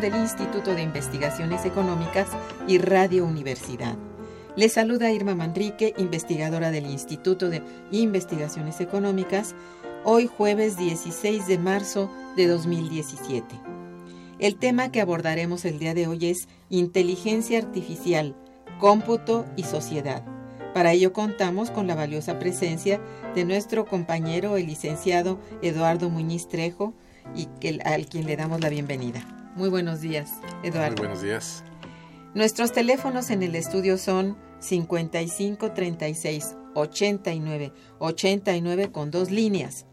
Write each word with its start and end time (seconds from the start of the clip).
Del 0.00 0.14
Instituto 0.14 0.74
de 0.74 0.82
Investigaciones 0.82 1.64
Económicas 1.64 2.28
y 2.68 2.78
Radio 2.78 3.26
Universidad. 3.26 3.96
Les 4.54 4.74
saluda 4.74 5.10
Irma 5.10 5.34
Manrique, 5.34 5.92
investigadora 5.98 6.70
del 6.70 6.86
Instituto 6.86 7.48
de 7.48 7.62
Investigaciones 7.90 8.80
Económicas, 8.80 9.56
hoy 10.04 10.28
jueves 10.28 10.76
16 10.76 11.48
de 11.48 11.58
marzo 11.58 12.08
de 12.36 12.46
2017. 12.46 13.60
El 14.38 14.54
tema 14.56 14.92
que 14.92 15.00
abordaremos 15.00 15.64
el 15.64 15.80
día 15.80 15.94
de 15.94 16.06
hoy 16.06 16.26
es 16.26 16.46
inteligencia 16.70 17.58
artificial, 17.58 18.36
cómputo 18.78 19.46
y 19.56 19.64
sociedad. 19.64 20.22
Para 20.74 20.92
ello 20.92 21.12
contamos 21.12 21.72
con 21.72 21.88
la 21.88 21.96
valiosa 21.96 22.38
presencia 22.38 23.00
de 23.34 23.44
nuestro 23.44 23.84
compañero, 23.84 24.56
el 24.56 24.66
licenciado 24.66 25.40
Eduardo 25.60 26.08
Muñiz 26.08 26.46
Trejo, 26.46 26.94
y 27.34 27.48
al 27.84 28.06
quien 28.06 28.26
le 28.26 28.36
damos 28.36 28.60
la 28.60 28.68
bienvenida. 28.68 29.26
Muy 29.56 29.68
buenos 29.68 30.00
días, 30.00 30.30
Eduardo. 30.62 30.96
Muy 30.96 31.06
buenos 31.06 31.22
días. 31.22 31.64
Nuestros 32.34 32.72
teléfonos 32.72 33.30
en 33.30 33.42
el 33.42 33.54
estudio 33.54 33.98
son 33.98 34.36
55 34.58 35.72
36 35.72 36.56
89 36.74 37.72
89 37.98 38.90
con 38.90 39.10
dos 39.10 39.30
líneas. 39.30 39.86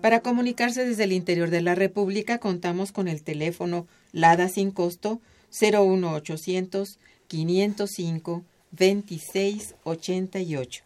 Para 0.00 0.20
comunicarse 0.20 0.84
desde 0.84 1.04
el 1.04 1.12
interior 1.12 1.50
de 1.50 1.62
la 1.62 1.74
República 1.74 2.38
contamos 2.38 2.92
con 2.92 3.08
el 3.08 3.22
teléfono 3.22 3.86
LADA 4.12 4.48
sin 4.48 4.70
costo 4.70 5.20
01800 5.50 6.98
505 7.28 8.44
26 8.72 9.74
88. 9.84 10.84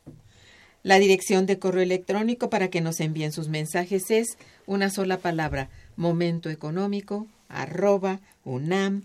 La 0.83 0.99
dirección 0.99 1.47
de 1.47 1.59
correo 1.59 1.83
electrónico 1.83 2.51
para 2.51 2.69
que 2.69 2.81
nos 2.81 3.01
envíen 3.01 3.33
sus 3.33 3.49
mensajes 3.49 4.11
es 4.11 4.39
una 4.67 4.91
sola 4.91 5.19
palabra, 5.19 5.71
momento 5.97 6.51
económico 6.51 7.27
arroba 7.49 8.21
unam.mx. 8.45 9.03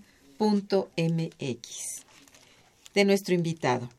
De 2.93 3.05
nuestro 3.05 3.33
invitado. 3.33 3.89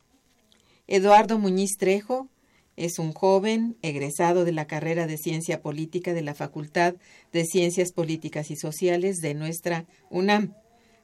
Eduardo 0.87 1.39
Muñiz 1.39 1.77
Trejo 1.77 2.27
es 2.75 2.99
un 2.99 3.13
joven 3.13 3.75
egresado 3.81 4.45
de 4.45 4.51
la 4.51 4.65
carrera 4.65 5.07
de 5.07 5.17
Ciencia 5.17 5.61
Política 5.61 6.13
de 6.13 6.21
la 6.21 6.33
Facultad 6.33 6.95
de 7.31 7.45
Ciencias 7.45 7.91
Políticas 7.91 8.51
y 8.51 8.55
Sociales 8.55 9.17
de 9.21 9.33
nuestra 9.33 9.85
UNAM. 10.09 10.53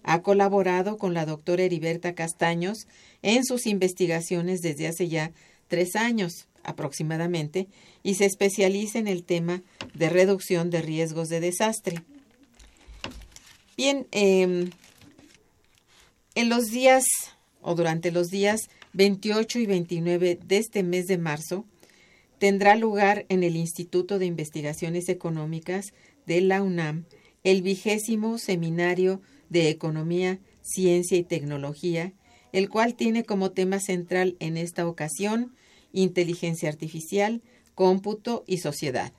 Ha 0.03 0.21
colaborado 0.21 0.97
con 0.97 1.13
la 1.13 1.25
doctora 1.25 1.63
Heriberta 1.63 2.15
Castaños 2.15 2.87
en 3.21 3.43
sus 3.45 3.67
investigaciones 3.67 4.61
desde 4.61 4.87
hace 4.87 5.09
ya 5.09 5.31
tres 5.69 5.95
años 5.95 6.49
aproximadamente 6.63 7.67
y 8.03 8.15
se 8.15 8.25
especializa 8.25 8.99
en 8.99 9.07
el 9.07 9.23
tema 9.23 9.63
de 9.93 10.09
reducción 10.09 10.69
de 10.69 10.81
riesgos 10.81 11.29
de 11.29 11.39
desastre. 11.39 12.01
Bien, 13.77 14.07
em, 14.11 14.71
en 16.35 16.49
los 16.49 16.67
días 16.71 17.05
o 17.61 17.75
durante 17.75 18.11
los 18.11 18.27
días 18.27 18.69
28 18.93 19.59
y 19.59 19.65
29 19.65 20.39
de 20.45 20.57
este 20.57 20.83
mes 20.83 21.05
de 21.07 21.17
marzo 21.17 21.65
tendrá 22.39 22.75
lugar 22.75 23.25
en 23.29 23.43
el 23.43 23.55
Instituto 23.55 24.19
de 24.19 24.25
Investigaciones 24.25 25.07
Económicas 25.07 25.93
de 26.25 26.41
la 26.41 26.61
UNAM 26.61 27.05
el 27.43 27.61
vigésimo 27.61 28.37
seminario 28.37 29.21
de 29.49 29.69
Economía, 29.69 30.39
Ciencia 30.61 31.17
y 31.17 31.23
Tecnología, 31.23 32.13
el 32.51 32.69
cual 32.69 32.95
tiene 32.95 33.23
como 33.23 33.51
tema 33.51 33.79
central 33.79 34.35
en 34.39 34.57
esta 34.57 34.87
ocasión 34.87 35.53
inteligencia 35.93 36.69
artificial, 36.69 37.41
cómputo 37.75 38.43
y 38.47 38.57
sociedad. 38.57 39.13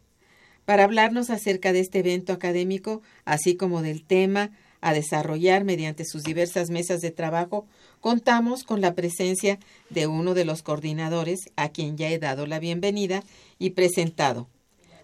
Para 0.64 0.84
hablarnos 0.84 1.30
acerca 1.30 1.72
de 1.72 1.80
este 1.80 2.00
evento 2.00 2.32
académico, 2.32 3.02
así 3.24 3.56
como 3.56 3.82
del 3.82 4.04
tema 4.04 4.50
a 4.80 4.92
desarrollar 4.94 5.64
mediante 5.64 6.04
sus 6.04 6.22
diversas 6.22 6.70
mesas 6.70 7.00
de 7.00 7.10
trabajo, 7.10 7.66
contamos 8.00 8.64
con 8.64 8.80
la 8.80 8.94
presencia 8.94 9.58
de 9.90 10.06
uno 10.06 10.34
de 10.34 10.44
los 10.44 10.62
coordinadores, 10.62 11.40
a 11.56 11.70
quien 11.70 11.96
ya 11.96 12.08
he 12.08 12.18
dado 12.18 12.46
la 12.46 12.58
bienvenida 12.58 13.22
y 13.58 13.70
presentado. 13.70 14.48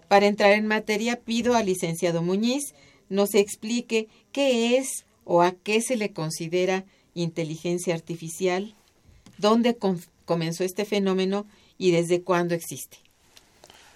Para 0.07 0.27
entrar 0.27 0.53
en 0.53 0.67
materia, 0.67 1.19
pido 1.19 1.55
al 1.55 1.65
licenciado 1.65 2.21
Muñiz 2.21 2.73
nos 3.09 3.35
explique 3.35 4.07
qué 4.31 4.77
es 4.77 5.05
o 5.25 5.41
a 5.41 5.51
qué 5.51 5.81
se 5.81 5.97
le 5.97 6.11
considera 6.11 6.85
inteligencia 7.13 7.93
artificial, 7.93 8.75
dónde 9.37 9.77
comenzó 10.25 10.63
este 10.63 10.85
fenómeno 10.85 11.45
y 11.77 11.91
desde 11.91 12.21
cuándo 12.21 12.55
existe. 12.55 12.97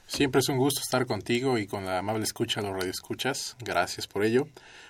Siempre 0.08 0.40
es 0.40 0.50
un 0.50 0.58
gusto 0.58 0.82
estar 0.82 1.06
contigo 1.06 1.58
y 1.58 1.68
con 1.68 1.86
la 1.86 2.00
amable 2.00 2.24
escucha 2.24 2.62
los 2.62 2.76
radioescuchas. 2.76 3.56
Gracias 3.60 4.08
por 4.08 4.26
ello. 4.26 4.48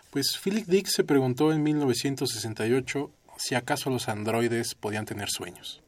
Pues 0.09 0.38
Philip 0.43 0.65
Dick 0.65 0.88
se 0.88 1.03
preguntó 1.03 1.53
en 1.53 1.61
1968 1.61 3.11
si 3.38 3.55
acaso 3.55 3.89
los 3.89 4.09
androides 4.09 4.73
podían 4.73 5.05
tener 5.05 5.29
sueños. 5.29 5.81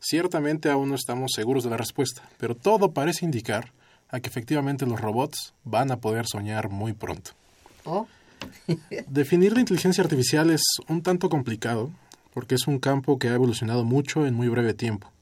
Ciertamente 0.00 0.70
aún 0.70 0.88
no 0.88 0.94
estamos 0.94 1.32
seguros 1.34 1.64
de 1.64 1.70
la 1.70 1.76
respuesta, 1.76 2.22
pero 2.38 2.54
todo 2.54 2.92
parece 2.92 3.24
indicar 3.24 3.72
a 4.08 4.20
que 4.20 4.28
efectivamente 4.28 4.86
los 4.86 5.00
robots 5.00 5.52
van 5.64 5.90
a 5.90 5.98
poder 5.98 6.26
soñar 6.26 6.70
muy 6.70 6.92
pronto. 6.92 7.32
Oh. 7.84 8.06
Definir 9.06 9.52
la 9.52 9.60
inteligencia 9.60 10.02
artificial 10.02 10.50
es 10.50 10.62
un 10.88 11.02
tanto 11.02 11.28
complicado 11.28 11.90
porque 12.32 12.54
es 12.54 12.66
un 12.66 12.78
campo 12.78 13.18
que 13.18 13.28
ha 13.28 13.34
evolucionado 13.34 13.84
mucho 13.84 14.26
en 14.26 14.34
muy 14.34 14.48
breve 14.48 14.72
tiempo 14.74 15.12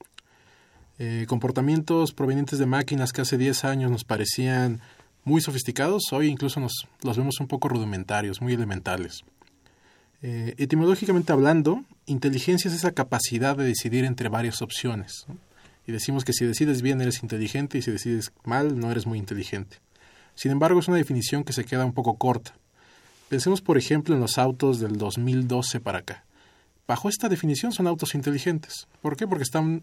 Eh, 1.02 1.24
comportamientos 1.26 2.12
provenientes 2.12 2.58
de 2.58 2.66
máquinas 2.66 3.14
que 3.14 3.22
hace 3.22 3.38
10 3.38 3.64
años 3.64 3.90
nos 3.90 4.04
parecían 4.04 4.82
muy 5.24 5.40
sofisticados, 5.40 6.12
hoy 6.12 6.28
incluso 6.28 6.60
nos 6.60 6.86
los 7.02 7.16
vemos 7.16 7.40
un 7.40 7.46
poco 7.46 7.70
rudimentarios, 7.70 8.42
muy 8.42 8.52
elementales. 8.52 9.24
Eh, 10.20 10.54
etimológicamente 10.58 11.32
hablando, 11.32 11.84
inteligencia 12.04 12.68
es 12.68 12.74
esa 12.74 12.92
capacidad 12.92 13.56
de 13.56 13.64
decidir 13.64 14.04
entre 14.04 14.28
varias 14.28 14.60
opciones. 14.60 15.24
Y 15.86 15.92
decimos 15.92 16.26
que 16.26 16.34
si 16.34 16.44
decides 16.44 16.82
bien 16.82 17.00
eres 17.00 17.22
inteligente 17.22 17.78
y 17.78 17.82
si 17.82 17.90
decides 17.90 18.30
mal 18.44 18.78
no 18.78 18.90
eres 18.90 19.06
muy 19.06 19.18
inteligente. 19.18 19.78
Sin 20.34 20.52
embargo, 20.52 20.80
es 20.80 20.88
una 20.88 20.98
definición 20.98 21.44
que 21.44 21.54
se 21.54 21.64
queda 21.64 21.86
un 21.86 21.94
poco 21.94 22.18
corta. 22.18 22.52
Pensemos, 23.30 23.62
por 23.62 23.78
ejemplo, 23.78 24.14
en 24.14 24.20
los 24.20 24.36
autos 24.36 24.80
del 24.80 24.98
2012 24.98 25.80
para 25.80 26.00
acá. 26.00 26.24
Bajo 26.86 27.08
esta 27.08 27.30
definición 27.30 27.72
son 27.72 27.86
autos 27.86 28.14
inteligentes. 28.14 28.86
¿Por 29.00 29.16
qué? 29.16 29.26
Porque 29.26 29.44
están 29.44 29.82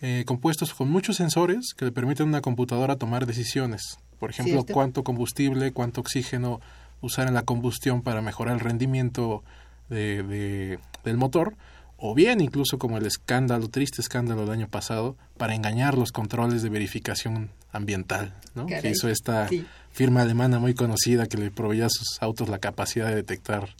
eh, 0.00 0.24
compuestos 0.26 0.74
con 0.74 0.88
muchos 0.90 1.16
sensores 1.16 1.74
que 1.76 1.84
le 1.84 1.92
permiten 1.92 2.26
a 2.26 2.28
una 2.28 2.40
computadora 2.40 2.96
tomar 2.96 3.26
decisiones. 3.26 3.98
Por 4.18 4.30
ejemplo, 4.30 4.64
cuánto 4.64 5.04
combustible, 5.04 5.72
cuánto 5.72 6.00
oxígeno 6.00 6.60
usar 7.00 7.28
en 7.28 7.34
la 7.34 7.42
combustión 7.42 8.02
para 8.02 8.20
mejorar 8.22 8.54
el 8.54 8.60
rendimiento 8.60 9.42
de, 9.88 10.78
del 11.04 11.16
motor, 11.16 11.56
o 11.96 12.14
bien 12.14 12.40
incluso 12.40 12.78
como 12.78 12.98
el 12.98 13.06
escándalo, 13.06 13.68
triste 13.68 14.00
escándalo 14.00 14.42
del 14.42 14.50
año 14.50 14.68
pasado, 14.68 15.16
para 15.36 15.54
engañar 15.54 15.96
los 15.96 16.12
controles 16.12 16.62
de 16.62 16.68
verificación 16.68 17.50
ambiental, 17.72 18.34
¿no? 18.54 18.66
que 18.66 18.90
hizo 18.90 19.08
esta 19.08 19.48
firma 19.90 20.22
alemana 20.22 20.58
muy 20.58 20.74
conocida 20.74 21.26
que 21.26 21.36
le 21.36 21.50
proveía 21.50 21.86
a 21.86 21.90
sus 21.90 22.20
autos 22.20 22.48
la 22.48 22.58
capacidad 22.58 23.08
de 23.08 23.16
detectar 23.16 23.74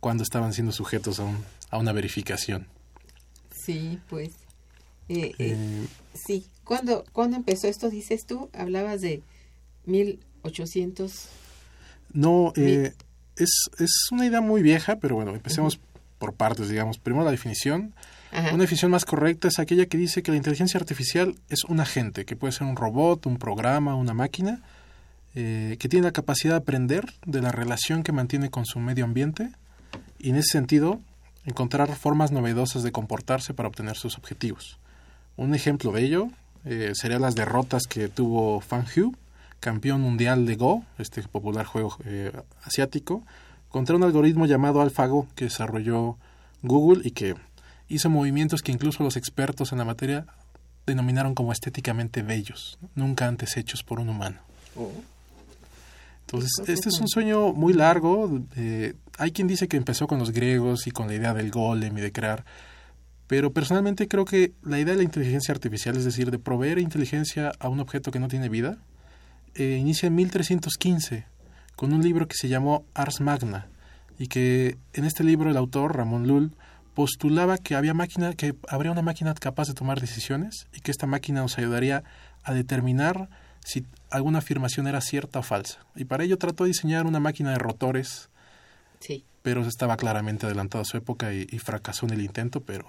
cuando 0.00 0.22
estaban 0.22 0.52
siendo 0.52 0.72
sujetos 0.72 1.20
a, 1.20 1.24
un, 1.24 1.44
a 1.70 1.78
una 1.78 1.92
verificación. 1.92 2.66
Sí, 3.50 3.98
pues. 4.08 4.30
Eh, 5.08 5.34
eh, 5.38 5.86
sí, 6.14 6.46
¿Cuándo, 6.68 7.02
¿cuándo 7.12 7.38
empezó 7.38 7.66
esto? 7.66 7.88
Dices 7.88 8.26
tú, 8.26 8.50
hablabas 8.52 9.00
de 9.00 9.22
1800. 9.86 11.28
No, 12.12 12.52
eh, 12.56 12.92
es, 13.36 13.70
es 13.78 14.08
una 14.12 14.26
idea 14.26 14.42
muy 14.42 14.60
vieja, 14.60 14.96
pero 14.96 15.14
bueno, 15.14 15.34
empecemos 15.34 15.80
por 16.18 16.34
partes, 16.34 16.68
digamos. 16.68 16.98
Primero 16.98 17.24
la 17.24 17.30
definición. 17.30 17.94
Una 18.32 18.58
definición 18.58 18.90
más 18.90 19.06
correcta 19.06 19.48
es 19.48 19.58
aquella 19.58 19.86
que 19.86 19.96
dice 19.96 20.22
que 20.22 20.30
la 20.30 20.36
inteligencia 20.36 20.78
artificial 20.78 21.36
es 21.48 21.64
un 21.64 21.80
agente, 21.80 22.26
que 22.26 22.36
puede 22.36 22.52
ser 22.52 22.66
un 22.66 22.76
robot, 22.76 23.24
un 23.24 23.38
programa, 23.38 23.94
una 23.94 24.12
máquina, 24.12 24.60
eh, 25.34 25.76
que 25.78 25.88
tiene 25.88 26.04
la 26.04 26.12
capacidad 26.12 26.52
de 26.52 26.58
aprender 26.58 27.06
de 27.24 27.40
la 27.40 27.50
relación 27.50 28.02
que 28.02 28.12
mantiene 28.12 28.50
con 28.50 28.66
su 28.66 28.78
medio 28.78 29.06
ambiente 29.06 29.48
y 30.18 30.28
en 30.28 30.36
ese 30.36 30.50
sentido 30.50 31.00
encontrar 31.46 31.96
formas 31.96 32.30
novedosas 32.30 32.82
de 32.82 32.92
comportarse 32.92 33.54
para 33.54 33.68
obtener 33.68 33.96
sus 33.96 34.18
objetivos. 34.18 34.78
Un 35.38 35.54
ejemplo 35.54 35.92
de 35.92 36.02
ello 36.02 36.28
eh, 36.64 36.90
serían 36.94 37.22
las 37.22 37.36
derrotas 37.36 37.84
que 37.86 38.08
tuvo 38.08 38.60
Fan 38.60 38.84
Hu 38.94 39.14
campeón 39.60 40.00
mundial 40.00 40.46
de 40.46 40.56
Go, 40.56 40.84
este 40.98 41.22
popular 41.22 41.64
juego 41.64 41.96
eh, 42.04 42.32
asiático, 42.64 43.22
contra 43.68 43.96
un 43.96 44.02
algoritmo 44.02 44.46
llamado 44.46 44.80
AlphaGo 44.80 45.26
que 45.34 45.44
desarrolló 45.46 46.16
Google 46.62 47.02
y 47.04 47.12
que 47.12 47.34
hizo 47.88 48.10
movimientos 48.10 48.62
que 48.62 48.72
incluso 48.72 49.02
los 49.02 49.16
expertos 49.16 49.72
en 49.72 49.78
la 49.78 49.84
materia 49.84 50.26
denominaron 50.86 51.34
como 51.34 51.52
estéticamente 51.52 52.22
bellos, 52.22 52.78
nunca 52.96 53.26
antes 53.26 53.56
hechos 53.56 53.82
por 53.82 54.00
un 54.00 54.08
humano. 54.08 54.38
Oh. 54.76 54.90
Entonces, 56.20 56.50
este 56.66 56.90
es 56.90 57.00
un 57.00 57.08
sueño 57.08 57.54
muy 57.54 57.72
largo. 57.72 58.42
Eh, 58.56 58.94
hay 59.16 59.32
quien 59.32 59.48
dice 59.48 59.66
que 59.66 59.78
empezó 59.78 60.06
con 60.06 60.18
los 60.18 60.30
griegos 60.30 60.86
y 60.86 60.90
con 60.90 61.06
la 61.06 61.14
idea 61.14 61.32
del 61.32 61.50
golem 61.50 61.96
y 61.96 62.02
de 62.02 62.12
crear. 62.12 62.44
Pero 63.28 63.52
personalmente 63.52 64.08
creo 64.08 64.24
que 64.24 64.52
la 64.62 64.80
idea 64.80 64.94
de 64.94 64.98
la 64.98 65.04
inteligencia 65.04 65.52
artificial, 65.52 65.96
es 65.96 66.04
decir, 66.04 66.30
de 66.30 66.38
proveer 66.38 66.78
inteligencia 66.78 67.52
a 67.60 67.68
un 67.68 67.78
objeto 67.78 68.10
que 68.10 68.18
no 68.18 68.26
tiene 68.26 68.48
vida, 68.48 68.78
eh, 69.54 69.76
inicia 69.78 70.06
en 70.06 70.16
1315 70.16 71.26
con 71.76 71.92
un 71.92 72.02
libro 72.02 72.26
que 72.26 72.36
se 72.36 72.48
llamó 72.48 72.84
Ars 72.94 73.20
Magna 73.20 73.68
y 74.18 74.26
que 74.26 74.78
en 74.94 75.04
este 75.04 75.22
libro 75.22 75.50
el 75.50 75.56
autor 75.56 75.96
Ramón 75.96 76.26
Lull 76.26 76.52
postulaba 76.94 77.58
que 77.58 77.76
había 77.76 77.94
máquina 77.94 78.34
que 78.34 78.56
habría 78.66 78.90
una 78.90 79.02
máquina 79.02 79.32
capaz 79.34 79.68
de 79.68 79.74
tomar 79.74 80.00
decisiones 80.00 80.66
y 80.74 80.80
que 80.80 80.90
esta 80.90 81.06
máquina 81.06 81.42
nos 81.42 81.56
ayudaría 81.58 82.02
a 82.42 82.54
determinar 82.54 83.28
si 83.64 83.86
alguna 84.10 84.38
afirmación 84.38 84.86
era 84.86 85.00
cierta 85.00 85.40
o 85.40 85.42
falsa. 85.42 85.86
Y 85.94 86.06
para 86.06 86.24
ello 86.24 86.38
trató 86.38 86.64
de 86.64 86.68
diseñar 86.68 87.06
una 87.06 87.20
máquina 87.20 87.50
de 87.52 87.58
rotores. 87.58 88.30
Sí. 89.00 89.24
Pero 89.42 89.62
estaba 89.66 89.96
claramente 89.96 90.46
adelantado 90.46 90.82
a 90.82 90.84
su 90.86 90.96
época 90.96 91.32
y, 91.32 91.46
y, 91.50 91.58
fracasó 91.58 92.06
en 92.06 92.14
el 92.14 92.22
intento, 92.22 92.62
pero, 92.62 92.88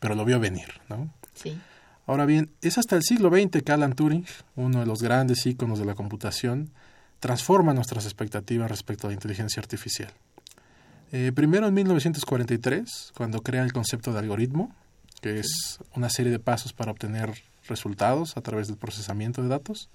pero 0.00 0.14
lo 0.14 0.24
vio 0.24 0.40
venir, 0.40 0.68
¿no? 0.88 1.12
Sí. 1.34 1.58
Ahora 2.06 2.24
bien, 2.24 2.50
es 2.62 2.78
hasta 2.78 2.96
el 2.96 3.02
siglo 3.02 3.30
XX 3.30 3.62
que 3.62 3.72
Alan 3.72 3.94
Turing, 3.94 4.26
uno 4.56 4.80
de 4.80 4.86
los 4.86 5.02
grandes 5.02 5.44
íconos 5.44 5.78
de 5.78 5.84
la 5.84 5.94
computación, 5.94 6.70
transforma 7.20 7.74
nuestras 7.74 8.04
expectativas 8.04 8.70
respecto 8.70 9.06
a 9.06 9.10
la 9.10 9.14
inteligencia 9.14 9.60
artificial. 9.60 10.10
Eh, 11.12 11.32
primero 11.34 11.66
en 11.66 11.74
1943, 11.74 13.12
cuando 13.16 13.40
crea 13.42 13.62
el 13.62 13.72
concepto 13.72 14.12
de 14.12 14.20
algoritmo, 14.20 14.74
que 15.20 15.38
es 15.38 15.80
una 15.94 16.10
serie 16.10 16.30
de 16.30 16.38
pasos 16.38 16.72
para 16.72 16.92
obtener 16.92 17.42
resultados 17.66 18.36
a 18.36 18.40
través 18.40 18.68
del 18.68 18.76
procesamiento 18.76 19.42
de 19.42 19.48
datos. 19.48 19.90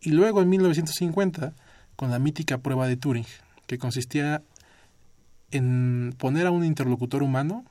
Y 0.00 0.10
luego 0.10 0.42
en 0.42 0.48
1950, 0.48 1.54
con 1.96 2.10
la 2.10 2.18
mítica 2.18 2.58
prueba 2.58 2.86
de 2.86 2.96
Turing, 2.96 3.26
que 3.66 3.78
consistía 3.78 4.42
en 5.50 6.14
poner 6.18 6.46
a 6.46 6.50
un 6.50 6.64
interlocutor 6.64 7.22
humano 7.22 7.64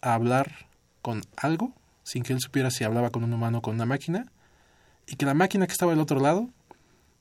a 0.00 0.14
hablar 0.14 0.66
con 1.02 1.22
algo 1.36 1.74
sin 2.04 2.22
que 2.22 2.32
él 2.32 2.40
supiera 2.40 2.70
si 2.70 2.84
hablaba 2.84 3.10
con 3.10 3.24
un 3.24 3.32
humano 3.32 3.58
o 3.58 3.62
con 3.62 3.74
una 3.74 3.86
máquina, 3.86 4.26
y 5.06 5.16
que 5.16 5.26
la 5.26 5.34
máquina 5.34 5.66
que 5.66 5.72
estaba 5.72 5.92
al 5.92 6.00
otro 6.00 6.20
lado 6.20 6.50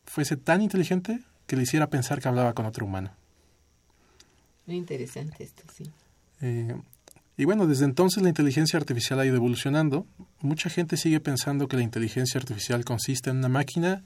fuese 0.06 0.38
tan 0.38 0.62
inteligente 0.62 1.20
que 1.48 1.56
le 1.56 1.64
hiciera 1.64 1.88
pensar 1.88 2.22
que 2.22 2.28
hablaba 2.28 2.54
con 2.54 2.66
otro 2.66 2.86
humano. 2.86 3.12
Muy 4.66 4.78
interesante 4.78 5.44
esto, 5.44 5.64
sí. 5.74 5.90
Eh, 6.42 6.76
y 7.38 7.46
bueno, 7.46 7.68
desde 7.68 7.86
entonces 7.86 8.22
la 8.22 8.30
inteligencia 8.30 8.78
artificial 8.78 9.20
ha 9.20 9.26
ido 9.26 9.36
evolucionando. 9.36 10.06
Mucha 10.40 10.70
gente 10.70 10.98
sigue 10.98 11.20
pensando 11.20 11.68
que 11.68 11.78
la 11.78 11.84
inteligencia 11.84 12.40
artificial 12.40 12.86
consiste 12.86 13.30
en 13.30 13.38
una 13.38 13.50
máquina 13.50 14.04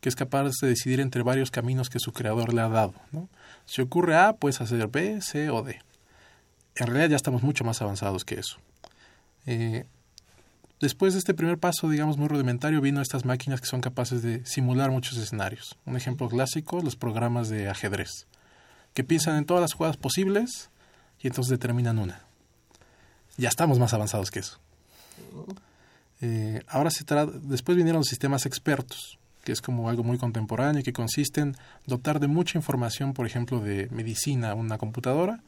que 0.00 0.08
es 0.08 0.16
capaz 0.16 0.44
de 0.60 0.68
decidir 0.68 1.00
entre 1.00 1.22
varios 1.22 1.50
caminos 1.50 1.90
que 1.90 1.98
su 1.98 2.12
creador 2.12 2.54
le 2.54 2.60
ha 2.60 2.68
dado. 2.68 2.94
¿no? 3.12 3.28
Si 3.64 3.82
ocurre 3.82 4.16
A, 4.16 4.34
puedes 4.34 4.60
hacer 4.60 4.86
B, 4.88 5.20
C 5.20 5.50
o 5.50 5.62
D. 5.62 5.80
En 6.76 6.86
realidad 6.86 7.10
ya 7.10 7.16
estamos 7.16 7.42
mucho 7.42 7.64
más 7.64 7.80
avanzados 7.82 8.24
que 8.24 8.36
eso. 8.38 8.58
Eh, 9.46 9.86
Después 10.78 11.14
de 11.14 11.20
este 11.20 11.32
primer 11.32 11.56
paso, 11.56 11.88
digamos, 11.88 12.18
muy 12.18 12.28
rudimentario, 12.28 12.82
vino 12.82 13.00
estas 13.00 13.24
máquinas 13.24 13.62
que 13.62 13.66
son 13.66 13.80
capaces 13.80 14.22
de 14.22 14.44
simular 14.44 14.90
muchos 14.90 15.16
escenarios. 15.16 15.78
Un 15.86 15.96
ejemplo 15.96 16.28
clásico, 16.28 16.82
los 16.82 16.96
programas 16.96 17.48
de 17.48 17.70
ajedrez, 17.70 18.26
que 18.92 19.02
piensan 19.02 19.36
en 19.36 19.46
todas 19.46 19.62
las 19.62 19.72
jugadas 19.72 19.96
posibles 19.96 20.68
y 21.18 21.28
entonces 21.28 21.50
determinan 21.50 21.98
una. 21.98 22.20
Ya 23.38 23.48
estamos 23.48 23.78
más 23.78 23.94
avanzados 23.94 24.30
que 24.30 24.40
eso. 24.40 24.60
Eh, 26.20 26.62
ahora 26.68 26.90
se 26.90 27.04
trata, 27.04 27.32
después 27.42 27.76
vinieron 27.78 28.00
los 28.00 28.08
sistemas 28.08 28.44
expertos, 28.44 29.18
que 29.44 29.52
es 29.52 29.62
como 29.62 29.88
algo 29.88 30.04
muy 30.04 30.18
contemporáneo 30.18 30.82
que 30.82 30.92
consiste 30.92 31.40
en 31.40 31.56
dotar 31.86 32.20
de 32.20 32.26
mucha 32.26 32.58
información, 32.58 33.14
por 33.14 33.24
ejemplo, 33.26 33.60
de 33.60 33.88
medicina 33.90 34.50
a 34.50 34.54
una 34.54 34.76
computadora 34.76 35.42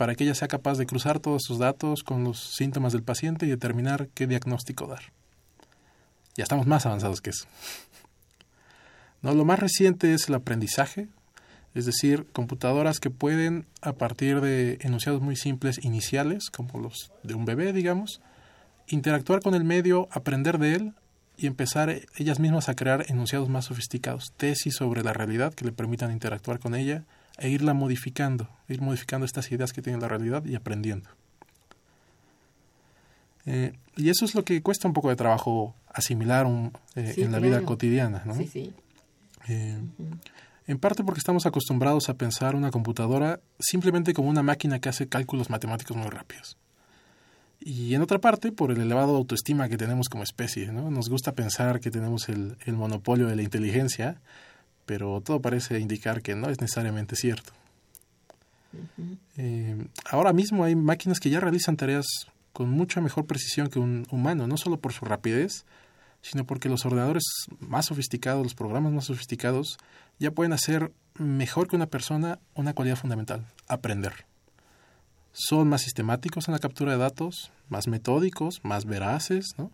para 0.00 0.14
que 0.14 0.24
ella 0.24 0.34
sea 0.34 0.48
capaz 0.48 0.78
de 0.78 0.86
cruzar 0.86 1.18
todos 1.20 1.42
sus 1.44 1.58
datos 1.58 2.04
con 2.04 2.24
los 2.24 2.40
síntomas 2.40 2.94
del 2.94 3.02
paciente 3.02 3.44
y 3.44 3.50
determinar 3.50 4.08
qué 4.14 4.26
diagnóstico 4.26 4.86
dar. 4.86 5.02
Ya 6.38 6.44
estamos 6.44 6.66
más 6.66 6.86
avanzados 6.86 7.20
que 7.20 7.28
eso. 7.28 7.44
No, 9.20 9.34
lo 9.34 9.44
más 9.44 9.58
reciente 9.58 10.14
es 10.14 10.30
el 10.30 10.36
aprendizaje, 10.36 11.08
es 11.74 11.84
decir, 11.84 12.24
computadoras 12.32 12.98
que 12.98 13.10
pueden, 13.10 13.66
a 13.82 13.92
partir 13.92 14.40
de 14.40 14.78
enunciados 14.80 15.20
muy 15.20 15.36
simples 15.36 15.84
iniciales, 15.84 16.48
como 16.48 16.80
los 16.80 17.12
de 17.22 17.34
un 17.34 17.44
bebé, 17.44 17.74
digamos, 17.74 18.22
interactuar 18.86 19.42
con 19.42 19.54
el 19.54 19.64
medio, 19.64 20.08
aprender 20.10 20.56
de 20.56 20.76
él 20.76 20.94
y 21.36 21.46
empezar 21.46 21.94
ellas 22.16 22.40
mismas 22.40 22.70
a 22.70 22.74
crear 22.74 23.04
enunciados 23.10 23.50
más 23.50 23.66
sofisticados, 23.66 24.32
tesis 24.38 24.76
sobre 24.76 25.02
la 25.02 25.12
realidad 25.12 25.52
que 25.52 25.66
le 25.66 25.72
permitan 25.72 26.10
interactuar 26.10 26.58
con 26.58 26.74
ella 26.74 27.04
e 27.40 27.48
irla 27.48 27.72
modificando, 27.74 28.48
ir 28.68 28.82
modificando 28.82 29.24
estas 29.24 29.50
ideas 29.50 29.72
que 29.72 29.82
tiene 29.82 29.98
la 29.98 30.08
realidad 30.08 30.44
y 30.44 30.54
aprendiendo. 30.54 31.08
Eh, 33.46 33.72
y 33.96 34.10
eso 34.10 34.26
es 34.26 34.34
lo 34.34 34.44
que 34.44 34.62
cuesta 34.62 34.86
un 34.86 34.94
poco 34.94 35.08
de 35.08 35.16
trabajo 35.16 35.74
asimilar 35.92 36.46
eh, 36.94 37.14
en 37.16 37.32
la 37.32 37.38
vida 37.38 37.62
cotidiana. 37.62 38.22
¿no? 38.26 38.34
Sí, 38.34 38.46
sí. 38.46 38.72
Eh, 39.48 39.78
en 40.66 40.78
parte 40.78 41.02
porque 41.02 41.18
estamos 41.18 41.46
acostumbrados 41.46 42.10
a 42.10 42.14
pensar 42.14 42.54
una 42.54 42.70
computadora 42.70 43.40
simplemente 43.58 44.12
como 44.12 44.28
una 44.28 44.42
máquina 44.42 44.78
que 44.78 44.90
hace 44.90 45.08
cálculos 45.08 45.48
matemáticos 45.48 45.96
muy 45.96 46.10
rápidos. 46.10 46.58
Y 47.58 47.94
en 47.94 48.02
otra 48.02 48.20
parte, 48.20 48.52
por 48.52 48.70
el 48.70 48.80
elevado 48.80 49.16
autoestima 49.16 49.68
que 49.68 49.76
tenemos 49.76 50.08
como 50.08 50.22
especie, 50.22 50.72
¿no? 50.72 50.90
Nos 50.90 51.10
gusta 51.10 51.32
pensar 51.32 51.80
que 51.80 51.90
tenemos 51.90 52.28
el, 52.28 52.56
el 52.64 52.74
monopolio 52.74 53.26
de 53.26 53.36
la 53.36 53.42
inteligencia 53.42 54.20
pero 54.90 55.20
todo 55.20 55.40
parece 55.40 55.78
indicar 55.78 56.20
que 56.20 56.34
no 56.34 56.50
es 56.50 56.60
necesariamente 56.60 57.14
cierto. 57.14 57.52
Eh, 59.36 59.86
ahora 60.04 60.32
mismo 60.32 60.64
hay 60.64 60.74
máquinas 60.74 61.20
que 61.20 61.30
ya 61.30 61.38
realizan 61.38 61.76
tareas 61.76 62.06
con 62.52 62.70
mucha 62.70 63.00
mejor 63.00 63.24
precisión 63.24 63.68
que 63.68 63.78
un 63.78 64.04
humano, 64.10 64.48
no 64.48 64.56
solo 64.56 64.80
por 64.80 64.92
su 64.92 65.04
rapidez, 65.04 65.64
sino 66.22 66.44
porque 66.44 66.68
los 66.68 66.84
ordenadores 66.86 67.22
más 67.60 67.86
sofisticados, 67.86 68.42
los 68.42 68.56
programas 68.56 68.92
más 68.92 69.04
sofisticados, 69.04 69.78
ya 70.18 70.32
pueden 70.32 70.52
hacer 70.52 70.90
mejor 71.14 71.68
que 71.68 71.76
una 71.76 71.86
persona 71.86 72.40
una 72.54 72.74
cualidad 72.74 72.96
fundamental, 72.96 73.46
aprender. 73.68 74.26
Son 75.30 75.68
más 75.68 75.82
sistemáticos 75.82 76.48
en 76.48 76.54
la 76.54 76.58
captura 76.58 76.90
de 76.90 76.98
datos, 76.98 77.52
más 77.68 77.86
metódicos, 77.86 78.58
más 78.64 78.86
veraces, 78.86 79.54
¿no? 79.56 79.70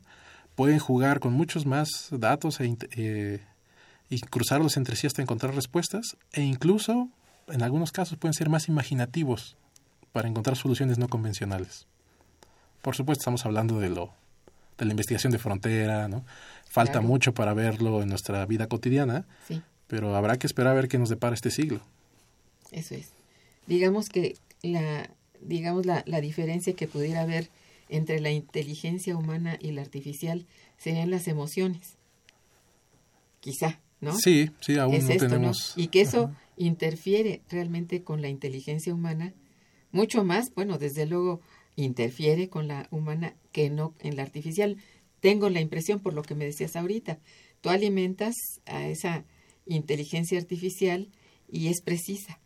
pueden 0.56 0.78
jugar 0.78 1.20
con 1.20 1.32
muchos 1.32 1.64
más 1.64 2.08
datos 2.10 2.60
e, 2.60 2.76
eh, 2.96 3.40
y 4.08 4.20
cruzarlos 4.20 4.76
entre 4.76 4.96
sí 4.96 5.06
hasta 5.06 5.22
encontrar 5.22 5.54
respuestas 5.54 6.16
e 6.32 6.42
incluso 6.42 7.08
en 7.48 7.62
algunos 7.62 7.92
casos 7.92 8.18
pueden 8.18 8.34
ser 8.34 8.48
más 8.48 8.68
imaginativos 8.68 9.56
para 10.12 10.28
encontrar 10.28 10.56
soluciones 10.56 10.98
no 10.98 11.08
convencionales. 11.08 11.86
Por 12.82 12.94
supuesto 12.96 13.22
estamos 13.22 13.44
hablando 13.44 13.80
de 13.80 13.90
lo 13.90 14.12
de 14.78 14.84
la 14.84 14.92
investigación 14.92 15.32
de 15.32 15.38
frontera, 15.38 16.06
¿no? 16.06 16.24
Falta 16.68 17.00
mucho 17.00 17.32
para 17.32 17.54
verlo 17.54 18.02
en 18.02 18.10
nuestra 18.10 18.44
vida 18.44 18.66
cotidiana, 18.66 19.24
pero 19.86 20.14
habrá 20.14 20.38
que 20.38 20.46
esperar 20.46 20.72
a 20.72 20.74
ver 20.74 20.88
qué 20.88 20.98
nos 20.98 21.08
depara 21.08 21.34
este 21.34 21.50
siglo. 21.50 21.80
Eso 22.72 22.94
es. 22.94 23.10
Digamos 23.66 24.10
que 24.10 24.36
la 24.62 25.08
digamos 25.40 25.86
la, 25.86 26.02
la 26.06 26.20
diferencia 26.20 26.74
que 26.74 26.88
pudiera 26.88 27.22
haber 27.22 27.48
entre 27.88 28.20
la 28.20 28.30
inteligencia 28.30 29.16
humana 29.16 29.56
y 29.60 29.72
la 29.72 29.82
artificial 29.82 30.46
serían 30.76 31.10
las 31.10 31.28
emociones. 31.28 31.94
Quizá, 33.40 33.80
¿no? 34.00 34.16
Sí, 34.16 34.50
sí, 34.60 34.76
aún 34.78 34.98
no 34.98 35.16
tenemos. 35.16 35.74
Y 35.76 35.88
que 35.88 36.00
eso 36.00 36.30
interfiere 36.56 37.42
realmente 37.48 38.02
con 38.02 38.22
la 38.22 38.28
inteligencia 38.28 38.94
humana, 38.94 39.34
mucho 39.92 40.24
más, 40.24 40.52
bueno, 40.54 40.78
desde 40.78 41.06
luego 41.06 41.40
interfiere 41.76 42.48
con 42.48 42.68
la 42.68 42.88
humana 42.90 43.34
que 43.52 43.70
no 43.70 43.94
en 44.00 44.16
la 44.16 44.22
artificial. 44.22 44.76
Tengo 45.20 45.48
la 45.48 45.60
impresión, 45.60 46.00
por 46.00 46.14
lo 46.14 46.22
que 46.22 46.34
me 46.34 46.44
decías 46.44 46.76
ahorita, 46.76 47.18
tú 47.60 47.70
alimentas 47.70 48.34
a 48.66 48.86
esa 48.86 49.24
inteligencia 49.66 50.38
artificial 50.38 51.08
y 51.48 51.68
es 51.68 51.80
precisa. 51.82 52.40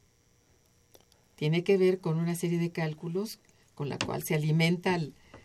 Tiene 1.37 1.65
que 1.65 1.79
ver 1.79 2.01
con 2.01 2.19
una 2.19 2.35
serie 2.35 2.59
de 2.59 2.71
cálculos 2.71 3.39
con 3.75 3.89
la 3.89 3.99
cual 3.99 4.23
se 4.23 4.35
alimenta 4.35 4.99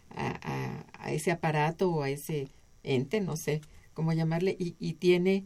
a, 0.10 0.84
a, 1.00 1.12
ese 1.14 1.32
aparato 1.32 1.90
o 1.90 2.04
a 2.04 2.10
ese 2.10 2.50
ente, 2.84 3.22
no 3.22 3.38
sé 3.38 3.62
cómo 3.94 4.12
llamarle, 4.12 4.58
y, 4.60 4.76
y 4.78 4.96
tiene, 4.96 5.46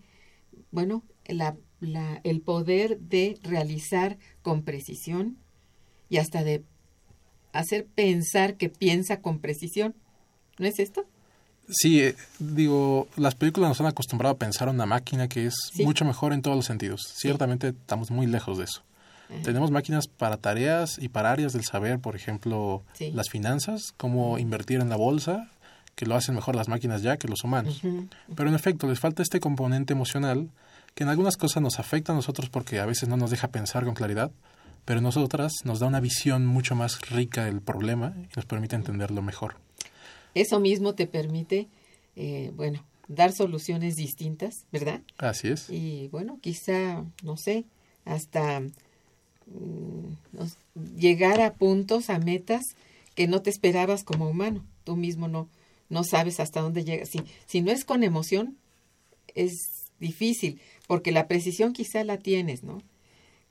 bueno, 0.71 1.03
la, 1.27 1.55
la, 1.79 2.21
el 2.23 2.41
poder 2.41 2.99
de 2.99 3.37
realizar 3.43 4.17
con 4.41 4.63
precisión 4.63 5.37
y 6.09 6.17
hasta 6.17 6.43
de 6.43 6.63
hacer 7.53 7.85
pensar 7.87 8.55
que 8.55 8.69
piensa 8.69 9.21
con 9.21 9.39
precisión. 9.39 9.95
¿No 10.57 10.65
es 10.65 10.79
esto? 10.79 11.05
Sí, 11.69 12.01
eh, 12.01 12.15
digo, 12.39 13.07
las 13.15 13.35
películas 13.35 13.69
nos 13.69 13.79
han 13.79 13.87
acostumbrado 13.87 14.35
a 14.35 14.37
pensar 14.37 14.69
una 14.69 14.85
máquina 14.85 15.27
que 15.27 15.45
es 15.45 15.55
mucho 15.75 16.03
mejor 16.03 16.33
en 16.33 16.41
todos 16.41 16.57
los 16.57 16.65
sentidos. 16.65 17.13
Ciertamente 17.15 17.69
estamos 17.69 18.09
muy 18.11 18.25
lejos 18.25 18.57
de 18.57 18.63
eso. 18.65 18.83
Tenemos 19.43 19.69
máquinas 19.69 20.07
para 20.07 20.37
tareas 20.37 20.97
y 20.99 21.07
para 21.07 21.31
áreas 21.31 21.53
del 21.53 21.63
saber, 21.63 21.99
por 21.99 22.15
ejemplo, 22.15 22.83
las 23.13 23.29
finanzas, 23.29 23.93
cómo 23.95 24.39
invertir 24.39 24.79
en 24.79 24.89
la 24.89 24.95
bolsa, 24.95 25.51
que 25.99 26.05
lo 26.05 26.15
hacen 26.15 26.33
mejor 26.33 26.55
las 26.55 26.69
máquinas 26.69 27.01
ya 27.01 27.17
que 27.17 27.27
los 27.27 27.43
humanos. 27.43 27.81
Pero 28.33 28.47
en 28.47 28.55
efecto, 28.55 28.87
les 28.87 29.01
falta 29.01 29.21
este 29.21 29.41
componente 29.41 29.91
emocional 29.91 30.49
que 30.95 31.03
en 31.03 31.09
algunas 31.09 31.35
cosas 31.35 31.61
nos 31.61 31.77
afecta 31.77 32.13
a 32.13 32.15
nosotros 32.15 32.49
porque 32.49 32.79
a 32.79 32.85
veces 32.85 33.09
no 33.09 33.17
nos 33.17 33.31
deja 33.31 33.49
pensar 33.49 33.83
con 33.83 33.95
claridad, 33.95 34.31
pero 34.85 35.01
nosotras 35.01 35.51
nos 35.65 35.79
da 35.79 35.87
una 35.87 35.99
visión 35.99 36.45
mucho 36.45 36.73
más 36.73 37.01
rica 37.09 37.43
del 37.43 37.59
problema 37.59 38.13
y 38.15 38.29
nos 38.33 38.45
permite 38.45 38.77
entenderlo 38.77 39.21
mejor. 39.21 39.57
Eso 40.35 40.61
mismo 40.61 40.95
te 40.95 41.05
permite, 41.05 41.67
eh, 42.15 42.53
bueno, 42.55 42.81
dar 43.09 43.33
soluciones 43.33 43.97
distintas, 43.97 44.63
¿verdad? 44.71 45.01
Así 45.17 45.49
es. 45.49 45.69
Y 45.69 46.07
bueno, 46.13 46.39
quizá, 46.41 47.03
no 47.23 47.35
sé, 47.35 47.65
hasta 48.05 48.61
mm, 48.61 48.71
llegar 50.97 51.41
a 51.41 51.55
puntos, 51.55 52.09
a 52.09 52.19
metas 52.19 52.77
que 53.15 53.27
no 53.27 53.41
te 53.41 53.49
esperabas 53.49 54.05
como 54.05 54.29
humano. 54.29 54.63
Tú 54.85 54.95
mismo 54.95 55.27
no, 55.27 55.49
no 55.89 56.03
sabes 56.03 56.39
hasta 56.39 56.61
dónde 56.61 56.85
llegas. 56.85 57.09
Si, 57.09 57.21
si 57.45 57.61
no 57.61 57.71
es 57.71 57.83
con 57.83 58.03
emoción, 58.03 58.57
es 59.35 59.53
difícil, 59.99 60.61
porque 60.87 61.11
la 61.11 61.27
precisión 61.27 61.73
quizá 61.73 62.03
la 62.03 62.17
tienes, 62.17 62.63
¿no? 62.63 62.81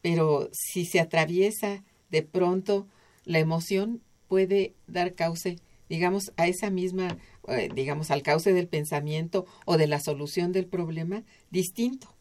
pero 0.02 0.48
si 0.52 0.84
se 0.84 1.00
atraviesa 1.00 1.82
de 2.10 2.22
pronto 2.22 2.86
la 3.24 3.38
emoción 3.38 4.00
puede 4.28 4.74
dar 4.86 5.14
cauce, 5.14 5.58
digamos, 5.88 6.32
a 6.36 6.46
esa 6.46 6.70
misma, 6.70 7.16
eh, 7.48 7.68
digamos, 7.74 8.10
al 8.10 8.22
cauce 8.22 8.52
del 8.52 8.68
pensamiento 8.68 9.46
o 9.64 9.76
de 9.76 9.86
la 9.86 10.00
solución 10.00 10.52
del 10.52 10.66
problema 10.66 11.22
distinto, 11.50 12.14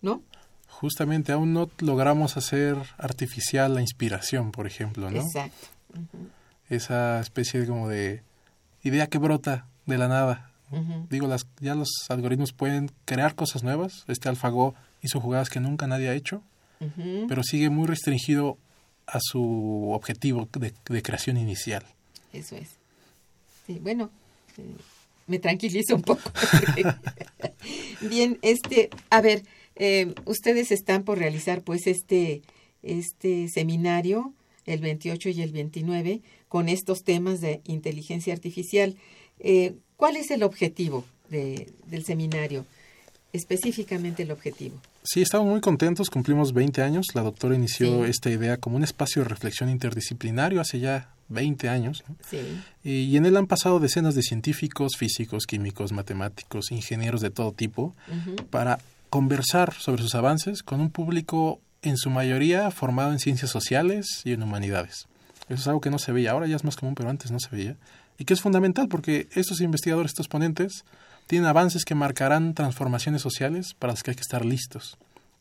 ¿no? 0.00 0.22
Justamente 0.68 1.32
aún 1.32 1.52
no 1.52 1.70
logramos 1.78 2.36
hacer 2.36 2.76
artificial 2.98 3.74
la 3.74 3.80
inspiración, 3.80 4.50
por 4.50 4.66
ejemplo, 4.66 5.10
¿no? 5.10 5.20
Exacto. 5.20 5.68
Esa 6.68 7.20
especie 7.20 7.60
de 7.60 7.66
como 7.66 7.88
de 7.88 8.22
idea 8.84 9.08
que 9.08 9.18
brota 9.18 9.66
de 9.86 9.98
la 9.98 10.08
nada. 10.08 10.50
Digo, 11.08 11.28
las, 11.28 11.46
ya 11.60 11.76
los 11.76 11.88
algoritmos 12.08 12.52
pueden 12.52 12.90
crear 13.04 13.36
cosas 13.36 13.62
nuevas. 13.62 14.04
Este 14.08 14.28
AlphaGo 14.28 14.74
hizo 15.02 15.20
jugadas 15.20 15.48
que 15.48 15.60
nunca 15.60 15.86
nadie 15.86 16.08
ha 16.08 16.14
hecho 16.14 16.42
pero 17.28 17.42
sigue 17.42 17.70
muy 17.70 17.86
restringido 17.86 18.58
a 19.06 19.18
su 19.20 19.90
objetivo 19.92 20.48
de, 20.58 21.02
creación 21.02 21.36
inicial. 21.36 21.84
Eso 22.32 22.56
es. 22.56 22.70
Sí, 23.66 23.78
bueno, 23.80 24.10
eh, 24.58 24.62
me 25.26 25.38
tranquilizo 25.38 25.94
un 25.94 26.02
poco. 26.02 26.22
Bien, 28.00 28.38
este, 28.42 28.90
a 29.10 29.20
ver, 29.20 29.42
eh, 29.76 30.14
ustedes 30.24 30.70
están 30.72 31.04
por 31.04 31.18
realizar 31.18 31.62
pues 31.62 31.86
este, 31.86 32.42
este 32.82 33.48
seminario 33.48 34.32
el 34.66 34.80
28 34.80 35.28
y 35.30 35.42
el 35.42 35.52
29 35.52 36.22
con 36.54 36.68
estos 36.68 37.02
temas 37.02 37.40
de 37.40 37.62
inteligencia 37.64 38.32
artificial. 38.32 38.94
Eh, 39.40 39.74
¿Cuál 39.96 40.14
es 40.14 40.30
el 40.30 40.44
objetivo 40.44 41.04
de, 41.28 41.72
del 41.88 42.04
seminario? 42.04 42.64
Específicamente 43.32 44.22
el 44.22 44.30
objetivo. 44.30 44.80
Sí, 45.02 45.20
estamos 45.20 45.48
muy 45.48 45.60
contentos, 45.60 46.10
cumplimos 46.10 46.52
20 46.52 46.80
años. 46.80 47.06
La 47.14 47.22
doctora 47.22 47.56
inició 47.56 48.04
esta 48.04 48.30
idea 48.30 48.56
como 48.58 48.76
un 48.76 48.84
espacio 48.84 49.22
de 49.22 49.30
reflexión 49.30 49.68
interdisciplinario 49.68 50.60
hace 50.60 50.78
ya 50.78 51.12
20 51.28 51.68
años. 51.68 52.04
Sí. 52.30 52.38
Y, 52.84 53.16
en 53.16 53.26
él 53.26 53.36
han 53.36 53.48
pasado 53.48 53.80
decenas 53.80 54.14
de 54.14 54.22
científicos, 54.22 54.92
físicos, 54.96 55.46
químicos, 55.46 55.90
matemáticos, 55.90 56.70
ingenieros 56.70 57.20
de 57.20 57.30
todo 57.30 57.50
tipo 57.50 57.96
para 58.50 58.78
conversar 59.10 59.74
sobre 59.74 60.02
sus 60.02 60.14
avances 60.14 60.62
con 60.62 60.80
un 60.80 60.90
público 60.90 61.60
en 61.82 61.96
su 61.96 62.10
mayoría 62.10 62.70
formado 62.70 63.10
en 63.10 63.18
ciencias 63.18 63.50
sociales 63.50 64.22
y 64.24 64.34
en 64.34 64.44
humanidades. 64.44 65.08
Eso 65.48 65.60
es 65.60 65.66
algo 65.68 65.80
que 65.80 65.90
no 65.90 65.98
se 65.98 66.12
veía, 66.12 66.30
ahora 66.30 66.46
ya 66.46 66.56
es 66.56 66.64
más 66.64 66.76
común, 66.76 66.94
pero 66.94 67.10
antes 67.10 67.30
no 67.30 67.38
se 67.38 67.54
veía. 67.54 67.76
Y 68.18 68.24
que 68.24 68.34
es 68.34 68.40
fundamental 68.40 68.88
porque 68.88 69.28
estos 69.34 69.60
investigadores, 69.60 70.12
estos 70.12 70.28
ponentes, 70.28 70.84
tienen 71.26 71.48
avances 71.48 71.84
que 71.84 71.94
marcarán 71.94 72.54
transformaciones 72.54 73.22
sociales 73.22 73.74
para 73.78 73.92
las 73.92 74.02
que 74.02 74.10
hay 74.10 74.16
que 74.16 74.22
estar 74.22 74.44
listos. 74.44 74.96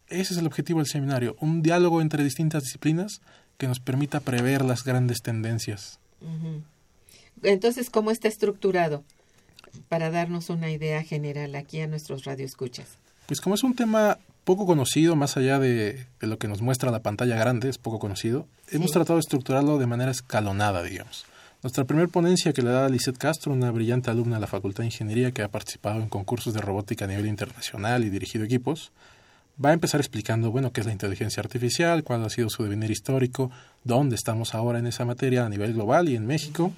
Ese 0.07 0.33
es 0.33 0.39
el 0.39 0.47
objetivo 0.47 0.79
del 0.79 0.87
seminario, 0.87 1.35
un 1.39 1.61
diálogo 1.61 2.01
entre 2.01 2.23
distintas 2.23 2.63
disciplinas 2.63 3.21
que 3.57 3.67
nos 3.67 3.79
permita 3.79 4.19
prever 4.19 4.63
las 4.65 4.83
grandes 4.83 5.21
tendencias. 5.21 5.99
Entonces, 7.41 7.89
¿cómo 7.89 8.11
está 8.11 8.27
estructurado? 8.27 9.03
Para 9.89 10.11
darnos 10.11 10.49
una 10.49 10.71
idea 10.71 11.03
general 11.03 11.55
aquí 11.55 11.79
a 11.79 11.87
nuestros 11.87 12.25
radioescuchas. 12.25 12.97
Pues 13.27 13.41
como 13.41 13.55
es 13.55 13.63
un 13.63 13.75
tema 13.75 14.19
poco 14.43 14.65
conocido, 14.65 15.15
más 15.15 15.37
allá 15.37 15.59
de, 15.59 16.05
lo 16.19 16.37
que 16.37 16.47
nos 16.47 16.61
muestra 16.61 16.91
la 16.91 17.01
pantalla 17.01 17.35
grande, 17.35 17.69
es 17.69 17.77
poco 17.77 17.99
conocido, 17.99 18.47
hemos 18.69 18.91
tratado 18.91 19.15
de 19.15 19.21
estructurarlo 19.21 19.77
de 19.77 19.87
manera 19.87 20.11
escalonada, 20.11 20.83
digamos. 20.83 21.25
Nuestra 21.61 21.85
primera 21.85 22.07
ponencia 22.09 22.51
que 22.51 22.61
le 22.61 22.71
da 22.71 22.89
Lisette 22.89 23.17
Castro, 23.17 23.53
una 23.53 23.71
brillante 23.71 24.11
alumna 24.11 24.35
de 24.35 24.41
la 24.41 24.47
Facultad 24.47 24.83
de 24.83 24.87
Ingeniería 24.87 25.31
que 25.31 25.43
ha 25.43 25.47
participado 25.47 26.01
en 26.01 26.09
concursos 26.09 26.53
de 26.53 26.59
robótica 26.59 27.05
a 27.05 27.07
nivel 27.07 27.27
internacional 27.27 28.03
y 28.03 28.09
dirigido 28.09 28.43
equipos, 28.43 28.91
va 29.63 29.69
a 29.69 29.73
empezar 29.73 30.01
explicando, 30.01 30.51
bueno, 30.51 30.73
qué 30.73 30.81
es 30.81 30.87
la 30.87 30.91
inteligencia 30.91 31.41
artificial, 31.41 32.03
cuál 32.03 32.25
ha 32.25 32.29
sido 32.29 32.49
su 32.49 32.63
devenir 32.63 32.91
histórico, 32.91 33.49
dónde 33.85 34.15
estamos 34.15 34.53
ahora 34.55 34.79
en 34.79 34.87
esa 34.87 35.05
materia 35.05 35.45
a 35.45 35.49
nivel 35.49 35.73
global 35.73 36.09
y 36.09 36.15
en 36.15 36.25
México. 36.25 36.73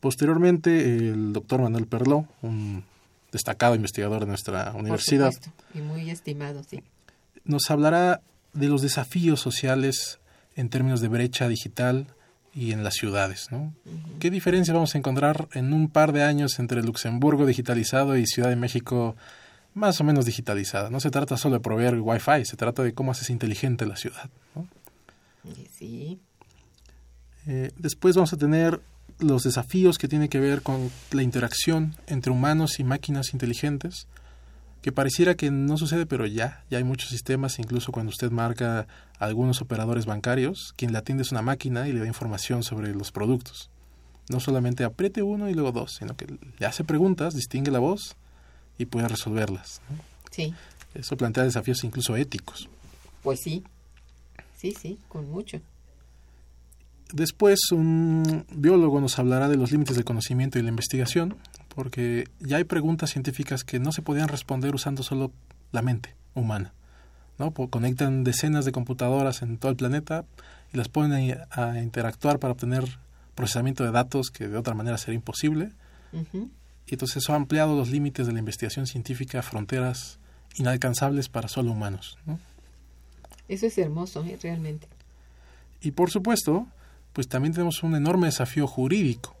Posteriormente, 0.00 0.96
el 0.96 1.32
doctor 1.32 1.60
Manuel 1.60 1.86
Perló, 1.86 2.26
un 2.42 2.82
destacado 3.32 3.74
investigador 3.74 4.20
de 4.20 4.26
nuestra 4.26 4.72
universidad. 4.72 5.32
y 5.74 5.80
muy 5.80 6.10
estimado, 6.10 6.62
sí. 6.62 6.82
Nos 7.44 7.70
hablará 7.70 8.20
de 8.52 8.68
los 8.68 8.82
desafíos 8.82 9.40
sociales 9.40 10.20
en 10.56 10.68
términos 10.68 11.00
de 11.00 11.08
brecha 11.08 11.48
digital, 11.48 12.06
y 12.54 12.72
en 12.72 12.82
las 12.84 12.94
ciudades. 12.94 13.48
¿no? 13.50 13.72
¿Qué 14.18 14.30
diferencia 14.30 14.74
vamos 14.74 14.94
a 14.94 14.98
encontrar 14.98 15.48
en 15.52 15.72
un 15.72 15.88
par 15.88 16.12
de 16.12 16.22
años 16.22 16.58
entre 16.58 16.82
Luxemburgo 16.82 17.46
digitalizado 17.46 18.16
y 18.16 18.26
Ciudad 18.26 18.48
de 18.48 18.56
México 18.56 19.16
más 19.74 20.00
o 20.00 20.04
menos 20.04 20.24
digitalizada? 20.24 20.90
No 20.90 21.00
se 21.00 21.10
trata 21.10 21.36
solo 21.36 21.56
de 21.56 21.60
proveer 21.60 22.00
Wi-Fi, 22.00 22.44
se 22.44 22.56
trata 22.56 22.82
de 22.82 22.92
cómo 22.92 23.12
haces 23.12 23.30
inteligente 23.30 23.86
la 23.86 23.96
ciudad. 23.96 24.30
¿no? 24.54 24.66
Sí. 25.72 26.18
Eh, 27.46 27.70
después 27.76 28.16
vamos 28.16 28.32
a 28.32 28.36
tener 28.36 28.80
los 29.20 29.42
desafíos 29.42 29.98
que 29.98 30.08
tiene 30.08 30.28
que 30.28 30.40
ver 30.40 30.62
con 30.62 30.90
la 31.12 31.22
interacción 31.22 31.94
entre 32.06 32.32
humanos 32.32 32.80
y 32.80 32.84
máquinas 32.84 33.32
inteligentes, 33.32 34.06
que 34.82 34.92
pareciera 34.92 35.34
que 35.34 35.50
no 35.50 35.76
sucede, 35.76 36.06
pero 36.06 36.26
ya, 36.26 36.64
ya 36.70 36.78
hay 36.78 36.84
muchos 36.84 37.10
sistemas, 37.10 37.58
incluso 37.58 37.92
cuando 37.92 38.10
usted 38.10 38.30
marca 38.30 38.86
a 39.18 39.24
algunos 39.24 39.60
operadores 39.60 40.06
bancarios, 40.06 40.72
quien 40.76 40.92
le 40.92 40.98
atiende 40.98 41.22
es 41.22 41.32
una 41.32 41.42
máquina 41.42 41.86
y 41.86 41.92
le 41.92 42.00
da 42.00 42.06
información 42.06 42.62
sobre 42.62 42.94
los 42.94 43.12
productos. 43.12 43.70
No 44.28 44.40
solamente 44.40 44.84
apriete 44.84 45.22
uno 45.22 45.50
y 45.50 45.54
luego 45.54 45.72
dos, 45.72 45.96
sino 45.98 46.16
que 46.16 46.26
le 46.58 46.66
hace 46.66 46.84
preguntas, 46.84 47.34
distingue 47.34 47.70
la 47.70 47.78
voz 47.78 48.16
y 48.78 48.86
puede 48.86 49.08
resolverlas. 49.08 49.82
Sí. 50.30 50.54
Eso 50.94 51.16
plantea 51.16 51.44
desafíos 51.44 51.84
incluso 51.84 52.16
éticos. 52.16 52.68
Pues 53.22 53.40
sí, 53.40 53.62
sí, 54.56 54.74
sí, 54.80 54.98
con 55.08 55.30
mucho. 55.30 55.60
Después 57.12 57.72
un 57.72 58.44
biólogo 58.52 59.00
nos 59.00 59.18
hablará 59.18 59.48
de 59.48 59.56
los 59.56 59.72
límites 59.72 59.96
del 59.96 60.04
conocimiento 60.04 60.58
y 60.58 60.62
la 60.62 60.68
investigación, 60.68 61.36
porque 61.74 62.28
ya 62.40 62.58
hay 62.58 62.64
preguntas 62.64 63.10
científicas 63.10 63.64
que 63.64 63.78
no 63.78 63.92
se 63.92 64.02
podían 64.02 64.28
responder 64.28 64.74
usando 64.74 65.02
solo 65.02 65.32
la 65.72 65.82
mente 65.82 66.14
humana. 66.34 66.72
¿no? 67.38 67.52
Conectan 67.52 68.22
decenas 68.22 68.64
de 68.64 68.72
computadoras 68.72 69.42
en 69.42 69.58
todo 69.58 69.70
el 69.70 69.76
planeta 69.76 70.24
y 70.72 70.76
las 70.76 70.88
ponen 70.88 71.38
a 71.50 71.80
interactuar 71.80 72.38
para 72.38 72.52
obtener 72.52 72.84
procesamiento 73.34 73.84
de 73.84 73.90
datos 73.90 74.30
que 74.30 74.48
de 74.48 74.56
otra 74.56 74.74
manera 74.74 74.98
sería 74.98 75.14
imposible. 75.16 75.70
Y 76.12 76.94
entonces 76.94 77.18
eso 77.18 77.32
ha 77.32 77.36
ampliado 77.36 77.76
los 77.76 77.88
límites 77.88 78.26
de 78.26 78.32
la 78.32 78.38
investigación 78.40 78.86
científica 78.86 79.38
a 79.38 79.42
fronteras 79.42 80.18
inalcanzables 80.56 81.28
para 81.28 81.48
solo 81.48 81.72
humanos. 81.72 82.18
Eso 83.48 83.66
es 83.66 83.78
hermoso, 83.78 84.24
¿eh? 84.24 84.38
realmente. 84.42 84.88
Y 85.80 85.92
por 85.92 86.10
supuesto, 86.10 86.66
pues 87.12 87.28
también 87.28 87.52
tenemos 87.52 87.82
un 87.82 87.94
enorme 87.94 88.26
desafío 88.26 88.66
jurídico. 88.66 89.36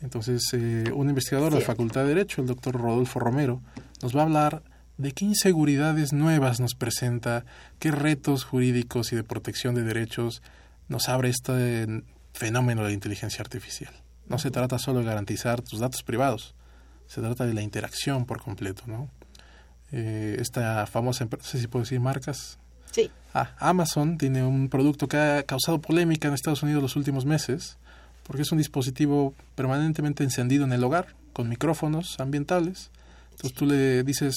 Entonces, 0.00 0.42
eh, 0.52 0.90
un 0.94 1.08
investigador 1.08 1.52
de 1.52 1.60
la 1.60 1.64
Facultad 1.64 2.02
de 2.02 2.08
Derecho, 2.08 2.40
el 2.40 2.48
doctor 2.48 2.74
Rodolfo 2.74 3.20
Romero, 3.20 3.60
nos 4.02 4.16
va 4.16 4.20
a 4.20 4.24
hablar 4.24 4.62
de 4.98 5.12
qué 5.12 5.24
inseguridades 5.24 6.12
nuevas 6.12 6.60
nos 6.60 6.74
presenta, 6.74 7.44
qué 7.78 7.90
retos 7.90 8.44
jurídicos 8.44 9.12
y 9.12 9.16
de 9.16 9.24
protección 9.24 9.74
de 9.74 9.82
derechos 9.82 10.42
nos 10.88 11.08
abre 11.08 11.28
este 11.28 12.02
fenómeno 12.32 12.82
de 12.82 12.88
la 12.88 12.94
inteligencia 12.94 13.42
artificial. 13.42 13.92
No 14.28 14.38
se 14.38 14.50
trata 14.50 14.78
solo 14.78 15.00
de 15.00 15.06
garantizar 15.06 15.62
tus 15.62 15.80
datos 15.80 16.02
privados, 16.02 16.54
se 17.06 17.20
trata 17.20 17.46
de 17.46 17.54
la 17.54 17.62
interacción 17.62 18.26
por 18.26 18.40
completo, 18.40 18.84
¿no? 18.86 19.08
Eh, 19.92 20.36
esta 20.40 20.86
famosa 20.86 21.24
empresa, 21.24 21.44
no 21.44 21.50
sé 21.50 21.60
si 21.60 21.66
puedo 21.68 21.84
decir 21.84 22.00
marcas, 22.00 22.58
Sí. 22.92 23.10
Ah, 23.34 23.50
Amazon 23.58 24.18
tiene 24.18 24.44
un 24.44 24.68
producto 24.68 25.08
que 25.08 25.16
ha 25.16 25.42
causado 25.42 25.80
polémica 25.80 26.28
en 26.28 26.34
Estados 26.34 26.62
Unidos 26.62 26.82
los 26.82 26.96
últimos 26.96 27.24
meses, 27.24 27.78
porque 28.22 28.42
es 28.42 28.52
un 28.52 28.58
dispositivo 28.58 29.34
permanentemente 29.54 30.22
encendido 30.22 30.64
en 30.64 30.72
el 30.72 30.84
hogar, 30.84 31.14
con 31.32 31.48
micrófonos 31.48 32.20
ambientales. 32.20 32.90
Entonces 33.32 33.52
tú 33.54 33.66
le 33.66 34.02
dices, 34.04 34.36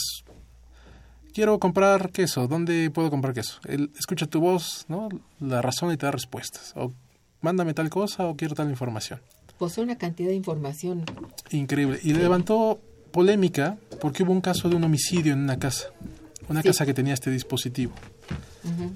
quiero 1.34 1.60
comprar 1.60 2.12
queso, 2.12 2.48
¿dónde 2.48 2.90
puedo 2.90 3.10
comprar 3.10 3.34
queso? 3.34 3.60
Él 3.68 3.92
escucha 4.00 4.26
tu 4.26 4.40
voz, 4.40 4.86
¿no? 4.88 5.10
La 5.40 5.62
razón 5.62 5.92
y 5.92 5.98
te 5.98 6.06
da 6.06 6.12
respuestas. 6.12 6.74
O 6.76 6.94
mándame 7.42 7.74
tal 7.74 7.90
cosa 7.90 8.26
o 8.26 8.36
quiero 8.36 8.56
tal 8.56 8.70
información. 8.70 9.20
Posee 9.60 9.84
una 9.84 9.98
cantidad 9.98 10.30
de 10.30 10.36
información. 10.36 11.04
Increíble. 11.52 12.00
Y 12.04 12.14
levantó 12.14 12.80
polémica 13.12 13.78
porque 14.02 14.24
hubo 14.24 14.32
un 14.32 14.42
caso 14.42 14.70
de 14.70 14.76
un 14.76 14.84
homicidio 14.84 15.34
en 15.34 15.40
una 15.40 15.60
casa. 15.60 15.88
Una 16.48 16.62
casa 16.62 16.86
que 16.86 16.94
tenía 16.94 17.14
este 17.14 17.32
dispositivo. 17.32 17.94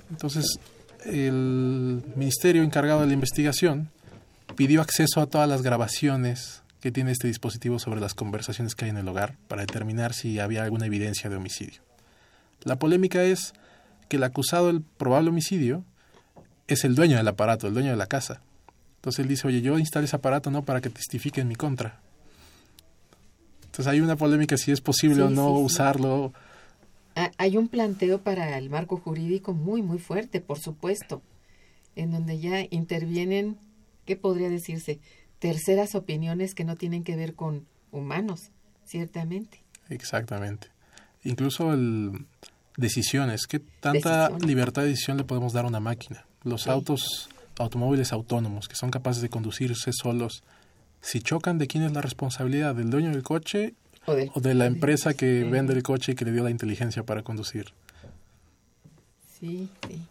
Entonces, 0.10 0.60
el 1.06 2.04
ministerio 2.16 2.64
encargado 2.64 3.02
de 3.02 3.08
la 3.08 3.14
investigación 3.14 3.90
pidió 4.56 4.82
acceso 4.82 5.22
a 5.22 5.28
todas 5.28 5.48
las 5.48 5.62
grabaciones 5.62 6.64
que 6.82 6.92
tiene 6.92 7.12
este 7.12 7.28
dispositivo 7.28 7.80
sobre 7.80 8.00
las 8.00 8.14
conversaciones 8.14 8.76
que 8.76 8.86
hay 8.86 8.92
en 8.92 8.98
el 8.98 9.08
hogar 9.08 9.36
para 9.48 9.62
determinar 9.62 10.14
si 10.14 10.40
había 10.40 10.64
alguna 10.64 10.86
evidencia 10.86 11.30
de 11.30 11.36
homicidio. 11.36 11.82
La 12.64 12.78
polémica 12.78 13.24
es 13.24 13.54
que 14.08 14.18
el 14.18 14.24
acusado 14.24 14.68
del 14.68 14.82
probable 14.82 15.30
homicidio 15.30 15.84
es 16.68 16.84
el 16.84 16.96
dueño 16.96 17.18
del 17.18 17.28
aparato, 17.28 17.68
el 17.68 17.74
dueño 17.74 17.92
de 17.92 17.98
la 17.98 18.08
casa. 18.08 18.42
Entonces 18.98 19.20
él 19.20 19.28
dice, 19.28 19.48
oye, 19.48 19.62
yo 19.62 19.78
instalé 19.80 20.06
ese 20.06 20.16
aparato 20.16 20.52
no 20.52 20.64
para 20.64 20.82
que 20.82 20.90
testifique 20.90 21.42
en 21.42 21.48
mi 21.48 21.56
contra. 21.56 22.00
Entonces 23.66 23.88
hay 23.88 24.02
una 24.02 24.16
polémica 24.16 24.58
si 24.58 24.72
es 24.72 24.82
posible 24.82 25.24
o 25.24 25.30
no 25.30 25.52
usarlo 25.52 26.34
hay 27.38 27.58
un 27.58 27.68
planteo 27.68 28.22
para 28.22 28.58
el 28.58 28.70
marco 28.70 28.98
jurídico 28.98 29.54
muy, 29.54 29.82
muy 29.82 30.00
fuerte, 30.00 30.42
por 30.42 30.60
supuesto, 30.60 31.22
en 31.96 32.12
donde 32.12 32.40
ya 32.40 32.66
intervienen, 32.70 33.58
¿qué 34.06 34.16
podría 34.16 34.50
decirse? 34.50 35.00
Terceras 35.40 35.96
opiniones 35.96 36.56
que 36.56 36.64
no 36.64 36.76
tienen 36.76 37.04
que 37.04 37.16
ver 37.16 37.34
con 37.34 37.66
humanos, 37.92 38.52
ciertamente. 38.86 39.64
Exactamente. 39.90 40.68
Incluso 41.24 41.74
el, 41.74 42.26
decisiones, 42.78 43.48
¿qué 43.48 43.60
tanta 43.60 44.30
libertad 44.40 44.84
de 44.84 44.90
decisión 44.90 45.18
le 45.18 45.24
podemos 45.24 45.54
dar 45.54 45.66
a 45.66 45.68
una 45.68 45.80
máquina? 45.80 46.26
Los 46.44 46.68
autos, 46.68 47.30
automóviles 47.58 48.14
autónomos, 48.14 48.68
que 48.68 48.76
son 48.76 48.92
capaces 48.92 49.22
de 49.22 49.30
conducirse 49.30 49.92
solos, 49.94 50.44
si 51.02 51.22
chocan, 51.22 51.58
¿de 51.58 51.68
quién 51.68 51.84
es 51.84 51.94
la 51.94 52.02
responsabilidad? 52.02 52.76
¿Del 52.76 52.90
dueño 52.90 53.12
del 53.12 53.24
coche 53.24 53.74
o 54.34 54.40
de, 54.40 54.54
la 54.54 54.66
empresa 54.66 55.14
que 55.14 55.44
vende 55.44 55.74
el 55.74 55.84
coche 55.84 56.14
y 56.14 56.16
que 56.16 56.26
le 56.26 56.32
dio 56.32 56.44
la 56.44 56.50
inteligencia 56.50 57.04
para 57.04 57.24
conducir. 57.24 57.74
Sí, 59.40 59.70
sí, 59.88 60.02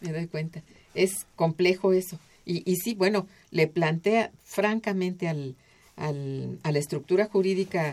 me 0.00 0.12
doy 0.12 0.26
cuenta. 0.26 0.62
Es 0.94 1.26
complejo 1.36 1.92
eso. 1.92 2.18
Y, 2.44 2.70
y 2.70 2.76
sí, 2.76 2.94
bueno, 2.94 3.26
le 3.50 3.66
plantea 3.66 4.30
francamente 4.42 5.28
al, 5.28 5.56
al, 5.96 6.58
a 6.62 6.72
la 6.72 6.78
estructura 6.78 7.26
jurídica, 7.26 7.92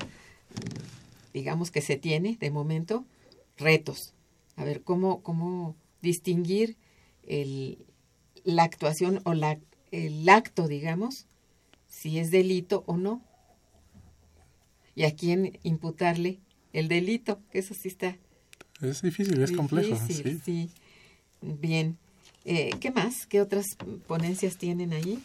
digamos 1.33 1.71
que 1.71 1.81
se 1.81 1.97
tiene 1.97 2.37
de 2.39 2.51
momento, 2.51 3.05
retos. 3.57 4.13
A 4.57 4.63
ver, 4.63 4.81
cómo, 4.81 5.21
cómo 5.21 5.75
distinguir 6.01 6.75
el, 7.27 7.77
la 8.43 8.63
actuación 8.63 9.21
o 9.23 9.33
la, 9.33 9.57
el 9.91 10.27
acto, 10.27 10.67
digamos, 10.67 11.25
si 11.87 12.19
es 12.19 12.31
delito 12.31 12.83
o 12.87 12.97
no 12.97 13.21
y 14.95 15.03
a 15.03 15.15
quién 15.15 15.59
imputarle 15.63 16.39
el 16.73 16.87
delito, 16.87 17.39
que 17.51 17.59
eso 17.59 17.73
sí 17.73 17.87
está. 17.87 18.17
Es 18.81 19.01
difícil, 19.01 19.41
es 19.41 19.51
complejo. 19.51 19.99
Sí. 20.07 20.39
sí. 20.43 20.71
Bien. 21.41 21.97
Eh, 22.45 22.71
¿Qué 22.79 22.91
más? 22.91 23.27
¿Qué 23.27 23.41
otras 23.41 23.65
ponencias 24.07 24.57
tienen 24.57 24.93
ahí? 24.93 25.21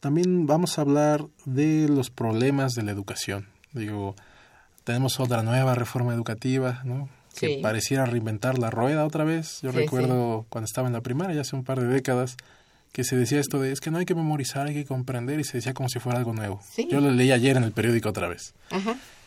También 0.00 0.46
vamos 0.46 0.78
a 0.78 0.82
hablar 0.82 1.26
de 1.44 1.88
los 1.88 2.10
problemas 2.10 2.74
de 2.74 2.82
la 2.82 2.92
educación. 2.92 3.48
Digo, 3.72 4.14
tenemos 4.84 5.18
otra 5.18 5.42
nueva 5.42 5.74
reforma 5.74 6.14
educativa, 6.14 6.82
¿no? 6.84 7.08
Que 7.36 7.58
pareciera 7.60 8.06
reinventar 8.06 8.58
la 8.58 8.70
rueda 8.70 9.04
otra 9.04 9.24
vez. 9.24 9.60
Yo 9.60 9.72
recuerdo 9.72 10.46
cuando 10.48 10.66
estaba 10.66 10.86
en 10.86 10.94
la 10.94 11.02
primaria, 11.02 11.34
ya 11.34 11.40
hace 11.42 11.56
un 11.56 11.64
par 11.64 11.80
de 11.80 11.88
décadas, 11.88 12.36
que 12.96 13.04
se 13.04 13.14
decía 13.14 13.40
esto 13.40 13.60
de 13.60 13.72
es 13.72 13.80
que 13.80 13.90
no 13.90 13.98
hay 13.98 14.06
que 14.06 14.14
memorizar, 14.14 14.66
hay 14.66 14.72
que 14.72 14.86
comprender 14.86 15.38
y 15.38 15.44
se 15.44 15.58
decía 15.58 15.74
como 15.74 15.90
si 15.90 15.98
fuera 15.98 16.18
algo 16.18 16.32
nuevo. 16.32 16.62
Yo 16.90 16.98
lo 17.02 17.10
leí 17.10 17.30
ayer 17.30 17.58
en 17.58 17.64
el 17.64 17.72
periódico 17.72 18.08
otra 18.08 18.26
vez. 18.26 18.54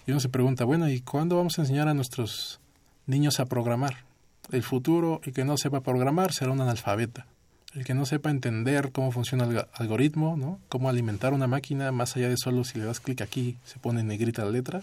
Y 0.07 0.11
uno 0.11 0.19
se 0.19 0.27
pregunta, 0.27 0.65
bueno, 0.65 0.89
¿y 0.89 1.01
cuándo 1.01 1.37
vamos 1.37 1.59
a 1.59 1.61
enseñar 1.61 1.87
a 1.87 1.93
nuestros 1.93 2.59
niños 3.05 3.39
a 3.39 3.45
programar? 3.45 4.05
El 4.51 4.63
futuro, 4.63 5.21
el 5.23 5.33
que 5.33 5.45
no 5.45 5.55
sepa 5.55 5.81
programar 5.81 6.33
será 6.33 6.49
un 6.49 6.61
analfabeta. 6.61 7.27
El 7.75 7.85
que 7.85 7.93
no 7.93 8.07
sepa 8.07 8.31
entender 8.31 8.91
cómo 8.91 9.11
funciona 9.11 9.43
el 9.43 9.63
algoritmo, 9.73 10.35
¿no? 10.35 10.59
Cómo 10.67 10.89
alimentar 10.89 11.33
una 11.33 11.45
máquina 11.45 11.91
más 11.91 12.17
allá 12.17 12.27
de 12.27 12.37
solo 12.37 12.63
si 12.63 12.79
le 12.79 12.85
das 12.85 12.99
clic 12.99 13.21
aquí 13.21 13.59
se 13.65 13.77
pone 13.77 14.01
negrita 14.01 14.43
la 14.45 14.49
letra, 14.49 14.81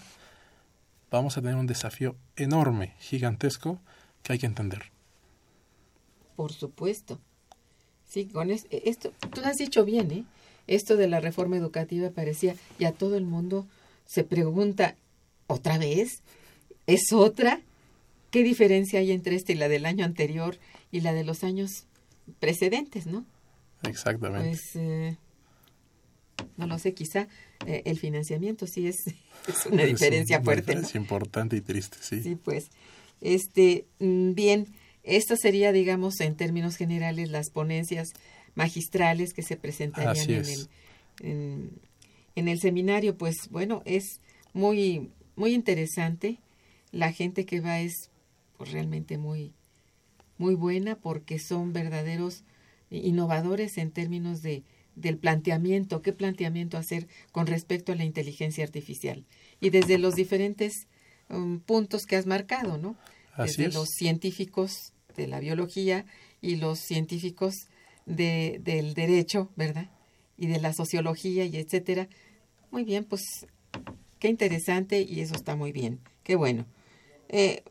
vamos 1.11 1.37
a 1.37 1.41
tener 1.41 1.57
un 1.57 1.67
desafío 1.67 2.15
enorme, 2.37 2.93
gigantesco, 2.99 3.81
que 4.23 4.31
hay 4.31 4.39
que 4.39 4.45
entender. 4.45 4.83
Por 6.37 6.53
supuesto. 6.53 7.19
Sí, 8.07 8.25
con 8.25 8.49
e, 8.49 8.59
esto, 8.71 9.11
tú 9.33 9.41
lo 9.41 9.47
has 9.47 9.57
dicho 9.57 9.85
bien, 9.85 10.11
¿eh? 10.11 10.23
Esto 10.67 10.97
de 10.97 11.07
la 11.07 11.19
reforma 11.19 11.57
educativa 11.57 12.09
parecía, 12.09 12.55
y 12.79 12.85
a 12.85 12.91
todo 12.91 13.15
el 13.15 13.25
mundo 13.25 13.65
se 14.05 14.23
pregunta, 14.23 14.95
¿otra 15.47 15.77
vez? 15.77 16.21
¿Es 16.87 17.13
otra? 17.13 17.61
¿Qué 18.31 18.43
diferencia 18.43 18.99
hay 18.99 19.11
entre 19.11 19.35
esta 19.35 19.53
y 19.53 19.55
la 19.55 19.69
del 19.69 19.85
año 19.85 20.03
anterior 20.03 20.57
y 20.91 21.01
la 21.01 21.13
de 21.13 21.23
los 21.23 21.43
años 21.43 21.85
precedentes, 22.39 23.07
no? 23.07 23.25
Exactamente. 23.83 24.49
Pues, 24.49 24.75
eh, 24.75 25.17
no 26.57 26.67
lo 26.67 26.79
sé, 26.79 26.93
quizá 26.93 27.27
eh, 27.65 27.83
el 27.85 27.97
financiamiento 27.97 28.67
sí 28.67 28.87
es, 28.87 28.97
es 29.47 29.65
una 29.69 29.83
diferencia 29.83 30.41
fuerte. 30.41 30.73
Es 30.73 30.95
importante 30.95 31.55
y 31.55 31.61
triste, 31.61 31.97
sí. 32.01 32.21
Sí, 32.21 32.35
pues. 32.35 32.69
Este, 33.21 33.85
mm, 33.99 34.33
bien, 34.33 34.67
esto 35.07 35.35
sería, 35.37 35.71
digamos, 35.71 36.19
en 36.19 36.35
términos 36.35 36.75
generales, 36.75 37.29
las 37.29 37.49
ponencias 37.49 38.09
magistrales 38.55 39.33
que 39.33 39.41
se 39.41 39.55
presentarían 39.55 40.29
en 40.29 40.45
el, 40.45 41.71
en, 42.35 42.47
el 42.47 42.59
seminario. 42.59 43.17
Pues 43.17 43.35
bueno, 43.49 43.81
es 43.85 44.19
muy, 44.53 45.09
muy 45.35 45.53
interesante. 45.53 46.39
La 46.91 47.11
gente 47.13 47.45
que 47.45 47.61
va 47.61 47.79
es 47.79 48.09
pues, 48.57 48.71
realmente 48.71 49.17
muy, 49.17 49.53
muy 50.37 50.55
buena 50.55 50.95
porque 50.95 51.39
son 51.39 51.71
verdaderos 51.71 52.43
innovadores 52.89 53.77
en 53.77 53.91
términos 53.91 54.41
de, 54.41 54.63
del 54.95 55.17
planteamiento, 55.17 56.01
qué 56.01 56.11
planteamiento 56.11 56.77
hacer 56.77 57.07
con 57.31 57.47
respecto 57.47 57.91
a 57.91 57.95
la 57.95 58.05
inteligencia 58.05 58.63
artificial. 58.63 59.25
Y 59.61 59.69
desde 59.69 59.97
los 59.97 60.15
diferentes 60.15 60.87
um, 61.29 61.59
puntos 61.59 62.05
que 62.05 62.15
has 62.15 62.25
marcado, 62.25 62.77
¿no? 62.77 62.95
desde 63.37 63.71
los 63.71 63.89
científicos 63.89 64.93
de 65.17 65.27
la 65.27 65.39
biología 65.39 66.05
y 66.41 66.55
los 66.55 66.79
científicos 66.79 67.67
de, 68.05 68.61
del 68.63 68.93
derecho, 68.93 69.49
¿verdad? 69.55 69.89
Y 70.37 70.47
de 70.47 70.59
la 70.59 70.71
sociología 70.71 71.45
y 71.45 71.57
etcétera. 71.57 72.07
Muy 72.71 72.83
bien, 72.83 73.03
pues 73.03 73.47
qué 74.19 74.29
interesante 74.29 75.01
y 75.01 75.19
eso 75.19 75.35
está 75.35 75.55
muy 75.55 75.71
bien. 75.71 75.99
Qué 76.23 76.35
bueno. 76.35 76.65
Eh, 77.29 77.63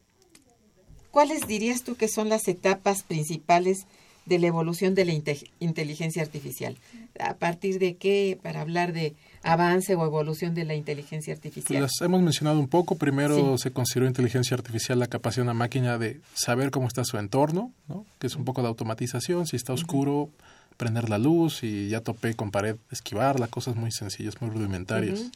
¿Cuáles 1.10 1.46
dirías 1.46 1.82
tú 1.82 1.96
que 1.96 2.08
son 2.08 2.28
las 2.28 2.46
etapas 2.48 3.02
principales 3.02 3.86
de 4.26 4.38
la 4.38 4.48
evolución 4.48 4.94
de 4.94 5.04
la 5.06 5.14
inteligencia 5.60 6.22
artificial? 6.22 6.76
¿A 7.18 7.36
partir 7.36 7.78
de 7.78 7.96
qué 7.96 8.38
para 8.42 8.60
hablar 8.60 8.92
de 8.92 9.14
avance 9.46 9.94
o 9.94 10.04
evolución 10.04 10.54
de 10.54 10.64
la 10.64 10.74
inteligencia 10.74 11.32
artificial? 11.32 11.82
Las 11.82 12.00
hemos 12.00 12.20
mencionado 12.20 12.58
un 12.58 12.68
poco. 12.68 12.96
Primero 12.96 13.56
se 13.58 13.70
consideró 13.70 14.06
inteligencia 14.06 14.56
artificial 14.56 14.98
la 14.98 15.06
capacidad 15.06 15.44
de 15.44 15.50
una 15.50 15.54
máquina 15.54 15.98
de 15.98 16.20
saber 16.34 16.70
cómo 16.70 16.88
está 16.88 17.04
su 17.04 17.16
entorno, 17.16 17.72
¿no? 17.88 18.04
que 18.18 18.26
es 18.26 18.36
un 18.36 18.44
poco 18.44 18.62
de 18.62 18.68
automatización. 18.68 19.46
Si 19.46 19.56
está 19.56 19.72
oscuro, 19.72 20.30
prender 20.76 21.08
la 21.08 21.18
luz 21.18 21.62
y 21.62 21.88
ya 21.88 22.00
topé 22.00 22.34
con 22.34 22.50
pared, 22.50 22.76
esquivarla, 22.90 23.46
cosas 23.46 23.76
muy 23.76 23.92
sencillas, 23.92 24.40
muy 24.40 24.50
rudimentarias. 24.50 25.30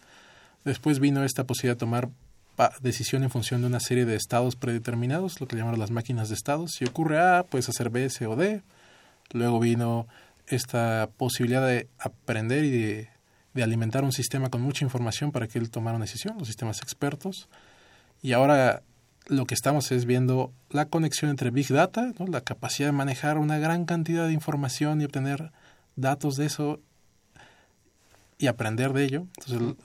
Después 0.64 0.99
vino 0.99 1.25
esta 1.25 1.44
posibilidad 1.44 1.77
de 1.77 1.81
tomar 1.81 2.09
decisión 2.83 3.23
en 3.23 3.31
función 3.31 3.62
de 3.62 3.68
una 3.68 3.81
serie 3.81 4.05
de 4.05 4.16
estados 4.16 4.57
predeterminados, 4.57 5.40
lo 5.40 5.46
que 5.46 5.57
llamaron 5.57 5.81
las 5.81 5.90
máquinas 5.90 6.29
de 6.29 6.35
estados. 6.35 6.73
Si 6.73 6.85
ocurre 6.85 7.18
A, 7.18 7.44
puedes 7.44 7.68
hacer 7.68 7.88
B, 7.88 8.11
C 8.11 8.27
o 8.27 8.37
D. 8.37 8.61
Luego 9.33 9.61
vino 9.61 10.07
esta 10.46 11.09
posibilidad 11.16 11.66
de 11.66 11.88
aprender 11.99 12.64
y 12.64 12.70
de, 12.70 13.09
alimentar 13.57 14.05
un 14.05 14.13
sistema 14.13 14.49
con 14.49 14.63
mucha 14.63 14.85
información 14.85 15.33
para 15.33 15.49
que 15.49 15.59
él 15.59 15.71
tomara 15.71 15.97
una 15.97 16.07
decisión, 16.07 16.37
los 16.39 16.49
sistemas 16.49 16.83
expertos. 16.83 17.49
Y 18.23 18.33
ahora 18.33 18.83
lo 19.27 19.47
que 19.47 19.55
estamos 19.55 19.93
es 19.93 20.05
viendo 20.05 20.53
la 20.71 20.87
conexión 20.87 21.31
entre 21.31 21.51
Big 21.51 21.69
Data, 21.69 22.13
la 22.19 22.41
capacidad 22.41 22.89
de 22.89 22.93
manejar 22.93 23.39
una 23.39 23.59
gran 23.59 23.85
cantidad 23.85 24.27
de 24.27 24.33
información 24.33 25.01
y 25.01 25.05
obtener 25.05 25.53
datos 25.97 26.37
de 26.37 26.47
eso 26.47 26.81
y 28.39 28.47
aprender 28.47 28.93
de 28.93 29.05
ello. 29.05 29.27
Entonces, 29.39 29.77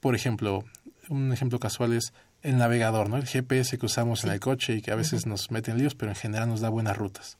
por 0.00 0.14
ejemplo, 0.14 0.64
un 1.08 1.32
ejemplo 1.32 1.58
casual 1.58 1.92
es 1.92 2.12
el 2.42 2.58
navegador, 2.58 3.08
¿no? 3.08 3.16
El 3.16 3.26
GPS 3.26 3.78
que 3.78 3.86
usamos 3.86 4.24
en 4.24 4.30
el 4.30 4.40
coche 4.40 4.74
y 4.74 4.82
que 4.82 4.90
a 4.90 4.96
veces 4.96 5.26
nos 5.26 5.50
mete 5.50 5.70
en 5.70 5.78
líos, 5.78 5.94
pero 5.94 6.10
en 6.10 6.16
general 6.16 6.48
nos 6.48 6.60
da 6.60 6.68
buenas 6.68 6.96
rutas. 6.96 7.38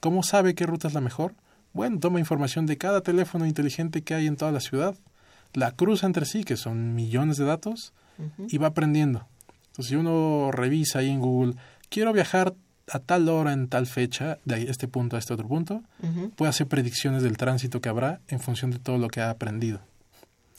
¿Cómo 0.00 0.22
sabe 0.24 0.54
qué 0.54 0.66
ruta 0.66 0.88
es 0.88 0.94
la 0.94 1.00
mejor? 1.00 1.34
Bueno, 1.72 1.98
toma 1.98 2.20
información 2.20 2.66
de 2.66 2.76
cada 2.78 3.00
teléfono 3.00 3.46
inteligente 3.46 4.02
que 4.02 4.14
hay 4.14 4.26
en 4.26 4.36
toda 4.36 4.52
la 4.52 4.60
ciudad, 4.60 4.94
la 5.54 5.72
cruza 5.72 6.06
entre 6.06 6.26
sí, 6.26 6.44
que 6.44 6.56
son 6.56 6.94
millones 6.94 7.36
de 7.36 7.44
datos, 7.44 7.92
y 8.48 8.58
va 8.58 8.68
aprendiendo. 8.68 9.26
Entonces, 9.68 9.86
si 9.86 9.96
uno 9.96 10.50
revisa 10.52 11.00
ahí 11.00 11.10
en 11.10 11.20
Google, 11.20 11.54
quiero 11.88 12.12
viajar 12.12 12.54
a 12.90 12.98
tal 12.98 13.28
hora 13.28 13.52
en 13.52 13.68
tal 13.68 13.86
fecha, 13.86 14.38
de 14.44 14.64
este 14.64 14.86
punto 14.86 15.16
a 15.16 15.18
este 15.18 15.32
otro 15.32 15.48
punto, 15.48 15.82
puede 16.36 16.50
hacer 16.50 16.66
predicciones 16.66 17.22
del 17.22 17.36
tránsito 17.36 17.80
que 17.80 17.88
habrá 17.88 18.20
en 18.28 18.40
función 18.40 18.70
de 18.70 18.78
todo 18.78 18.98
lo 18.98 19.08
que 19.08 19.20
ha 19.20 19.30
aprendido. 19.30 19.80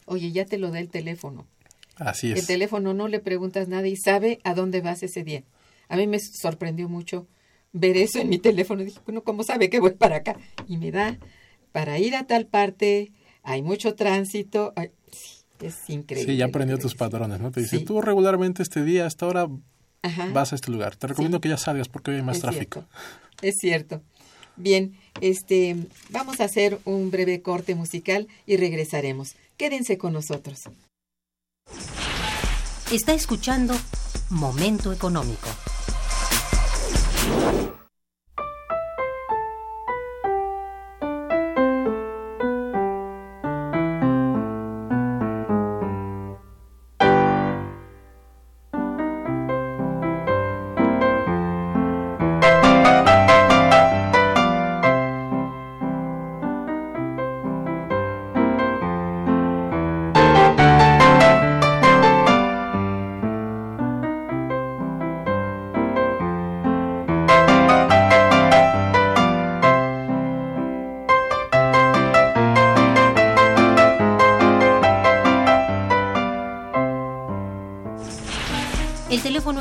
Oye, 0.05 0.31
ya 0.31 0.45
te 0.45 0.57
lo 0.57 0.71
da 0.71 0.79
el 0.79 0.89
teléfono. 0.89 1.45
Así 1.95 2.31
es. 2.31 2.39
El 2.39 2.47
teléfono 2.47 2.93
no 2.93 3.07
le 3.07 3.19
preguntas 3.19 3.67
nada 3.67 3.87
y 3.87 3.95
sabe 3.95 4.39
a 4.43 4.53
dónde 4.55 4.81
vas 4.81 5.03
ese 5.03 5.23
día. 5.23 5.43
A 5.89 5.95
mí 5.95 6.07
me 6.07 6.19
sorprendió 6.19 6.89
mucho 6.89 7.27
ver 7.73 7.97
eso 7.97 8.19
en 8.19 8.29
mi 8.29 8.37
teléfono. 8.37 8.83
Dije, 8.83 8.99
bueno, 9.05 9.23
¿cómo 9.23 9.43
sabe 9.43 9.69
que 9.69 9.79
voy 9.79 9.91
para 9.91 10.17
acá? 10.17 10.37
Y 10.67 10.77
me 10.77 10.91
da 10.91 11.19
para 11.71 11.99
ir 11.99 12.15
a 12.15 12.25
tal 12.25 12.45
parte, 12.45 13.11
hay 13.41 13.61
mucho 13.61 13.95
tránsito. 13.95 14.73
es 15.59 15.89
increíble. 15.89 16.31
Sí, 16.31 16.37
ya 16.37 16.45
aprendió 16.45 16.77
tus 16.77 16.95
patrones, 16.95 17.41
¿no? 17.41 17.51
Te 17.51 17.61
dice, 17.61 17.79
tú 17.79 18.01
regularmente 18.01 18.63
este 18.63 18.83
día, 18.83 19.05
hasta 19.05 19.25
ahora, 19.25 19.49
vas 20.33 20.53
a 20.53 20.55
este 20.55 20.71
lugar. 20.71 20.95
Te 20.95 21.07
recomiendo 21.07 21.41
que 21.41 21.49
ya 21.49 21.57
salgas 21.57 21.89
porque 21.89 22.11
hoy 22.11 22.17
hay 22.17 22.23
más 22.23 22.39
tráfico. 22.39 22.85
Es 23.41 23.57
cierto. 23.59 24.01
Bien, 24.55 24.95
este, 25.19 25.75
vamos 26.11 26.39
a 26.39 26.45
hacer 26.45 26.79
un 26.85 27.09
breve 27.09 27.41
corte 27.41 27.73
musical 27.73 28.27
y 28.45 28.57
regresaremos. 28.57 29.35
Quédense 29.57 29.97
con 29.97 30.13
nosotros. 30.13 30.61
Está 32.91 33.13
escuchando 33.13 33.73
Momento 34.29 34.93
Económico. 34.93 35.47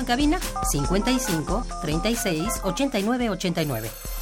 Cabina 0.04 0.38
55 0.72 1.62
36 1.82 2.60
89 2.62 3.30
89. 3.30 4.21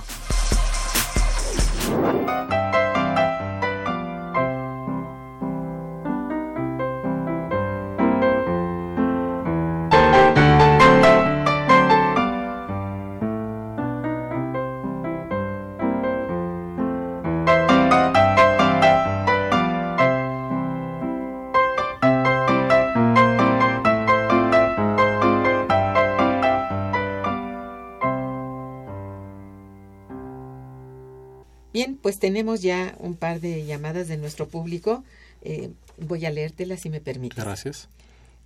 Pues 32.11 32.19
tenemos 32.19 32.61
ya 32.61 32.93
un 32.99 33.15
par 33.15 33.39
de 33.39 33.65
llamadas 33.65 34.09
de 34.09 34.17
nuestro 34.17 34.45
público. 34.49 35.01
Eh, 35.43 35.69
voy 35.97 36.25
a 36.25 36.29
leértela 36.29 36.75
si 36.75 36.89
me 36.89 36.99
permites. 36.99 37.41
Gracias. 37.41 37.87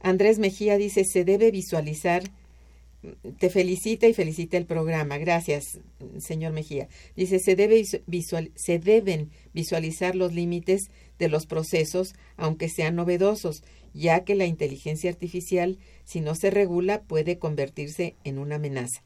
Andrés 0.01 0.37
Mejía 0.37 0.77
dice, 0.77 1.03
se 1.03 1.25
debe 1.25 1.49
visualizar, 1.49 2.21
te 3.39 3.49
felicita 3.49 4.05
y 4.05 4.13
felicita 4.13 4.57
el 4.57 4.67
programa. 4.67 5.17
Gracias, 5.17 5.79
señor 6.19 6.53
Mejía. 6.53 6.89
Dice, 7.15 7.39
se, 7.39 7.55
debe 7.55 7.83
visual, 8.05 8.51
se 8.53 8.77
deben 8.77 9.31
visualizar 9.55 10.15
los 10.15 10.31
límites 10.31 10.91
de 11.17 11.27
los 11.27 11.47
procesos, 11.47 12.13
aunque 12.37 12.69
sean 12.69 12.95
novedosos, 12.95 13.63
ya 13.95 14.25
que 14.25 14.35
la 14.35 14.45
inteligencia 14.45 15.09
artificial, 15.09 15.79
si 16.03 16.21
no 16.21 16.35
se 16.35 16.51
regula, 16.51 17.01
puede 17.01 17.39
convertirse 17.39 18.13
en 18.25 18.37
una 18.37 18.57
amenaza. 18.57 19.01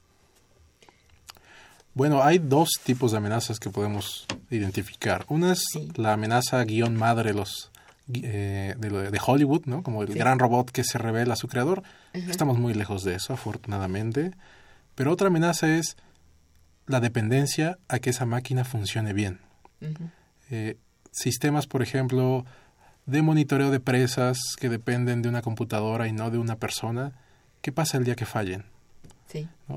Bueno, 1.99 2.23
hay 2.23 2.39
dos 2.39 2.69
tipos 2.81 3.11
de 3.11 3.17
amenazas 3.17 3.59
que 3.59 3.69
podemos 3.69 4.25
identificar. 4.49 5.25
Una 5.27 5.51
es 5.51 5.65
la 5.97 6.13
amenaza 6.13 6.63
guion 6.63 6.95
madre 6.95 7.33
los, 7.33 7.71
eh, 8.13 8.73
de, 8.79 9.19
Hollywood, 9.21 9.65
¿no? 9.65 9.83
Como 9.83 10.03
el 10.03 10.13
gran 10.13 10.39
robot 10.39 10.71
que 10.71 10.85
se 10.85 10.97
revela 10.97 11.33
a 11.33 11.35
su 11.35 11.49
creador. 11.49 11.83
Estamos 12.13 12.57
muy 12.57 12.73
lejos 12.73 13.03
de 13.03 13.15
eso, 13.15 13.33
afortunadamente. 13.33 14.31
Pero 14.95 15.11
otra 15.11 15.27
amenaza 15.27 15.75
es 15.75 15.97
la 16.87 17.01
dependencia 17.01 17.77
a 17.89 17.99
que 17.99 18.11
esa 18.11 18.25
máquina 18.25 18.63
funcione 18.63 19.11
bien. 19.11 19.41
Eh, 20.49 20.77
sistemas, 21.11 21.67
por 21.67 21.81
ejemplo, 21.81 22.45
de 23.07 23.21
monitoreo 23.23 23.71
de 23.71 23.81
presas 23.81 24.39
que 24.57 24.69
dependen 24.69 25.21
de 25.21 25.27
una 25.27 25.41
computadora 25.41 26.07
y 26.07 26.13
no 26.13 26.31
de 26.31 26.37
una 26.37 26.55
persona. 26.55 27.11
¿Qué 27.61 27.73
pasa 27.73 27.97
el 27.97 28.05
día 28.05 28.15
que 28.15 28.25
fallen? 28.25 28.63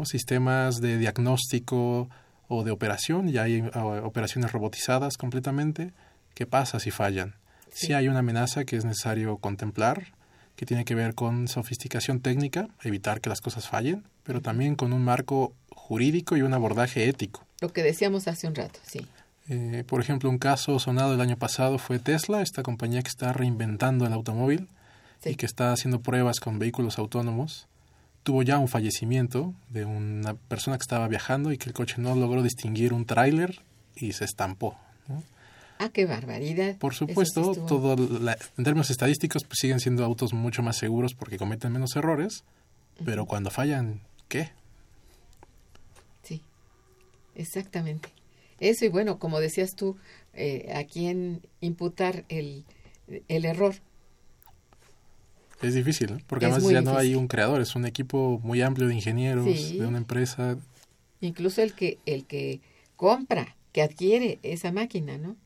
Sistemas 0.04 0.80
de 0.80 0.98
diagnóstico 0.98 2.08
o 2.48 2.64
de 2.64 2.70
operación, 2.70 3.28
ya 3.28 3.44
hay 3.44 3.62
ah, 3.72 3.84
operaciones 4.04 4.52
robotizadas 4.52 5.16
completamente. 5.16 5.92
¿Qué 6.34 6.46
pasa 6.46 6.80
si 6.80 6.90
fallan? 6.90 7.34
Si 7.72 7.92
hay 7.92 8.08
una 8.08 8.18
amenaza 8.18 8.64
que 8.64 8.76
es 8.76 8.84
necesario 8.84 9.38
contemplar, 9.38 10.12
que 10.56 10.66
tiene 10.66 10.84
que 10.84 10.94
ver 10.94 11.14
con 11.14 11.48
sofisticación 11.48 12.20
técnica, 12.20 12.68
evitar 12.82 13.20
que 13.20 13.30
las 13.30 13.40
cosas 13.40 13.68
fallen, 13.68 14.04
pero 14.22 14.40
también 14.40 14.74
con 14.74 14.92
un 14.92 15.02
marco 15.02 15.54
jurídico 15.70 16.36
y 16.36 16.42
un 16.42 16.52
abordaje 16.52 17.08
ético. 17.08 17.46
Lo 17.60 17.72
que 17.72 17.82
decíamos 17.82 18.28
hace 18.28 18.46
un 18.46 18.54
rato, 18.54 18.80
sí. 18.86 19.06
Eh, 19.48 19.84
por 19.86 20.00
ejemplo, 20.00 20.28
un 20.28 20.38
caso 20.38 20.78
sonado 20.78 21.14
el 21.14 21.20
año 21.20 21.36
pasado 21.36 21.78
fue 21.78 21.98
Tesla, 21.98 22.42
esta 22.42 22.62
compañía 22.62 23.02
que 23.02 23.08
está 23.08 23.32
reinventando 23.32 24.06
el 24.06 24.12
automóvil 24.12 24.68
y 25.24 25.36
que 25.36 25.46
está 25.46 25.72
haciendo 25.72 26.00
pruebas 26.00 26.40
con 26.40 26.58
vehículos 26.58 26.98
autónomos 26.98 27.66
tuvo 28.22 28.42
ya 28.42 28.58
un 28.58 28.68
fallecimiento 28.68 29.54
de 29.68 29.84
una 29.84 30.34
persona 30.34 30.76
que 30.76 30.82
estaba 30.82 31.08
viajando 31.08 31.52
y 31.52 31.58
que 31.58 31.68
el 31.68 31.74
coche 31.74 31.96
no 31.98 32.14
logró 32.14 32.42
distinguir 32.42 32.92
un 32.92 33.04
tráiler 33.04 33.60
y 33.96 34.12
se 34.12 34.24
estampó. 34.24 34.76
Ah, 35.78 35.88
qué 35.88 36.06
barbaridad. 36.06 36.76
Por 36.78 36.94
supuesto, 36.94 37.54
todo 37.66 37.94
en 37.94 38.64
términos 38.64 38.90
estadísticos 38.90 39.42
pues 39.42 39.58
siguen 39.58 39.80
siendo 39.80 40.04
autos 40.04 40.32
mucho 40.32 40.62
más 40.62 40.76
seguros 40.76 41.14
porque 41.14 41.38
cometen 41.38 41.72
menos 41.72 41.96
errores, 41.96 42.44
pero 43.04 43.26
cuando 43.26 43.50
fallan, 43.50 44.00
¿qué? 44.28 44.50
Sí, 46.22 46.40
exactamente. 47.34 48.10
Eso 48.60 48.84
y 48.84 48.88
bueno, 48.88 49.18
como 49.18 49.40
decías 49.40 49.74
tú, 49.74 49.96
eh, 50.34 50.72
a 50.72 50.84
quién 50.84 51.42
imputar 51.60 52.24
el, 52.28 52.64
el 53.26 53.44
error 53.44 53.74
es 55.62 55.74
difícil, 55.74 56.22
porque 56.26 56.46
además 56.46 56.68
ya 56.70 56.82
no 56.82 56.96
hay 56.96 57.14
un 57.14 57.28
creador, 57.28 57.60
es 57.60 57.76
un 57.76 57.86
equipo 57.86 58.40
muy 58.42 58.62
amplio 58.62 58.88
de 58.88 58.94
ingenieros, 58.94 59.72
de 59.72 59.86
una 59.86 59.98
empresa. 59.98 60.58
Incluso 61.20 61.62
el 61.62 61.74
que, 61.74 61.98
el 62.04 62.26
que 62.26 62.60
compra, 62.96 63.56
que 63.72 63.82
adquiere 63.82 64.38
esa 64.42 64.72
máquina, 64.72 65.18
¿no? 65.18 65.36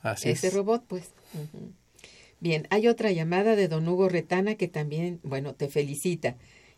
Así 0.00 0.30
Ese 0.30 0.50
robot, 0.50 0.84
pues. 0.86 1.10
Bien, 2.40 2.66
hay 2.70 2.88
otra 2.88 3.10
llamada 3.12 3.56
de 3.56 3.68
don 3.68 3.86
Hugo 3.86 4.08
Retana 4.08 4.54
que 4.54 4.68
también, 4.68 5.20
bueno, 5.22 5.54
te 5.54 5.68
felicita 5.68 6.36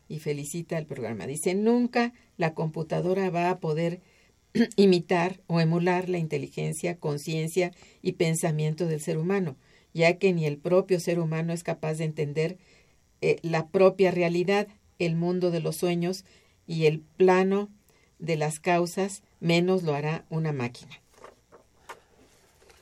y 0.08 0.18
felicita 0.18 0.76
al 0.76 0.86
programa. 0.86 1.26
Dice, 1.26 1.54
nunca 1.54 2.12
la 2.36 2.54
computadora 2.54 3.30
va 3.30 3.50
a 3.50 3.60
poder 3.60 4.00
imitar 4.76 5.40
o 5.46 5.60
emular 5.60 6.08
la 6.08 6.18
inteligencia, 6.18 6.96
conciencia 6.96 7.72
y 8.02 8.12
pensamiento 8.12 8.86
del 8.86 9.00
ser 9.00 9.18
humano 9.18 9.56
ya 9.94 10.18
que 10.18 10.32
ni 10.32 10.46
el 10.46 10.58
propio 10.58 11.00
ser 11.00 11.18
humano 11.18 11.52
es 11.52 11.62
capaz 11.62 11.94
de 11.94 12.04
entender 12.04 12.58
eh, 13.20 13.38
la 13.42 13.68
propia 13.68 14.10
realidad, 14.10 14.68
el 14.98 15.16
mundo 15.16 15.50
de 15.50 15.60
los 15.60 15.76
sueños 15.76 16.24
y 16.66 16.86
el 16.86 17.00
plano 17.00 17.68
de 18.18 18.36
las 18.36 18.60
causas, 18.60 19.22
menos 19.40 19.82
lo 19.82 19.94
hará 19.94 20.24
una 20.30 20.52
máquina. 20.52 21.00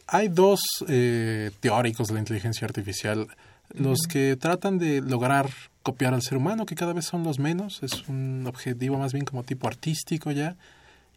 Hay 0.07 0.29
dos 0.29 0.61
eh, 0.89 1.51
teóricos 1.61 2.09
de 2.09 2.15
la 2.15 2.21
inteligencia 2.21 2.67
artificial, 2.67 3.29
los 3.75 4.07
que 4.09 4.37
tratan 4.37 4.79
de 4.79 5.03
lograr 5.03 5.51
copiar 5.83 6.15
al 6.15 6.23
ser 6.23 6.39
humano, 6.39 6.67
que 6.67 6.75
cada 6.75 6.93
vez 6.93 7.05
son 7.05 7.25
los 7.25 7.39
menos, 7.39 7.83
es 7.83 8.09
un 8.09 8.47
objetivo 8.47 8.99
más 8.99 9.13
bien 9.13 9.25
como 9.25 9.43
tipo 9.43 9.67
artístico 9.67 10.31
ya, 10.31 10.57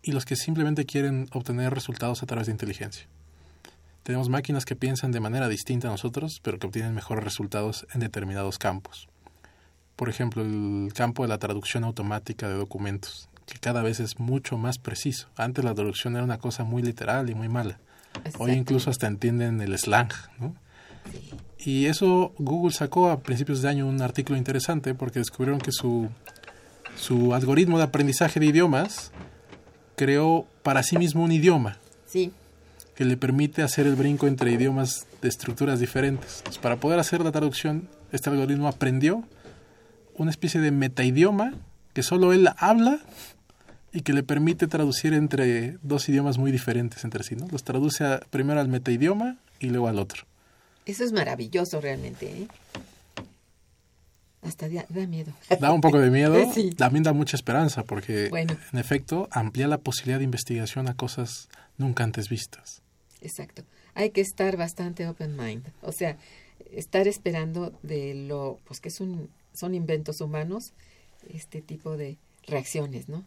y 0.03 0.11
los 0.11 0.25
que 0.25 0.35
simplemente 0.35 0.85
quieren 0.85 1.27
obtener 1.31 1.73
resultados 1.73 2.21
a 2.23 2.25
través 2.25 2.47
de 2.47 2.51
inteligencia. 2.51 3.07
Tenemos 4.03 4.29
máquinas 4.29 4.65
que 4.65 4.75
piensan 4.75 5.11
de 5.11 5.19
manera 5.19 5.47
distinta 5.47 5.87
a 5.87 5.91
nosotros, 5.91 6.39
pero 6.41 6.57
que 6.57 6.65
obtienen 6.65 6.95
mejores 6.95 7.23
resultados 7.23 7.85
en 7.93 7.99
determinados 7.99 8.57
campos. 8.57 9.07
Por 9.95 10.09
ejemplo, 10.09 10.41
el 10.41 10.91
campo 10.93 11.21
de 11.21 11.29
la 11.29 11.37
traducción 11.37 11.83
automática 11.83 12.49
de 12.49 12.55
documentos, 12.55 13.29
que 13.45 13.59
cada 13.59 13.83
vez 13.83 13.99
es 13.99 14.19
mucho 14.19 14.57
más 14.57 14.79
preciso. 14.79 15.27
Antes 15.35 15.63
la 15.63 15.75
traducción 15.75 16.15
era 16.15 16.23
una 16.23 16.39
cosa 16.39 16.63
muy 16.63 16.81
literal 16.81 17.29
y 17.29 17.35
muy 17.35 17.47
mala. 17.47 17.77
Hoy 18.39 18.51
incluso 18.53 18.89
hasta 18.89 19.05
entienden 19.05 19.61
el 19.61 19.77
slang, 19.77 20.09
Y 21.59 21.85
eso 21.85 22.33
Google 22.39 22.73
sacó 22.73 23.11
a 23.11 23.19
principios 23.19 23.61
de 23.61 23.69
año 23.69 23.87
un 23.87 24.01
artículo 24.01 24.35
interesante 24.35 24.95
porque 24.95 25.19
descubrieron 25.19 25.61
que 25.61 25.71
su, 25.71 26.09
su 26.95 27.35
algoritmo 27.35 27.77
de 27.77 27.83
aprendizaje 27.83 28.39
de 28.39 28.47
idiomas 28.47 29.11
creó 29.95 30.47
para 30.63 30.81
sí 30.81 30.97
mismo 30.97 31.23
un 31.23 31.31
idioma. 31.31 31.77
Sí 32.07 32.33
que 33.01 33.05
le 33.05 33.17
permite 33.17 33.63
hacer 33.63 33.87
el 33.87 33.95
brinco 33.95 34.27
entre 34.27 34.51
idiomas 34.51 35.07
de 35.23 35.27
estructuras 35.27 35.79
diferentes. 35.79 36.43
para 36.61 36.75
poder 36.75 36.99
hacer 36.99 37.21
la 37.21 37.31
traducción, 37.31 37.89
este 38.11 38.29
algoritmo 38.29 38.67
aprendió 38.67 39.23
una 40.13 40.29
especie 40.29 40.61
de 40.61 40.69
metaidioma 40.69 41.55
que 41.93 42.03
solo 42.03 42.31
él 42.31 42.47
habla 42.57 42.99
y 43.91 44.01
que 44.01 44.13
le 44.13 44.21
permite 44.21 44.67
traducir 44.67 45.15
entre 45.15 45.79
dos 45.81 46.07
idiomas 46.09 46.37
muy 46.37 46.51
diferentes 46.51 47.03
entre 47.03 47.23
sí. 47.23 47.35
¿no? 47.35 47.47
Los 47.51 47.63
traduce 47.63 48.19
primero 48.29 48.59
al 48.59 48.67
metaidioma 48.67 49.37
y 49.59 49.71
luego 49.71 49.87
al 49.87 49.97
otro. 49.97 50.25
Eso 50.85 51.03
es 51.03 51.11
maravilloso 51.11 51.81
realmente. 51.81 52.27
¿eh? 52.27 52.47
Hasta 54.43 54.69
da, 54.69 55.07
miedo. 55.07 55.33
Da 55.59 55.71
un 55.71 55.81
poco 55.81 55.97
de 55.97 56.11
miedo. 56.11 56.35
También 56.77 57.01
da 57.01 57.13
mucha 57.13 57.35
esperanza 57.35 57.83
porque, 57.83 58.27
en 58.27 58.77
efecto, 58.79 59.27
amplía 59.31 59.67
la 59.67 59.79
posibilidad 59.79 60.19
de 60.19 60.25
investigación 60.25 60.87
a 60.87 60.93
cosas 60.93 61.49
nunca 61.79 62.03
antes 62.03 62.29
vistas. 62.29 62.80
Exacto. 63.21 63.63
Hay 63.93 64.09
que 64.09 64.21
estar 64.21 64.57
bastante 64.57 65.07
open 65.07 65.37
mind. 65.37 65.71
O 65.81 65.91
sea, 65.91 66.17
estar 66.71 67.07
esperando 67.07 67.71
de 67.83 68.13
lo, 68.13 68.59
pues 68.65 68.79
que 68.79 68.89
es 68.89 68.99
un, 68.99 69.29
son 69.53 69.75
inventos 69.75 70.21
humanos, 70.21 70.73
este 71.29 71.61
tipo 71.61 71.97
de 71.97 72.17
reacciones, 72.47 73.07
¿no? 73.09 73.23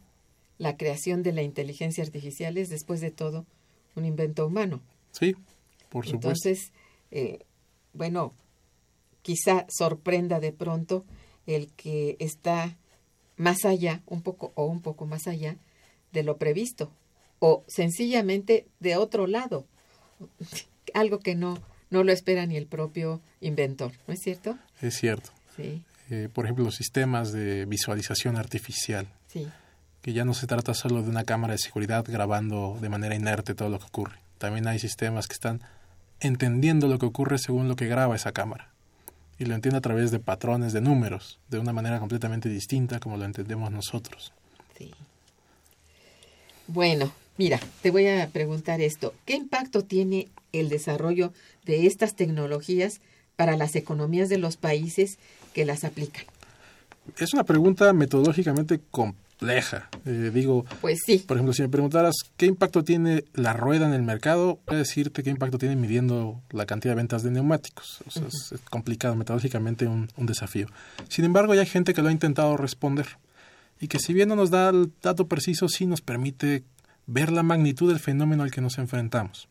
La 0.58 0.76
creación 0.76 1.22
de 1.22 1.32
la 1.32 1.42
inteligencia 1.42 2.04
artificial 2.04 2.58
es, 2.58 2.68
después 2.68 3.00
de 3.00 3.10
todo, 3.10 3.46
un 3.94 4.04
invento 4.04 4.46
humano. 4.46 4.80
Sí, 5.12 5.34
por 5.88 6.06
supuesto. 6.06 6.28
Entonces, 6.48 6.72
eh, 7.10 7.40
bueno, 7.92 8.34
quizá 9.22 9.66
sorprenda 9.68 10.40
de 10.40 10.52
pronto 10.52 11.04
el 11.46 11.72
que 11.72 12.16
está 12.18 12.76
más 13.36 13.64
allá, 13.64 14.02
un 14.06 14.22
poco 14.22 14.52
o 14.54 14.64
un 14.64 14.80
poco 14.80 15.06
más 15.06 15.26
allá 15.26 15.56
de 16.12 16.22
lo 16.22 16.36
previsto, 16.36 16.90
o 17.40 17.64
sencillamente 17.66 18.66
de 18.80 18.96
otro 18.96 19.26
lado 19.26 19.66
algo 20.94 21.18
que 21.18 21.34
no, 21.34 21.58
no 21.90 22.04
lo 22.04 22.12
espera 22.12 22.46
ni 22.46 22.56
el 22.56 22.66
propio 22.66 23.20
inventor, 23.40 23.92
¿no 24.06 24.14
es 24.14 24.20
cierto? 24.20 24.58
Es 24.80 24.96
cierto. 24.96 25.30
Sí. 25.56 25.82
Eh, 26.10 26.28
por 26.32 26.44
ejemplo, 26.44 26.64
los 26.64 26.74
sistemas 26.74 27.32
de 27.32 27.64
visualización 27.64 28.36
artificial. 28.36 29.06
Sí. 29.28 29.48
Que 30.02 30.12
ya 30.12 30.24
no 30.24 30.34
se 30.34 30.46
trata 30.46 30.74
solo 30.74 31.02
de 31.02 31.08
una 31.08 31.24
cámara 31.24 31.52
de 31.52 31.58
seguridad 31.58 32.04
grabando 32.06 32.76
de 32.80 32.88
manera 32.88 33.14
inerte 33.14 33.54
todo 33.54 33.68
lo 33.68 33.78
que 33.78 33.86
ocurre. 33.86 34.18
También 34.38 34.66
hay 34.68 34.78
sistemas 34.78 35.26
que 35.26 35.34
están 35.34 35.62
entendiendo 36.20 36.88
lo 36.88 36.98
que 36.98 37.06
ocurre 37.06 37.38
según 37.38 37.68
lo 37.68 37.76
que 37.76 37.86
graba 37.86 38.16
esa 38.16 38.32
cámara. 38.32 38.68
Y 39.38 39.46
lo 39.46 39.54
entiende 39.54 39.78
a 39.78 39.80
través 39.80 40.10
de 40.10 40.20
patrones 40.20 40.72
de 40.72 40.80
números, 40.80 41.40
de 41.48 41.58
una 41.58 41.72
manera 41.72 41.98
completamente 41.98 42.48
distinta 42.48 43.00
como 43.00 43.16
lo 43.16 43.24
entendemos 43.24 43.72
nosotros. 43.72 44.32
Sí. 44.76 44.92
Bueno, 46.66 47.12
Mira, 47.36 47.58
te 47.82 47.90
voy 47.90 48.06
a 48.06 48.28
preguntar 48.28 48.80
esto. 48.80 49.12
¿Qué 49.24 49.34
impacto 49.34 49.82
tiene 49.82 50.28
el 50.52 50.68
desarrollo 50.68 51.32
de 51.64 51.86
estas 51.86 52.14
tecnologías 52.14 53.00
para 53.36 53.56
las 53.56 53.74
economías 53.74 54.28
de 54.28 54.38
los 54.38 54.56
países 54.56 55.18
que 55.52 55.64
las 55.64 55.82
aplican? 55.84 56.24
Es 57.18 57.34
una 57.34 57.44
pregunta 57.44 57.92
metodológicamente 57.92 58.80
compleja. 58.90 59.90
Eh, 60.06 60.30
digo, 60.32 60.64
Pues 60.80 61.00
sí. 61.04 61.18
por 61.18 61.36
ejemplo, 61.36 61.52
si 61.52 61.62
me 61.62 61.68
preguntaras 61.68 62.14
qué 62.36 62.46
impacto 62.46 62.84
tiene 62.84 63.24
la 63.34 63.52
rueda 63.52 63.86
en 63.88 63.92
el 63.94 64.02
mercado, 64.02 64.60
voy 64.66 64.76
a 64.76 64.78
decirte 64.78 65.22
qué 65.24 65.30
impacto 65.30 65.58
tiene 65.58 65.74
midiendo 65.76 66.40
la 66.50 66.66
cantidad 66.66 66.92
de 66.92 66.96
ventas 66.98 67.24
de 67.24 67.32
neumáticos. 67.32 68.00
O 68.06 68.10
sea, 68.12 68.22
es, 68.28 68.52
es 68.52 68.60
complicado, 68.70 69.16
metodológicamente 69.16 69.86
un, 69.88 70.08
un 70.16 70.26
desafío. 70.26 70.68
Sin 71.08 71.24
embargo, 71.24 71.52
ya 71.54 71.62
hay 71.62 71.66
gente 71.66 71.94
que 71.94 72.00
lo 72.00 72.08
ha 72.08 72.12
intentado 72.12 72.56
responder 72.56 73.06
y 73.80 73.88
que 73.88 73.98
si 73.98 74.14
bien 74.14 74.28
no 74.28 74.36
nos 74.36 74.50
da 74.50 74.68
el 74.70 74.92
dato 75.02 75.26
preciso, 75.26 75.68
sí 75.68 75.84
nos 75.84 76.00
permite 76.00 76.62
ver 77.06 77.30
la 77.32 77.42
magnitud 77.42 77.88
del 77.88 78.00
fenómeno 78.00 78.42
al 78.42 78.50
que 78.50 78.60
nos 78.60 78.78
enfrentamos. 78.78 79.48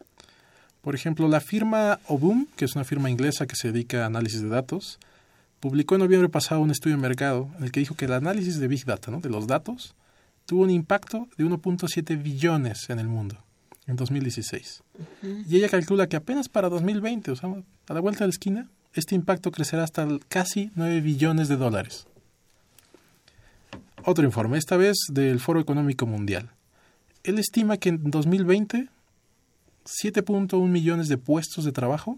Por 0.82 0.96
ejemplo, 0.96 1.28
la 1.28 1.39
firma 1.39 2.00
Obum, 2.08 2.48
que 2.56 2.66
es 2.66 2.76
una 2.76 2.84
firma 2.84 3.10
inglesa 3.10 3.48
que 3.48 3.56
se 3.56 3.72
dedica 3.72 4.04
a 4.04 4.08
análisis 4.08 4.42
de 4.42 4.50
datos, 4.50 5.00
publicó 5.60 5.96
en 5.96 6.02
noviembre 6.02 6.30
pasado 6.30 6.62
un 6.62 6.72
estudio 6.72 6.98
de 6.98 7.02
mercado 7.02 7.50
en 7.58 7.63
el 7.63 7.72
que 7.72 7.80
dijo 7.80 7.96
que 7.96 8.06
el 8.06 8.13
análisis 8.13 8.60
de 8.60 8.68
Big 8.68 8.84
Data, 8.86 9.12
¿no? 9.12 9.22
de 9.22 9.30
los 9.30 9.48
datos, 9.48 9.96
tuvo 10.46 10.63
un 10.63 10.70
impacto 10.70 11.30
de 11.38 11.46
1.7 11.46 12.22
billones 12.22 12.89
en 12.89 13.00
el 13.00 13.08
mundo 13.08 13.38
en 13.88 13.96
2016. 13.96 14.84
Y 15.48 15.56
ella 15.56 15.70
calcula 15.70 16.08
que 16.08 16.18
apenas 16.18 16.50
para 16.50 16.70
2020, 16.70 17.32
o 17.32 17.36
sea, 17.36 17.50
a 17.88 17.94
la 17.94 18.00
vuelta 18.00 18.26
de 18.26 18.28
la 18.28 18.32
esquina, 18.32 18.70
este 18.94 19.16
impacto 19.16 19.52
crecerá 19.52 19.84
hasta 19.84 20.08
casi 20.28 20.72
9 20.76 21.02
billones 21.02 21.48
de 21.48 21.58
dólares. 21.58 22.08
Otro 24.06 24.26
informe, 24.26 24.58
esta 24.58 24.76
vez 24.76 24.98
del 25.10 25.39
Foro 25.39 25.60
Económico 25.60 26.06
Mundial. 26.06 26.52
Él 27.24 27.40
estima 27.40 27.78
que 27.78 27.90
en 27.90 28.12
2020 28.12 28.90
7.1 29.86 30.68
millones 30.68 31.08
de 31.10 31.18
puestos 31.18 31.66
de 31.66 31.72
trabajo 31.72 32.18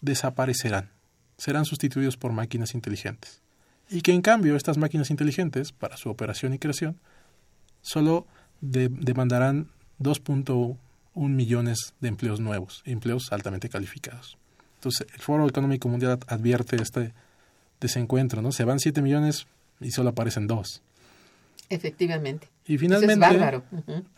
desaparecerán, 0.00 0.90
serán 1.36 1.64
sustituidos 1.64 2.16
por 2.16 2.32
máquinas 2.32 2.74
inteligentes. 2.74 3.40
Y 3.90 4.02
que 4.02 4.12
en 4.12 4.22
cambio 4.22 4.56
estas 4.56 4.78
máquinas 4.78 5.10
inteligentes, 5.10 5.72
para 5.72 5.96
su 5.96 6.10
operación 6.10 6.54
y 6.54 6.58
creación, 6.58 6.96
solo 7.82 8.26
de- 8.60 8.88
demandarán 8.88 9.68
2.1 10.00 10.76
millones 11.14 11.94
de 12.00 12.08
empleos 12.08 12.40
nuevos, 12.40 12.82
empleos 12.84 13.32
altamente 13.32 13.68
calificados. 13.68 14.36
Entonces, 14.76 15.06
el 15.14 15.20
Foro 15.20 15.48
Económico 15.48 15.88
Mundial 15.88 16.18
advierte 16.28 16.76
este 16.80 17.12
desencuentro, 17.80 18.42
¿no? 18.42 18.52
Se 18.52 18.64
van 18.64 18.78
7 18.78 19.02
millones 19.02 19.46
y 19.80 19.90
solo 19.90 20.10
aparecen 20.10 20.46
2. 20.46 20.82
Efectivamente. 21.68 22.48
Y 22.66 22.78
finalmente, 22.78 23.14
es 23.14 23.18
bárbaro. 23.18 23.64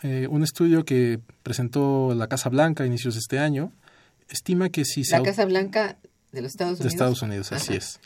Eh, 0.02 0.26
un 0.30 0.42
estudio 0.42 0.84
que 0.84 1.20
presentó 1.42 2.14
la 2.14 2.26
Casa 2.28 2.48
Blanca 2.48 2.84
a 2.84 2.86
inicios 2.86 3.14
de 3.14 3.20
este 3.20 3.38
año 3.38 3.72
estima 4.28 4.68
que 4.70 4.84
si 4.84 5.04
se 5.04 5.16
La 5.18 5.22
Casa 5.22 5.44
Blanca 5.44 5.96
de 6.32 6.42
los 6.42 6.52
Estados 6.52 6.78
de 6.78 6.82
Unidos. 6.84 6.92
Estados 6.94 7.22
Unidos, 7.22 7.52
así 7.52 7.74
es, 7.74 8.00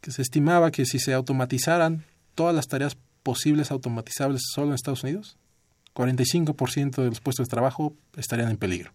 que 0.00 0.10
se 0.10 0.22
estimaba 0.22 0.70
que 0.70 0.84
si 0.86 0.98
se 0.98 1.12
automatizaran 1.14 2.04
todas 2.34 2.54
las 2.54 2.66
tareas 2.68 2.96
posibles 3.22 3.70
automatizables 3.70 4.42
solo 4.54 4.68
en 4.68 4.74
Estados 4.74 5.02
Unidos, 5.02 5.36
45% 5.94 7.02
de 7.02 7.08
los 7.08 7.20
puestos 7.20 7.46
de 7.46 7.50
trabajo 7.50 7.94
estarían 8.16 8.50
en 8.50 8.56
peligro. 8.56 8.92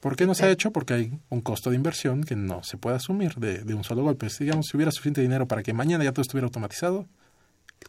¿Por 0.00 0.16
qué 0.16 0.24
no 0.26 0.34
se 0.34 0.44
ha 0.44 0.46
Ok. 0.46 0.52
hecho? 0.52 0.70
Porque 0.72 0.94
hay 0.94 1.18
un 1.28 1.40
costo 1.42 1.70
de 1.70 1.76
inversión 1.76 2.24
que 2.24 2.34
no 2.36 2.62
se 2.62 2.78
puede 2.78 2.96
asumir 2.96 3.34
de, 3.34 3.58
de 3.64 3.74
un 3.74 3.84
solo 3.84 4.02
golpe. 4.02 4.28
Digamos, 4.38 4.66
si 4.66 4.76
hubiera 4.76 4.90
suficiente 4.92 5.20
dinero 5.20 5.46
para 5.46 5.62
que 5.62 5.74
mañana 5.74 6.04
ya 6.04 6.12
todo 6.12 6.22
estuviera 6.22 6.46
automatizado, 6.46 7.06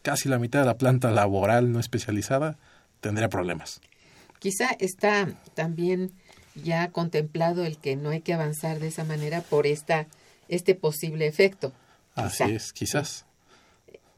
casi 0.01 0.29
la 0.29 0.39
mitad 0.39 0.59
de 0.59 0.65
la 0.65 0.77
planta 0.77 1.11
laboral 1.11 1.71
no 1.71 1.79
especializada 1.79 2.57
tendría 2.99 3.29
problemas. 3.29 3.81
Quizá 4.39 4.69
está 4.79 5.35
también 5.53 6.11
ya 6.55 6.91
contemplado 6.91 7.65
el 7.65 7.77
que 7.77 7.95
no 7.95 8.09
hay 8.09 8.21
que 8.21 8.33
avanzar 8.33 8.79
de 8.79 8.87
esa 8.87 9.03
manera 9.03 9.41
por 9.41 9.67
esta 9.67 10.07
este 10.47 10.75
posible 10.75 11.27
efecto. 11.27 11.71
Así 12.15 12.43
es, 12.43 12.73
quizás. 12.73 13.25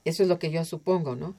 Eso 0.05 0.23
es 0.23 0.29
lo 0.29 0.39
que 0.39 0.51
yo 0.51 0.65
supongo, 0.65 1.15
¿no? 1.15 1.35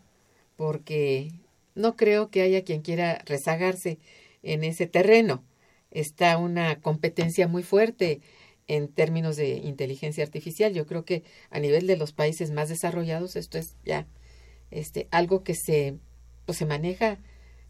Porque 0.57 1.33
no 1.75 1.97
creo 1.97 2.31
que 2.31 2.43
haya 2.43 2.65
quien 2.65 2.83
quiera 2.83 3.21
rezagarse 3.27 3.99
en 4.43 4.63
ese 4.63 4.87
terreno. 4.87 5.43
Está 5.91 6.39
una 6.39 6.81
competencia 6.81 7.49
muy 7.49 7.63
fuerte 7.63 8.21
en 8.67 8.89
términos 8.89 9.37
de 9.37 9.57
inteligencia 9.57 10.25
artificial. 10.25 10.73
Yo 10.73 10.87
creo 10.87 11.05
que 11.05 11.25
a 11.51 11.59
nivel 11.59 11.87
de 11.87 11.97
los 11.97 12.13
países 12.13 12.51
más 12.51 12.69
desarrollados 12.69 13.37
esto 13.37 13.59
es 13.59 13.77
ya 13.85 14.07
este 14.75 15.09
algo 15.11 15.43
que 15.43 15.55
se 15.55 15.99
pues 16.47 16.59
se 16.59 16.67
maneja 16.67 17.19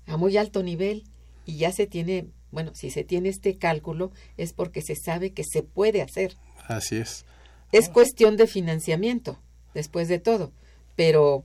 a 0.07 0.17
muy 0.17 0.37
alto 0.37 0.63
nivel 0.63 1.05
y 1.47 1.59
ya 1.59 1.73
se 1.73 1.87
tiene, 1.87 2.27
bueno, 2.51 2.75
si 2.75 2.91
se 2.91 3.05
tiene 3.05 3.29
este 3.29 3.57
cálculo 3.57 4.13
es 4.37 4.53
porque 4.53 4.83
se 4.83 4.97
sabe 4.97 5.33
que 5.33 5.45
se 5.45 5.63
puede 5.63 6.03
hacer. 6.03 6.37
Así 6.67 6.97
es. 6.97 7.25
Es 7.73 7.89
cuestión 7.89 8.37
de 8.37 8.47
financiamiento, 8.47 9.39
después 9.75 10.09
de 10.09 10.19
todo, 10.19 10.53
pero 10.97 11.45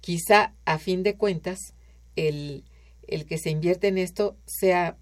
quizá 0.00 0.54
a 0.64 0.78
fin 0.78 1.02
de 1.02 1.16
cuentas 1.16 1.58
el, 2.14 2.64
el 3.06 3.26
que 3.26 3.38
se 3.38 3.50
invierte 3.50 3.88
en 3.88 3.98
esto 3.98 4.36
sea 4.46 4.96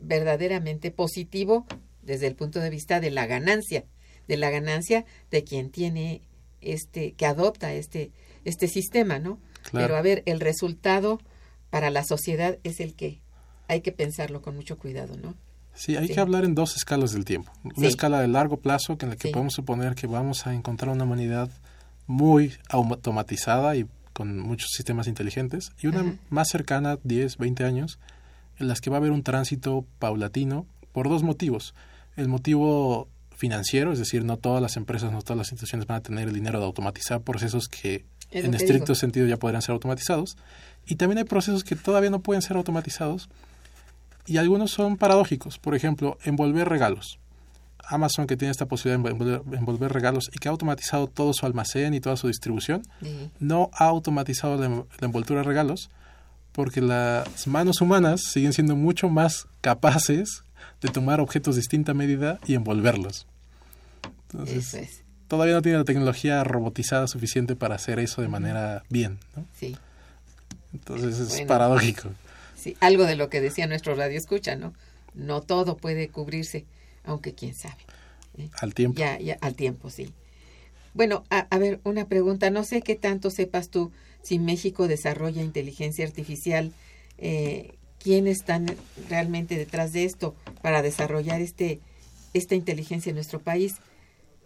verdaderamente 0.00 0.90
positivo 0.90 1.66
desde 2.02 2.26
el 2.26 2.34
punto 2.34 2.60
de 2.60 2.70
vista 2.70 3.00
de 3.00 3.10
la 3.10 3.26
ganancia, 3.26 3.84
de 4.28 4.36
la 4.36 4.50
ganancia 4.50 5.04
de 5.30 5.44
quien 5.44 5.70
tiene 5.70 6.22
este, 6.60 7.12
que 7.12 7.26
adopta 7.26 7.72
este, 7.72 8.12
este 8.44 8.68
sistema, 8.68 9.18
¿no? 9.18 9.38
Claro. 9.70 9.86
Pero 9.86 9.96
a 9.96 10.02
ver, 10.02 10.22
el 10.26 10.40
resultado 10.40 11.20
para 11.70 11.90
la 11.90 12.04
sociedad 12.04 12.58
es 12.64 12.80
el 12.80 12.94
que 12.94 13.20
hay 13.68 13.80
que 13.80 13.92
pensarlo 13.92 14.42
con 14.42 14.56
mucho 14.56 14.76
cuidado, 14.78 15.16
¿no? 15.16 15.34
Sí, 15.74 15.96
hay 15.96 16.08
Sí. 16.08 16.14
que 16.14 16.20
hablar 16.20 16.44
en 16.44 16.54
dos 16.54 16.76
escalas 16.76 17.12
del 17.12 17.24
tiempo. 17.24 17.50
Una 17.64 17.74
Sí. 17.76 17.86
escala 17.86 18.20
de 18.20 18.28
largo 18.28 18.58
plazo 18.58 18.96
en 19.00 19.08
la 19.08 19.16
que 19.16 19.28
Sí. 19.28 19.32
podemos 19.32 19.54
suponer 19.54 19.94
que 19.94 20.06
vamos 20.06 20.46
a 20.46 20.52
encontrar 20.54 20.90
una 20.94 21.04
humanidad 21.04 21.48
muy 22.06 22.52
automatizada 22.68 23.74
y 23.76 23.86
con 24.12 24.38
muchos 24.38 24.70
sistemas 24.72 25.06
inteligentes 25.06 25.72
y 25.80 25.86
una 25.86 26.00
Ajá. 26.00 26.14
más 26.28 26.48
cercana, 26.48 26.98
10, 27.04 27.38
20 27.38 27.64
años, 27.64 27.98
en 28.58 28.68
las 28.68 28.80
que 28.82 28.90
va 28.90 28.96
a 28.96 28.98
haber 28.98 29.12
un 29.12 29.22
tránsito 29.22 29.86
paulatino 29.98 30.66
por 30.92 31.08
dos 31.08 31.22
motivos. 31.22 31.74
El 32.16 32.28
motivo 32.28 33.08
financiero, 33.34 33.92
es 33.92 33.98
decir, 33.98 34.24
no 34.24 34.36
todas 34.36 34.60
las 34.60 34.76
empresas, 34.76 35.10
no 35.10 35.22
todas 35.22 35.38
las 35.38 35.52
instituciones 35.52 35.86
van 35.86 35.98
a 35.98 36.02
tener 36.02 36.28
el 36.28 36.34
dinero 36.34 36.58
de 36.60 36.66
automatizar 36.66 37.22
procesos 37.22 37.68
que 37.68 38.04
Es 38.32 38.44
en 38.44 38.54
estricto 38.54 38.86
digo. 38.86 38.94
sentido 38.94 39.26
ya 39.26 39.36
podrían 39.36 39.62
ser 39.62 39.72
automatizados. 39.74 40.36
Y 40.86 40.96
también 40.96 41.18
hay 41.18 41.24
procesos 41.24 41.64
que 41.64 41.76
todavía 41.76 42.10
no 42.10 42.20
pueden 42.20 42.42
ser 42.42 42.56
automatizados 42.56 43.28
y 44.26 44.38
algunos 44.38 44.70
son 44.70 44.96
paradójicos. 44.96 45.58
Por 45.58 45.74
ejemplo, 45.74 46.18
envolver 46.24 46.68
regalos. 46.68 47.18
Amazon, 47.84 48.26
que 48.26 48.36
tiene 48.36 48.50
esta 48.50 48.66
posibilidad 48.66 49.02
de 49.02 49.10
envolver, 49.10 49.42
envolver 49.58 49.92
regalos 49.92 50.30
y 50.32 50.38
que 50.38 50.48
ha 50.48 50.52
automatizado 50.52 51.08
todo 51.08 51.32
su 51.34 51.46
almacén 51.46 51.94
y 51.94 52.00
toda 52.00 52.16
su 52.16 52.28
distribución, 52.28 52.82
no 53.40 53.70
ha 53.74 53.86
automatizado 53.86 54.56
la, 54.56 54.68
la 54.68 55.06
envoltura 55.06 55.40
de 55.40 55.44
regalos 55.44 55.90
porque 56.52 56.80
las 56.80 57.46
manos 57.46 57.80
humanas 57.80 58.22
siguen 58.22 58.52
siendo 58.52 58.76
mucho 58.76 59.08
más 59.08 59.48
capaces 59.60 60.44
de 60.80 60.90
tomar 60.90 61.20
objetos 61.20 61.54
de 61.54 61.60
distinta 61.60 61.94
medida 61.94 62.38
y 62.46 62.54
envolverlos. 62.54 63.26
Entonces, 64.30 64.74
Eso 64.74 64.78
es, 64.78 65.04
todavía 65.32 65.54
no 65.54 65.62
tiene 65.62 65.78
la 65.78 65.84
tecnología 65.84 66.44
robotizada 66.44 67.06
suficiente 67.08 67.56
para 67.56 67.76
hacer 67.76 67.98
eso 67.98 68.20
de 68.20 68.28
manera 68.28 68.82
bien. 68.90 69.18
¿no? 69.34 69.46
sí. 69.58 69.74
Entonces 70.74 71.18
es 71.18 71.28
Bueno. 71.30 71.46
paradójico. 71.46 72.10
Sí, 72.54 72.76
algo 72.80 73.04
de 73.06 73.16
lo 73.16 73.30
que 73.30 73.40
decía 73.40 73.66
nuestro 73.66 73.94
radio 73.94 74.18
escucha, 74.18 74.56
¿no? 74.56 74.74
No 75.14 75.40
todo 75.40 75.78
puede 75.78 76.10
cubrirse, 76.10 76.66
aunque 77.02 77.32
quién 77.32 77.54
sabe. 77.54 77.78
Al 78.60 78.74
tiempo. 78.74 78.98
Ya, 78.98 79.18
ya, 79.18 79.38
al 79.40 79.54
tiempo, 79.54 79.88
sí. 79.88 80.12
Bueno, 80.92 81.24
a, 81.30 81.46
a 81.48 81.58
ver, 81.58 81.80
una 81.84 82.08
pregunta. 82.08 82.50
No 82.50 82.62
sé 82.62 82.82
qué 82.82 82.94
tanto 82.94 83.30
sepas 83.30 83.70
tú 83.70 83.90
si 84.22 84.38
México 84.38 84.86
desarrolla 84.86 85.40
inteligencia 85.42 86.04
artificial. 86.04 86.72
Eh, 87.16 87.72
¿Quién 87.98 88.26
están 88.26 88.66
realmente 89.08 89.56
detrás 89.56 89.94
de 89.94 90.04
esto 90.04 90.34
para 90.60 90.82
desarrollar 90.82 91.40
este 91.40 91.80
esta 92.34 92.54
inteligencia 92.54 93.08
en 93.08 93.14
nuestro 93.16 93.40
país? 93.40 93.76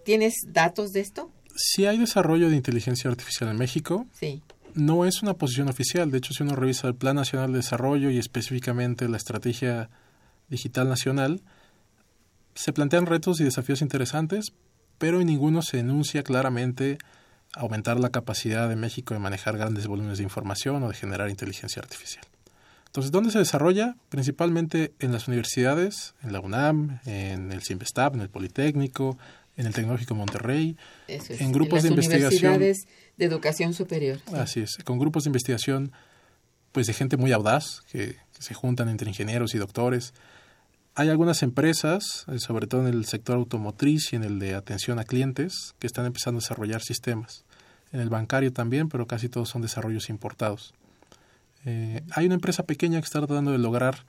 ¿Tienes 0.07 0.35
datos 0.47 0.93
de 0.93 1.01
esto? 1.01 1.33
Si 1.57 1.85
hay 1.85 1.99
desarrollo 1.99 2.49
de 2.49 2.55
inteligencia 2.57 3.11
artificial 3.11 3.51
en 3.51 3.57
México, 3.59 4.07
Sí. 4.13 4.41
no 4.75 5.05
es 5.05 5.21
una 5.23 5.35
posición 5.35 5.69
oficial. 5.69 6.11
De 6.13 6.19
hecho, 6.19 6.33
si 6.33 6.45
uno 6.45 6.55
revisa 6.55 6.87
el 6.87 6.95
Plan 6.95 7.17
Nacional 7.17 7.51
de 7.51 7.59
Desarrollo 7.59 8.09
y 8.11 8.19
específicamente 8.19 9.09
la 9.09 9.17
Estrategia 9.17 9.91
Digital 10.49 10.89
Nacional, 10.89 11.43
se 12.55 12.73
plantean 12.73 13.07
retos 13.07 13.41
y 13.41 13.45
desafíos 13.45 13.83
interesantes, 13.83 14.53
pero 14.99 15.21
en 15.21 15.27
ninguno 15.27 15.61
se 15.63 15.81
enuncia 15.81 16.23
claramente 16.23 16.99
aumentar 17.55 17.99
la 17.99 18.11
capacidad 18.11 18.69
de 18.69 18.77
México 18.77 19.13
de 19.13 19.19
manejar 19.21 19.59
grandes 19.59 19.89
volúmenes 19.89 20.19
de 20.19 20.25
información 20.25 20.83
o 20.85 20.89
de 20.89 20.95
generar 20.95 21.31
inteligencia 21.31 21.83
artificial. 21.83 22.25
Entonces, 22.87 23.11
¿dónde 23.11 23.31
se 23.33 23.39
desarrolla? 23.41 23.97
Principalmente 24.09 24.93
en 25.01 25.11
las 25.13 25.27
universidades, 25.27 26.15
en 26.23 26.33
la 26.33 26.41
UNAM, 26.41 27.01
en 27.07 27.51
el 27.51 27.63
CIMBESTAP, 27.63 28.15
en 28.15 28.21
el 28.23 28.31
Politécnico, 28.31 29.19
en 29.57 29.67
el 29.67 29.73
Tecnológico 29.75 30.15
Monterrey, 30.15 30.77
Eso 31.09 31.33
es. 31.33 31.41
En 31.41 31.53
grupos 31.53 31.75
las 31.77 31.83
de 31.85 31.89
investigación. 31.91 32.55
universidades 32.55 32.89
de 33.17 33.25
educación 33.25 33.73
superior. 33.75 34.19
sí. 34.29 34.35
Así 34.37 34.61
es, 34.61 34.77
con 34.85 34.99
grupos 34.99 35.25
de 35.25 35.29
investigación 35.29 35.93
pues 36.73 36.87
de 36.87 36.93
gente 36.93 37.17
muy 37.17 37.33
audaz 37.33 37.81
que, 37.91 38.17
que 38.35 38.43
se 38.43 38.53
juntan 38.53 38.89
entre 38.91 39.09
ingenieros 39.09 39.55
y 39.55 39.59
doctores. 39.59 40.13
Hay 40.95 41.09
algunas 41.09 41.43
empresas, 41.43 42.25
eh, 42.31 42.39
sobre 42.39 42.67
todo 42.67 42.87
en 42.87 42.93
el 42.95 43.07
sector 43.07 43.37
automotriz 43.37 44.13
y 44.13 44.17
en 44.17 44.25
el 44.25 44.39
de 44.39 44.55
atención 44.55 44.99
a 44.99 45.05
clientes, 45.05 45.75
que 45.79 45.87
están 45.87 46.05
empezando 46.07 46.39
a 46.39 46.43
desarrollar 46.43 46.83
sistemas. 46.83 47.45
en 47.93 48.01
el 48.01 48.11
bancario 48.11 48.53
también, 48.53 48.89
pero 48.89 49.07
casi 49.07 49.29
todos 49.29 49.49
son 49.49 49.63
desarrollos 49.63 50.11
importados. 50.11 50.75
Eh, 51.65 52.03
hay 52.11 52.27
una 52.27 52.35
empresa 52.35 52.65
pequeña 52.65 53.01
que 53.01 53.05
está 53.07 53.21
tratando 53.21 53.53
de 53.53 53.59
lograr 53.59 54.05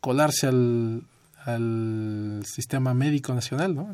colarse 0.00 0.46
al, 0.48 1.02
al 1.44 2.42
sistema 2.46 2.92
médico 2.94 3.34
nacional, 3.34 3.74
¿no? 3.74 3.92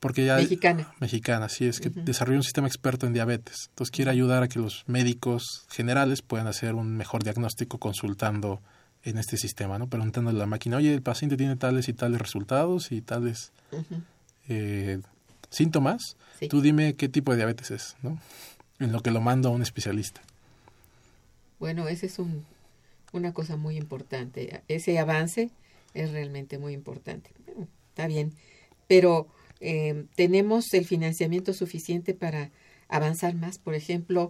Porque 0.00 0.24
ya 0.24 0.36
mexicana. 0.36 0.92
Mexicana, 1.00 1.48
sí, 1.48 1.66
es 1.66 1.80
que 1.80 1.90
desarrolló 1.90 2.38
un 2.38 2.44
sistema 2.44 2.68
experto 2.68 3.06
en 3.06 3.12
diabetes. 3.12 3.66
Entonces 3.70 3.90
quiere 3.90 4.10
ayudar 4.10 4.42
a 4.44 4.48
que 4.48 4.60
los 4.60 4.84
médicos 4.86 5.66
generales 5.68 6.22
puedan 6.22 6.46
hacer 6.46 6.74
un 6.74 6.96
mejor 6.96 7.24
diagnóstico 7.24 7.78
consultando 7.78 8.60
en 9.02 9.18
este 9.18 9.36
sistema, 9.36 9.78
¿no? 9.78 9.88
Preguntándole 9.88 10.36
a 10.38 10.40
la 10.40 10.46
máquina, 10.46 10.76
oye, 10.76 10.94
el 10.94 11.02
paciente 11.02 11.36
tiene 11.36 11.56
tales 11.56 11.88
y 11.88 11.94
tales 11.94 12.20
resultados 12.20 12.92
y 12.92 13.00
tales 13.00 13.52
eh, 14.48 15.00
síntomas. 15.50 16.16
Tú 16.48 16.60
dime 16.60 16.94
qué 16.94 17.08
tipo 17.08 17.32
de 17.32 17.38
diabetes 17.38 17.70
es, 17.72 17.96
¿no? 18.02 18.20
En 18.78 18.92
lo 18.92 19.00
que 19.00 19.10
lo 19.10 19.20
mando 19.20 19.48
a 19.48 19.52
un 19.52 19.62
especialista. 19.62 20.20
Bueno, 21.58 21.88
ese 21.88 22.06
es 22.06 22.20
un, 22.20 22.44
una 23.12 23.32
cosa 23.32 23.56
muy 23.56 23.76
importante. 23.76 24.62
Ese 24.68 24.98
avance 24.98 25.50
es 25.94 26.12
realmente 26.12 26.58
muy 26.58 26.72
importante. 26.72 27.30
está 27.88 28.06
bien, 28.06 28.32
pero 28.86 29.26
eh, 29.60 30.04
tenemos 30.14 30.72
el 30.74 30.84
financiamiento 30.84 31.52
suficiente 31.52 32.14
para 32.14 32.50
avanzar 32.88 33.34
más. 33.34 33.58
Por 33.58 33.74
ejemplo, 33.74 34.28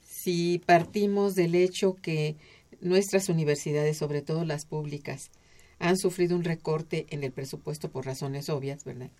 si 0.00 0.62
partimos 0.66 1.34
del 1.34 1.54
hecho 1.54 1.94
que 1.94 2.36
nuestras 2.80 3.28
universidades, 3.28 3.96
sobre 3.96 4.22
todo 4.22 4.44
las 4.44 4.66
públicas, 4.66 5.30
han 5.78 5.96
sufrido 5.96 6.36
un 6.36 6.44
recorte 6.44 7.06
en 7.10 7.24
el 7.24 7.32
presupuesto 7.32 7.90
por 7.90 8.06
razones 8.06 8.48
obvias, 8.48 8.84
¿verdad? 8.84 9.10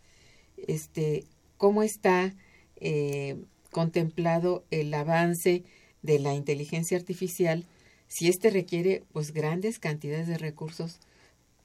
Este, 0.57 1.24
¿Cómo 1.57 1.82
está 1.82 2.34
eh, 2.76 3.36
contemplado 3.70 4.64
el 4.70 4.93
avance 4.95 5.64
de 6.03 6.18
la 6.18 6.34
inteligencia 6.34 6.97
artificial 6.97 7.64
si 8.09 8.28
éste 8.28 8.51
requiere 8.51 9.03
pues 9.12 9.32
grandes 9.32 9.78
cantidades 9.78 10.26
de 10.26 10.38
recursos 10.38 11.01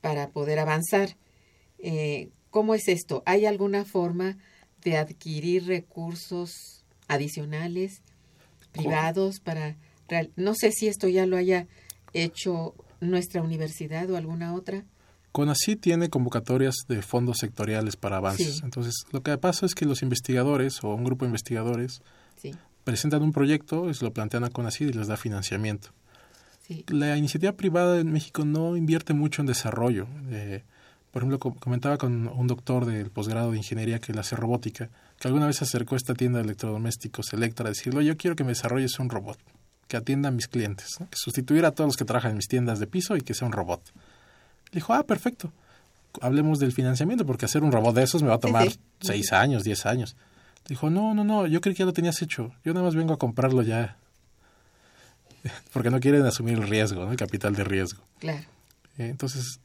para 0.01 0.29
poder 0.29 0.59
avanzar? 0.59 1.15
Eh, 1.79 2.29
¿Cómo 2.57 2.73
es 2.73 2.87
esto? 2.87 3.21
¿Hay 3.27 3.45
alguna 3.45 3.85
forma 3.85 4.35
de 4.83 4.97
adquirir 4.97 5.67
recursos 5.67 6.83
adicionales, 7.07 8.01
privados, 8.71 9.39
para... 9.39 9.75
No 10.35 10.55
sé 10.55 10.71
si 10.71 10.87
esto 10.87 11.07
ya 11.07 11.27
lo 11.27 11.37
haya 11.37 11.67
hecho 12.13 12.73
nuestra 12.99 13.43
universidad 13.43 14.09
o 14.09 14.17
alguna 14.17 14.55
otra. 14.55 14.85
CONACY 15.33 15.75
tiene 15.75 16.09
convocatorias 16.09 16.73
de 16.87 17.03
fondos 17.03 17.37
sectoriales 17.37 17.95
para 17.95 18.17
avances. 18.17 18.63
Entonces, 18.63 19.05
lo 19.11 19.21
que 19.21 19.37
pasa 19.37 19.67
es 19.67 19.75
que 19.75 19.85
los 19.85 20.01
investigadores 20.01 20.83
o 20.83 20.95
un 20.95 21.03
grupo 21.03 21.25
de 21.25 21.29
investigadores 21.29 22.01
presentan 22.83 23.21
un 23.21 23.33
proyecto, 23.33 23.93
se 23.93 24.03
lo 24.03 24.13
plantean 24.13 24.45
a 24.45 24.49
CONACY 24.49 24.85
y 24.85 24.93
les 24.93 25.05
da 25.05 25.15
financiamiento. 25.15 25.89
La 26.87 27.15
iniciativa 27.17 27.51
privada 27.51 27.99
en 27.99 28.11
México 28.11 28.45
no 28.45 28.75
invierte 28.75 29.13
mucho 29.13 29.43
en 29.43 29.45
desarrollo. 29.45 30.07
Eh, 30.31 30.63
por 31.17 31.23
ejemplo, 31.23 31.55
comentaba 31.55 31.97
con 31.97 32.27
un 32.27 32.45
doctor 32.45 32.85
del 32.85 33.09
posgrado 33.09 33.49
de 33.49 33.57
ingeniería 33.57 33.97
que 33.97 34.13
le 34.13 34.19
hace 34.19 34.35
robótica, 34.35 34.91
que 35.19 35.27
alguna 35.27 35.47
vez 35.47 35.55
se 35.55 35.63
acercó 35.63 35.95
a 35.95 35.97
esta 35.97 36.13
tienda 36.13 36.37
de 36.37 36.45
electrodomésticos 36.45 37.33
Electra 37.33 37.65
a 37.65 37.69
decirle, 37.69 38.05
yo 38.05 38.15
quiero 38.17 38.35
que 38.35 38.43
me 38.43 38.49
desarrolles 38.49 38.99
un 38.99 39.09
robot 39.09 39.39
que 39.87 39.97
atienda 39.97 40.29
a 40.29 40.31
mis 40.31 40.47
clientes, 40.47 40.97
que 40.99 41.15
sustituyera 41.15 41.69
a 41.69 41.71
todos 41.71 41.87
los 41.87 41.97
que 41.97 42.05
trabajan 42.05 42.29
en 42.29 42.37
mis 42.37 42.47
tiendas 42.47 42.77
de 42.77 42.85
piso 42.85 43.17
y 43.17 43.21
que 43.21 43.33
sea 43.33 43.47
un 43.47 43.51
robot. 43.51 43.81
Le 44.65 44.73
dijo, 44.73 44.93
ah, 44.93 45.01
perfecto, 45.01 45.51
hablemos 46.21 46.59
del 46.59 46.71
financiamiento, 46.71 47.25
porque 47.25 47.45
hacer 47.45 47.63
un 47.63 47.71
robot 47.71 47.95
de 47.95 48.03
esos 48.03 48.21
me 48.21 48.29
va 48.29 48.35
a 48.35 48.39
tomar 48.39 48.67
seis 48.99 49.33
años, 49.33 49.63
diez 49.63 49.87
años. 49.87 50.15
Dijo, 50.67 50.91
no, 50.91 51.15
no, 51.15 51.23
no, 51.23 51.47
yo 51.47 51.61
creí 51.61 51.73
que 51.73 51.79
ya 51.79 51.85
lo 51.87 51.93
tenías 51.93 52.21
hecho, 52.21 52.51
yo 52.63 52.75
nada 52.75 52.85
más 52.85 52.93
vengo 52.93 53.15
a 53.15 53.17
comprarlo 53.17 53.63
ya, 53.63 53.97
porque 55.73 55.89
no 55.89 55.99
quieren 55.99 56.27
asumir 56.27 56.59
el 56.59 56.67
riesgo, 56.69 57.05
¿no? 57.05 57.11
el 57.11 57.17
capital 57.17 57.55
de 57.55 57.63
riesgo. 57.63 58.03
Claro. 58.19 58.45
Eh, 58.99 59.09
entonces, 59.09 59.59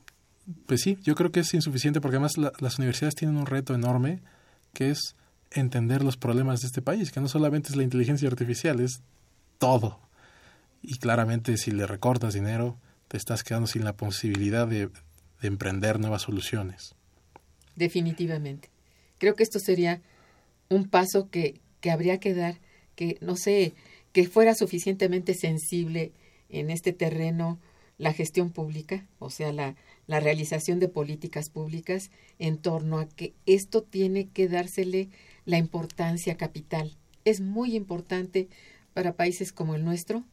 pues 0.66 0.80
sí, 0.80 0.98
yo 1.02 1.14
creo 1.14 1.30
que 1.30 1.40
es 1.40 1.54
insuficiente 1.54 2.00
porque 2.00 2.16
además 2.16 2.36
las 2.36 2.78
universidades 2.78 3.14
tienen 3.14 3.36
un 3.36 3.46
reto 3.46 3.74
enorme 3.74 4.20
que 4.72 4.90
es 4.90 5.16
entender 5.50 6.02
los 6.02 6.16
problemas 6.16 6.60
de 6.60 6.68
este 6.68 6.82
país, 6.82 7.12
que 7.12 7.20
no 7.20 7.28
solamente 7.28 7.68
es 7.68 7.76
la 7.76 7.82
inteligencia 7.82 8.28
artificial, 8.28 8.80
es 8.80 9.02
todo. 9.58 10.00
Y 10.82 10.98
claramente 10.98 11.56
si 11.56 11.70
le 11.70 11.86
recortas 11.86 12.34
dinero, 12.34 12.78
te 13.08 13.16
estás 13.16 13.44
quedando 13.44 13.66
sin 13.66 13.84
la 13.84 13.96
posibilidad 13.96 14.66
de, 14.66 14.86
de 14.86 15.48
emprender 15.48 16.00
nuevas 16.00 16.22
soluciones. 16.22 16.94
Definitivamente. 17.76 18.70
Creo 19.18 19.34
que 19.34 19.42
esto 19.42 19.58
sería 19.58 20.00
un 20.68 20.88
paso 20.88 21.28
que, 21.30 21.60
que 21.80 21.90
habría 21.90 22.18
que 22.18 22.34
dar, 22.34 22.56
que 22.96 23.18
no 23.20 23.36
sé, 23.36 23.74
que 24.12 24.26
fuera 24.26 24.54
suficientemente 24.54 25.34
sensible 25.34 26.12
en 26.48 26.70
este 26.70 26.92
terreno 26.92 27.58
la 27.98 28.12
gestión 28.12 28.50
pública, 28.50 29.06
o 29.18 29.30
sea, 29.30 29.52
la, 29.52 29.76
la 30.06 30.20
realización 30.20 30.80
de 30.80 30.88
políticas 30.88 31.48
públicas 31.48 32.10
en 32.38 32.58
torno 32.58 32.98
a 32.98 33.08
que 33.08 33.34
esto 33.46 33.82
tiene 33.82 34.28
que 34.28 34.48
dársele 34.48 35.08
la 35.44 35.58
importancia 35.58 36.36
capital. 36.36 36.96
Es 37.24 37.40
muy 37.40 37.76
importante 37.76 38.48
para 38.94 39.14
países 39.14 39.52
como 39.52 39.74
el 39.74 39.84
nuestro 39.84 40.24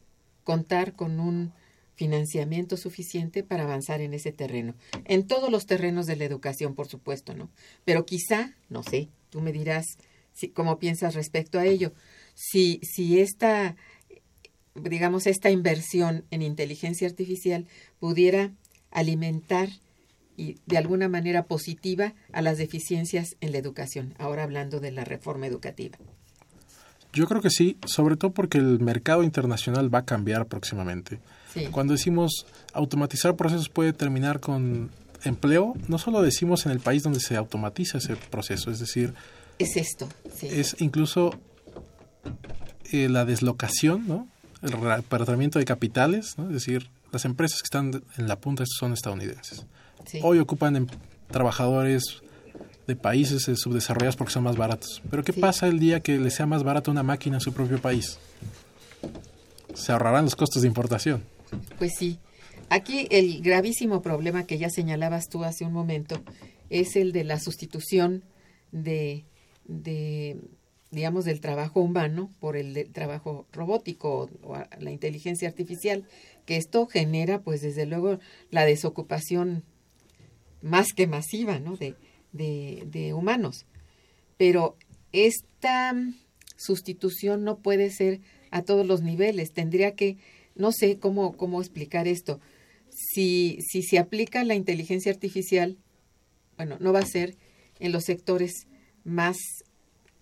contar 0.44 0.94
con 0.94 1.20
un 1.20 1.52
financiamiento 1.94 2.76
suficiente 2.76 3.42
para 3.42 3.64
avanzar 3.64 4.00
en 4.00 4.14
ese 4.14 4.32
terreno. 4.32 4.74
En 5.04 5.26
todos 5.26 5.50
los 5.50 5.66
terrenos 5.66 6.06
de 6.06 6.16
la 6.16 6.24
educación, 6.24 6.74
por 6.74 6.88
supuesto, 6.88 7.34
¿no? 7.34 7.50
Pero 7.84 8.06
quizá, 8.06 8.54
no 8.70 8.82
sé, 8.82 9.08
tú 9.28 9.42
me 9.42 9.52
dirás 9.52 9.84
si, 10.32 10.48
cómo 10.48 10.78
piensas 10.78 11.14
respecto 11.14 11.58
a 11.58 11.66
ello. 11.66 11.92
Si, 12.34 12.80
si 12.82 13.20
esta, 13.20 13.76
digamos, 14.74 15.26
esta 15.26 15.50
inversión 15.50 16.24
en 16.30 16.40
inteligencia 16.40 17.06
artificial 17.06 17.66
pudiera 17.98 18.52
alimentar 18.90 19.68
y 20.36 20.56
de 20.66 20.78
alguna 20.78 21.08
manera 21.08 21.44
positiva 21.44 22.14
a 22.32 22.42
las 22.42 22.58
deficiencias 22.58 23.36
en 23.40 23.52
la 23.52 23.58
educación, 23.58 24.14
ahora 24.18 24.42
hablando 24.42 24.80
de 24.80 24.90
la 24.90 25.04
reforma 25.04 25.46
educativa. 25.46 25.98
Yo 27.12 27.26
creo 27.26 27.42
que 27.42 27.50
sí, 27.50 27.76
sobre 27.84 28.16
todo 28.16 28.30
porque 28.30 28.58
el 28.58 28.80
mercado 28.80 29.22
internacional 29.22 29.92
va 29.92 30.00
a 30.00 30.04
cambiar 30.04 30.46
próximamente. 30.46 31.18
Cuando 31.72 31.94
decimos 31.94 32.46
automatizar 32.72 33.34
procesos 33.34 33.68
puede 33.68 33.92
terminar 33.92 34.38
con 34.38 34.90
empleo, 35.24 35.74
no 35.88 35.98
solo 35.98 36.22
decimos 36.22 36.64
en 36.66 36.72
el 36.72 36.80
país 36.80 37.02
donde 37.02 37.20
se 37.20 37.36
automatiza 37.36 37.98
ese 37.98 38.16
proceso, 38.16 38.70
es 38.70 38.78
decir... 38.78 39.14
Es 39.58 39.76
esto. 39.76 40.08
Es 40.42 40.76
incluso 40.78 41.38
eh, 42.92 43.08
la 43.08 43.24
deslocación, 43.24 44.06
¿no? 44.06 44.28
el 44.62 44.72
repartimiento 44.72 45.58
de 45.58 45.64
capitales, 45.64 46.38
¿no? 46.38 46.46
es 46.46 46.54
decir, 46.54 46.88
las 47.12 47.24
empresas 47.24 47.60
que 47.60 47.66
están 47.66 48.02
en 48.16 48.28
la 48.28 48.40
punta 48.40 48.64
son 48.66 48.92
estadounidenses. 48.92 49.66
Hoy 50.22 50.38
ocupan 50.38 50.88
trabajadores 51.30 52.22
de 52.86 52.96
países 52.96 53.46
eh, 53.48 53.56
subdesarrollados 53.56 54.16
porque 54.16 54.32
son 54.32 54.44
más 54.44 54.56
baratos. 54.56 55.02
Pero 55.10 55.22
¿qué 55.22 55.32
pasa 55.32 55.68
el 55.68 55.78
día 55.78 56.00
que 56.00 56.18
le 56.18 56.30
sea 56.30 56.46
más 56.46 56.62
barato 56.62 56.90
una 56.90 57.02
máquina 57.02 57.36
en 57.36 57.40
su 57.40 57.52
propio 57.52 57.80
país? 57.80 58.18
Se 59.74 59.92
ahorrarán 59.92 60.24
los 60.24 60.36
costos 60.36 60.62
de 60.62 60.68
importación. 60.68 61.22
Pues 61.78 61.92
sí. 61.96 62.18
Aquí 62.68 63.06
el 63.10 63.42
gravísimo 63.42 64.02
problema 64.02 64.44
que 64.44 64.58
ya 64.58 64.70
señalabas 64.70 65.28
tú 65.28 65.44
hace 65.44 65.64
un 65.64 65.72
momento 65.72 66.20
es 66.68 66.96
el 66.96 67.12
de 67.12 67.24
la 67.24 67.40
sustitución 67.40 68.24
de, 68.70 69.24
de 69.64 70.36
digamos, 70.90 71.24
del 71.24 71.40
trabajo 71.40 71.80
humano 71.80 72.32
por 72.40 72.56
el 72.56 72.74
del 72.74 72.92
trabajo 72.92 73.46
robótico 73.52 74.28
o, 74.42 74.56
la 74.78 74.90
inteligencia 74.90 75.48
artificial, 75.48 76.04
que 76.46 76.56
esto 76.56 76.86
genera, 76.86 77.42
pues, 77.42 77.60
desde 77.60 77.86
luego, 77.86 78.18
la 78.50 78.64
desocupación 78.64 79.64
más 80.62 80.92
que 80.94 81.06
masiva, 81.06 81.58
¿no? 81.58 81.76
De, 81.76 81.94
de, 82.32 82.84
de 82.86 83.14
humanos. 83.14 83.66
Pero 84.36 84.76
esta 85.12 85.94
sustitución 86.56 87.44
no 87.44 87.58
puede 87.58 87.90
ser 87.90 88.20
a 88.50 88.62
todos 88.62 88.86
los 88.86 89.02
niveles. 89.02 89.52
Tendría 89.52 89.94
que, 89.94 90.18
no 90.54 90.72
sé 90.72 90.98
cómo, 90.98 91.36
cómo 91.36 91.60
explicar 91.60 92.08
esto. 92.08 92.40
Si, 92.90 93.58
si 93.60 93.82
se 93.82 93.98
aplica 93.98 94.44
la 94.44 94.54
inteligencia 94.54 95.12
artificial, 95.12 95.78
bueno, 96.56 96.76
no 96.80 96.92
va 96.92 97.00
a 97.00 97.06
ser 97.06 97.36
en 97.78 97.92
los 97.92 98.04
sectores 98.04 98.66
más, 99.04 99.36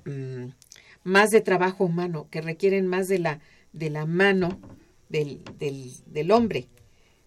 mm, 0.05 0.46
más 1.05 1.30
de 1.30 1.40
trabajo 1.40 1.84
humano, 1.84 2.28
que 2.30 2.40
requieren 2.40 2.86
más 2.86 3.09
de 3.09 3.18
la, 3.18 3.40
de 3.72 3.90
la 3.90 4.07
mano 4.07 4.61
del, 5.09 5.42
del, 5.59 5.92
del 6.07 6.30
hombre, 6.30 6.68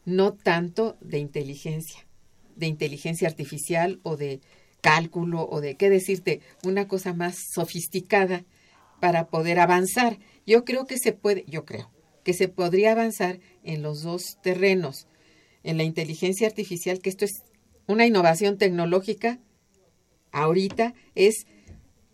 no 0.05 0.34
tanto 0.34 0.97
de 1.01 1.19
inteligencia, 1.19 2.05
de 2.55 2.67
inteligencia 2.67 3.28
artificial 3.28 3.99
o 4.03 4.17
de 4.17 4.41
cálculo 4.82 5.47
o 5.49 5.61
de 5.61 5.76
qué 5.76 5.89
decirte, 5.89 6.41
una 6.63 6.88
cosa 6.88 7.13
más 7.13 7.38
sofisticada 7.53 8.45
para 8.99 9.28
poder 9.28 9.59
avanzar. 9.59 10.19
Yo 10.45 10.65
creo 10.65 10.86
que 10.86 10.97
se 10.97 11.13
puede, 11.13 11.45
yo 11.47 11.65
creo 11.65 11.91
que 12.24 12.34
se 12.34 12.47
podría 12.47 12.91
avanzar 12.91 13.39
en 13.63 13.82
los 13.82 14.03
dos 14.03 14.38
terrenos, 14.43 15.07
en 15.63 15.78
la 15.78 15.84
inteligencia 15.84 16.47
artificial, 16.47 16.99
que 16.99 17.09
esto 17.09 17.26
es 17.26 17.43
una 17.88 18.05
innovación 18.05 18.57
tecnológica, 18.57 19.39
ahorita 20.32 20.93
es, 21.15 21.45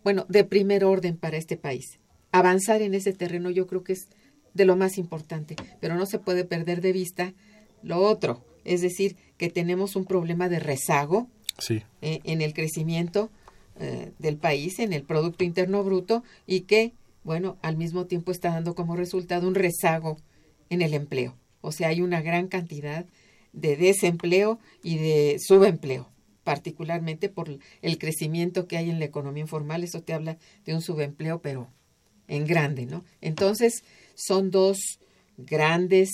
bueno, 0.08 0.24
de 0.30 0.42
primer 0.42 0.86
orden 0.86 1.18
para 1.18 1.36
este 1.36 1.58
país. 1.58 1.98
avanzar 2.32 2.80
en 2.80 2.94
ese 2.94 3.12
terreno 3.12 3.50
yo 3.50 3.66
creo 3.66 3.84
que 3.84 3.92
es 3.92 4.08
de 4.54 4.64
lo 4.64 4.74
más 4.74 4.96
importante, 4.96 5.54
pero 5.80 5.96
no 5.96 6.06
se 6.06 6.18
puede 6.18 6.46
perder 6.46 6.80
de 6.80 6.92
vista 6.92 7.34
lo 7.82 8.00
otro, 8.00 8.42
es 8.64 8.80
decir, 8.80 9.16
que 9.36 9.50
tenemos 9.50 9.96
un 9.96 10.06
problema 10.06 10.48
de 10.48 10.60
rezago 10.60 11.28
Sí, 11.58 11.82
eh, 12.00 12.20
en 12.24 12.40
el 12.40 12.54
crecimiento 12.54 13.28
eh, 13.78 14.12
del 14.18 14.38
país, 14.38 14.78
en 14.78 14.94
el 14.94 15.02
Producto 15.02 15.44
Interno 15.44 15.84
Bruto, 15.84 16.24
y 16.46 16.60
que, 16.62 16.94
bueno, 17.22 17.58
al 17.60 17.76
mismo 17.76 18.06
tiempo 18.06 18.32
está 18.32 18.48
dando 18.48 18.74
como 18.74 18.96
resultado 18.96 19.46
un 19.46 19.56
rezago 19.56 20.16
en 20.70 20.80
el 20.80 20.94
empleo. 20.94 21.36
O 21.60 21.70
sea, 21.70 21.88
hay 21.88 22.00
una 22.00 22.22
gran 22.22 22.48
cantidad 22.48 23.04
de 23.52 23.76
desempleo 23.76 24.58
y 24.82 24.96
de 24.96 25.36
subempleo, 25.38 26.08
particularmente 26.48 27.28
por 27.28 27.58
el 27.82 27.98
crecimiento 27.98 28.66
que 28.66 28.78
hay 28.78 28.88
en 28.88 29.00
la 29.00 29.04
economía 29.04 29.42
informal. 29.42 29.84
Eso 29.84 30.00
te 30.00 30.14
habla 30.14 30.38
de 30.64 30.72
un 30.72 30.80
subempleo, 30.80 31.42
pero 31.42 31.68
en 32.26 32.46
grande, 32.46 32.86
¿no? 32.86 33.04
Entonces, 33.20 33.84
son 34.14 34.50
dos 34.50 34.78
grandes 35.36 36.08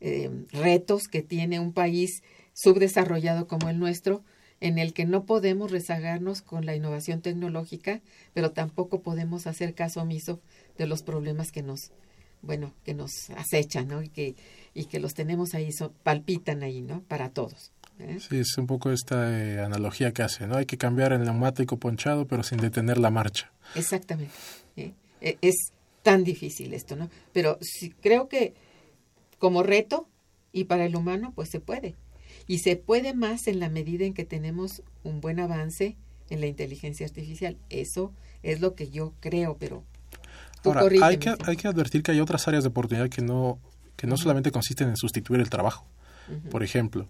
eh, 0.00 0.28
retos 0.50 1.04
que 1.04 1.22
tiene 1.22 1.60
un 1.60 1.72
país 1.72 2.24
subdesarrollado 2.52 3.46
como 3.46 3.68
el 3.68 3.78
nuestro, 3.78 4.24
en 4.58 4.78
el 4.78 4.92
que 4.92 5.04
no 5.04 5.24
podemos 5.24 5.70
rezagarnos 5.70 6.42
con 6.42 6.66
la 6.66 6.74
innovación 6.74 7.22
tecnológica, 7.22 8.00
pero 8.34 8.50
tampoco 8.50 9.02
podemos 9.02 9.46
hacer 9.46 9.72
caso 9.72 10.00
omiso 10.02 10.40
de 10.78 10.88
los 10.88 11.04
problemas 11.04 11.52
que 11.52 11.62
nos, 11.62 11.92
bueno, 12.42 12.74
que 12.82 12.92
nos 12.92 13.30
acechan, 13.36 13.86
¿no? 13.86 14.02
Y 14.02 14.08
que, 14.08 14.34
y 14.74 14.86
que 14.86 14.98
los 14.98 15.14
tenemos 15.14 15.54
ahí, 15.54 15.70
so- 15.70 15.92
palpitan 16.02 16.64
ahí, 16.64 16.82
¿no? 16.82 17.02
Para 17.04 17.30
todos. 17.30 17.70
¿Eh? 17.98 18.18
sí, 18.20 18.38
es 18.38 18.56
un 18.58 18.66
poco 18.66 18.90
esta 18.90 19.38
eh, 19.40 19.60
analogía 19.60 20.12
que 20.12 20.22
hace, 20.22 20.46
¿no? 20.46 20.56
Hay 20.56 20.66
que 20.66 20.78
cambiar 20.78 21.12
el 21.12 21.24
neumático 21.24 21.78
ponchado, 21.78 22.26
pero 22.26 22.42
sin 22.42 22.58
detener 22.58 22.98
la 22.98 23.10
marcha. 23.10 23.50
Exactamente. 23.74 24.32
¿eh? 24.76 24.92
E- 25.20 25.38
Es 25.42 25.72
tan 26.02 26.24
difícil 26.24 26.72
esto, 26.74 26.96
¿no? 26.96 27.10
Pero 27.32 27.58
sí, 27.60 27.90
creo 28.00 28.28
que 28.28 28.54
como 29.38 29.62
reto 29.62 30.08
y 30.52 30.64
para 30.64 30.84
el 30.86 30.96
humano, 30.96 31.32
pues 31.34 31.50
se 31.50 31.60
puede. 31.60 31.94
Y 32.46 32.58
se 32.60 32.76
puede 32.76 33.12
más 33.14 33.46
en 33.48 33.58
la 33.60 33.68
medida 33.68 34.04
en 34.04 34.14
que 34.14 34.24
tenemos 34.24 34.82
un 35.02 35.20
buen 35.20 35.40
avance 35.40 35.96
en 36.30 36.40
la 36.40 36.46
inteligencia 36.46 37.06
artificial. 37.06 37.56
Eso 37.70 38.12
es 38.42 38.60
lo 38.60 38.74
que 38.74 38.88
yo 38.90 39.12
creo, 39.20 39.56
pero 39.58 39.84
tú 40.62 40.70
Ahora, 40.72 41.06
hay 41.06 41.18
que, 41.18 41.30
sí. 41.30 41.36
hay 41.44 41.56
que 41.56 41.68
advertir 41.68 42.02
que 42.02 42.12
hay 42.12 42.20
otras 42.20 42.46
áreas 42.48 42.62
de 42.64 42.68
oportunidad 42.68 43.08
que 43.08 43.22
no, 43.22 43.58
que 43.96 44.06
no 44.06 44.16
solamente 44.16 44.50
consisten 44.52 44.88
en 44.88 44.96
sustituir 44.96 45.40
el 45.40 45.50
trabajo. 45.50 45.86
Por 46.50 46.62
ejemplo, 46.64 47.06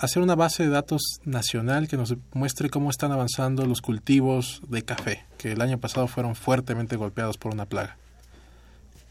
hacer 0.00 0.22
una 0.22 0.34
base 0.34 0.62
de 0.62 0.70
datos 0.70 1.20
nacional 1.24 1.86
que 1.86 1.96
nos 1.96 2.14
muestre 2.32 2.70
cómo 2.70 2.90
están 2.90 3.12
avanzando 3.12 3.66
los 3.66 3.82
cultivos 3.82 4.62
de 4.68 4.82
café, 4.82 5.24
que 5.38 5.52
el 5.52 5.60
año 5.60 5.78
pasado 5.78 6.08
fueron 6.08 6.34
fuertemente 6.34 6.96
golpeados 6.96 7.36
por 7.36 7.52
una 7.52 7.66
plaga. 7.66 7.96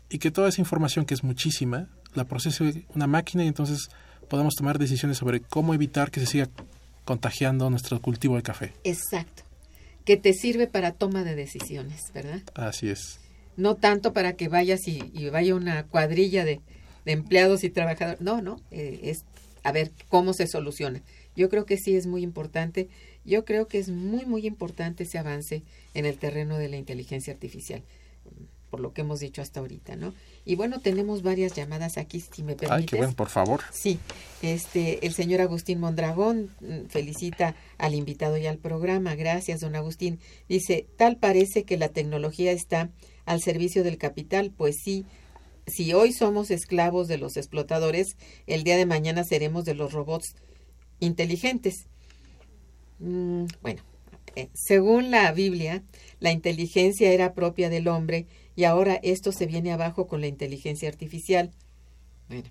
Y 0.09 0.17
que 0.17 0.31
toda 0.31 0.49
esa 0.49 0.61
información, 0.61 1.05
que 1.05 1.13
es 1.13 1.23
muchísima, 1.23 1.87
la 2.15 2.25
procese 2.25 2.85
una 2.95 3.05
máquina 3.05 3.43
y 3.43 3.47
entonces 3.47 3.89
podamos 4.27 4.55
tomar 4.55 4.79
decisiones 4.79 5.17
sobre 5.17 5.41
cómo 5.41 5.73
evitar 5.73 6.09
que 6.09 6.19
se 6.19 6.25
siga 6.25 6.49
contagiando 7.05 7.69
nuestro 7.69 8.01
cultivo 8.01 8.35
de 8.35 8.41
café. 8.41 8.73
Exacto. 8.83 9.43
Que 10.05 10.17
te 10.17 10.33
sirve 10.33 10.65
para 10.65 10.91
toma 10.91 11.23
de 11.23 11.35
decisiones, 11.35 12.11
¿verdad? 12.13 12.41
Así 12.55 12.89
es. 12.89 13.19
no 13.57 13.75
tanto 13.75 14.13
para 14.13 14.33
que 14.33 14.47
vayas 14.47 14.87
y, 14.87 15.11
y 15.13 15.29
vaya 15.29 15.53
una 15.53 15.83
cuadrilla 15.83 16.45
de, 16.45 16.61
de 17.05 17.11
empleados 17.11 17.63
y 17.63 17.69
trabajadores. 17.69 18.21
No, 18.21 18.41
no, 18.41 18.59
eh, 18.71 19.01
es 19.03 19.25
a 19.63 19.71
ver 19.71 19.91
cómo 20.07 20.33
se 20.33 20.47
soluciona. 20.47 21.01
Yo 21.35 21.49
creo 21.49 21.65
que 21.65 21.77
sí 21.77 21.95
es 21.95 22.07
muy 22.07 22.23
importante. 22.23 22.89
Yo 23.25 23.45
creo 23.45 23.67
que 23.67 23.79
es 23.79 23.89
muy, 23.89 24.25
muy 24.25 24.45
importante 24.45 25.03
ese 25.03 25.17
avance 25.17 25.63
en 25.93 26.05
el 26.05 26.17
terreno 26.17 26.57
de 26.57 26.69
la 26.69 26.77
inteligencia 26.77 27.33
artificial, 27.33 27.83
por 28.69 28.79
lo 28.79 28.93
que 28.93 29.01
hemos 29.01 29.19
dicho 29.19 29.41
hasta 29.41 29.59
ahorita, 29.59 29.95
¿no? 29.95 30.13
Y 30.45 30.55
bueno, 30.55 30.79
tenemos 30.79 31.21
varias 31.21 31.53
llamadas 31.55 31.97
aquí, 31.97 32.21
si 32.21 32.43
me 32.43 32.55
permites. 32.55 32.71
Ay, 32.71 32.85
qué 32.85 32.97
bueno, 32.97 33.13
por 33.13 33.29
favor. 33.29 33.61
Sí, 33.71 33.99
este, 34.41 35.05
el 35.05 35.13
señor 35.13 35.41
Agustín 35.41 35.79
Mondragón 35.79 36.49
mm, 36.59 36.87
felicita 36.87 37.55
al 37.77 37.93
invitado 37.93 38.37
y 38.37 38.47
al 38.47 38.57
programa. 38.57 39.15
Gracias, 39.15 39.61
don 39.61 39.75
Agustín. 39.75 40.19
Dice, 40.47 40.87
tal 40.97 41.17
parece 41.17 41.63
que 41.63 41.77
la 41.77 41.89
tecnología 41.89 42.51
está 42.51 42.89
al 43.25 43.41
servicio 43.41 43.83
del 43.83 43.97
capital, 43.97 44.51
pues 44.55 44.77
sí, 44.83 45.05
si 45.69 45.93
hoy 45.93 46.11
somos 46.11 46.51
esclavos 46.51 47.07
de 47.07 47.17
los 47.17 47.37
explotadores, 47.37 48.17
el 48.47 48.63
día 48.63 48.77
de 48.77 48.85
mañana 48.85 49.23
seremos 49.23 49.65
de 49.65 49.75
los 49.75 49.93
robots 49.93 50.35
inteligentes. 50.99 51.87
Mm, 52.99 53.45
bueno, 53.61 53.81
eh, 54.35 54.49
según 54.53 55.11
la 55.11 55.31
Biblia, 55.31 55.83
la 56.19 56.31
inteligencia 56.31 57.11
era 57.11 57.33
propia 57.33 57.69
del 57.69 57.87
hombre 57.87 58.27
y 58.55 58.65
ahora 58.65 58.99
esto 59.03 59.31
se 59.31 59.45
viene 59.45 59.71
abajo 59.71 60.07
con 60.07 60.21
la 60.21 60.27
inteligencia 60.27 60.89
artificial. 60.89 61.51
Bueno, 62.27 62.49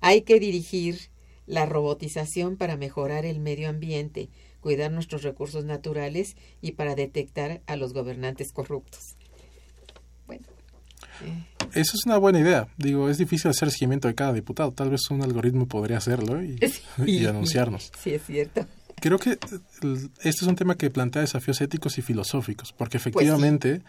hay 0.00 0.22
que 0.22 0.38
dirigir 0.38 1.10
la 1.46 1.66
robotización 1.66 2.56
para 2.56 2.76
mejorar 2.76 3.24
el 3.24 3.40
medio 3.40 3.68
ambiente, 3.68 4.28
cuidar 4.60 4.90
nuestros 4.90 5.22
recursos 5.22 5.64
naturales 5.64 6.36
y 6.60 6.72
para 6.72 6.94
detectar 6.94 7.62
a 7.66 7.76
los 7.76 7.92
gobernantes 7.92 8.52
corruptos. 8.52 9.16
Eh, 11.24 11.44
Eso 11.74 11.96
es 11.96 12.06
una 12.06 12.16
buena 12.18 12.38
idea. 12.40 12.68
Digo, 12.76 13.08
es 13.08 13.18
difícil 13.18 13.50
hacer 13.50 13.70
seguimiento 13.70 14.08
de 14.08 14.14
cada 14.14 14.32
diputado. 14.32 14.72
Tal 14.72 14.90
vez 14.90 15.10
un 15.10 15.22
algoritmo 15.22 15.66
podría 15.66 15.98
hacerlo 15.98 16.42
y, 16.42 16.58
y 17.06 17.26
anunciarnos. 17.26 17.90
Sí, 18.02 18.10
es 18.14 18.22
cierto. 18.24 18.66
Creo 19.00 19.18
que 19.18 19.38
el- 19.82 20.10
este 20.18 20.28
es 20.30 20.42
un 20.42 20.56
tema 20.56 20.76
que 20.76 20.90
plantea 20.90 21.22
desafíos 21.22 21.60
éticos 21.60 21.98
y 21.98 22.02
filosóficos, 22.02 22.70
Pues 22.72 22.78
porque 22.78 22.96
efectivamente, 22.96 23.82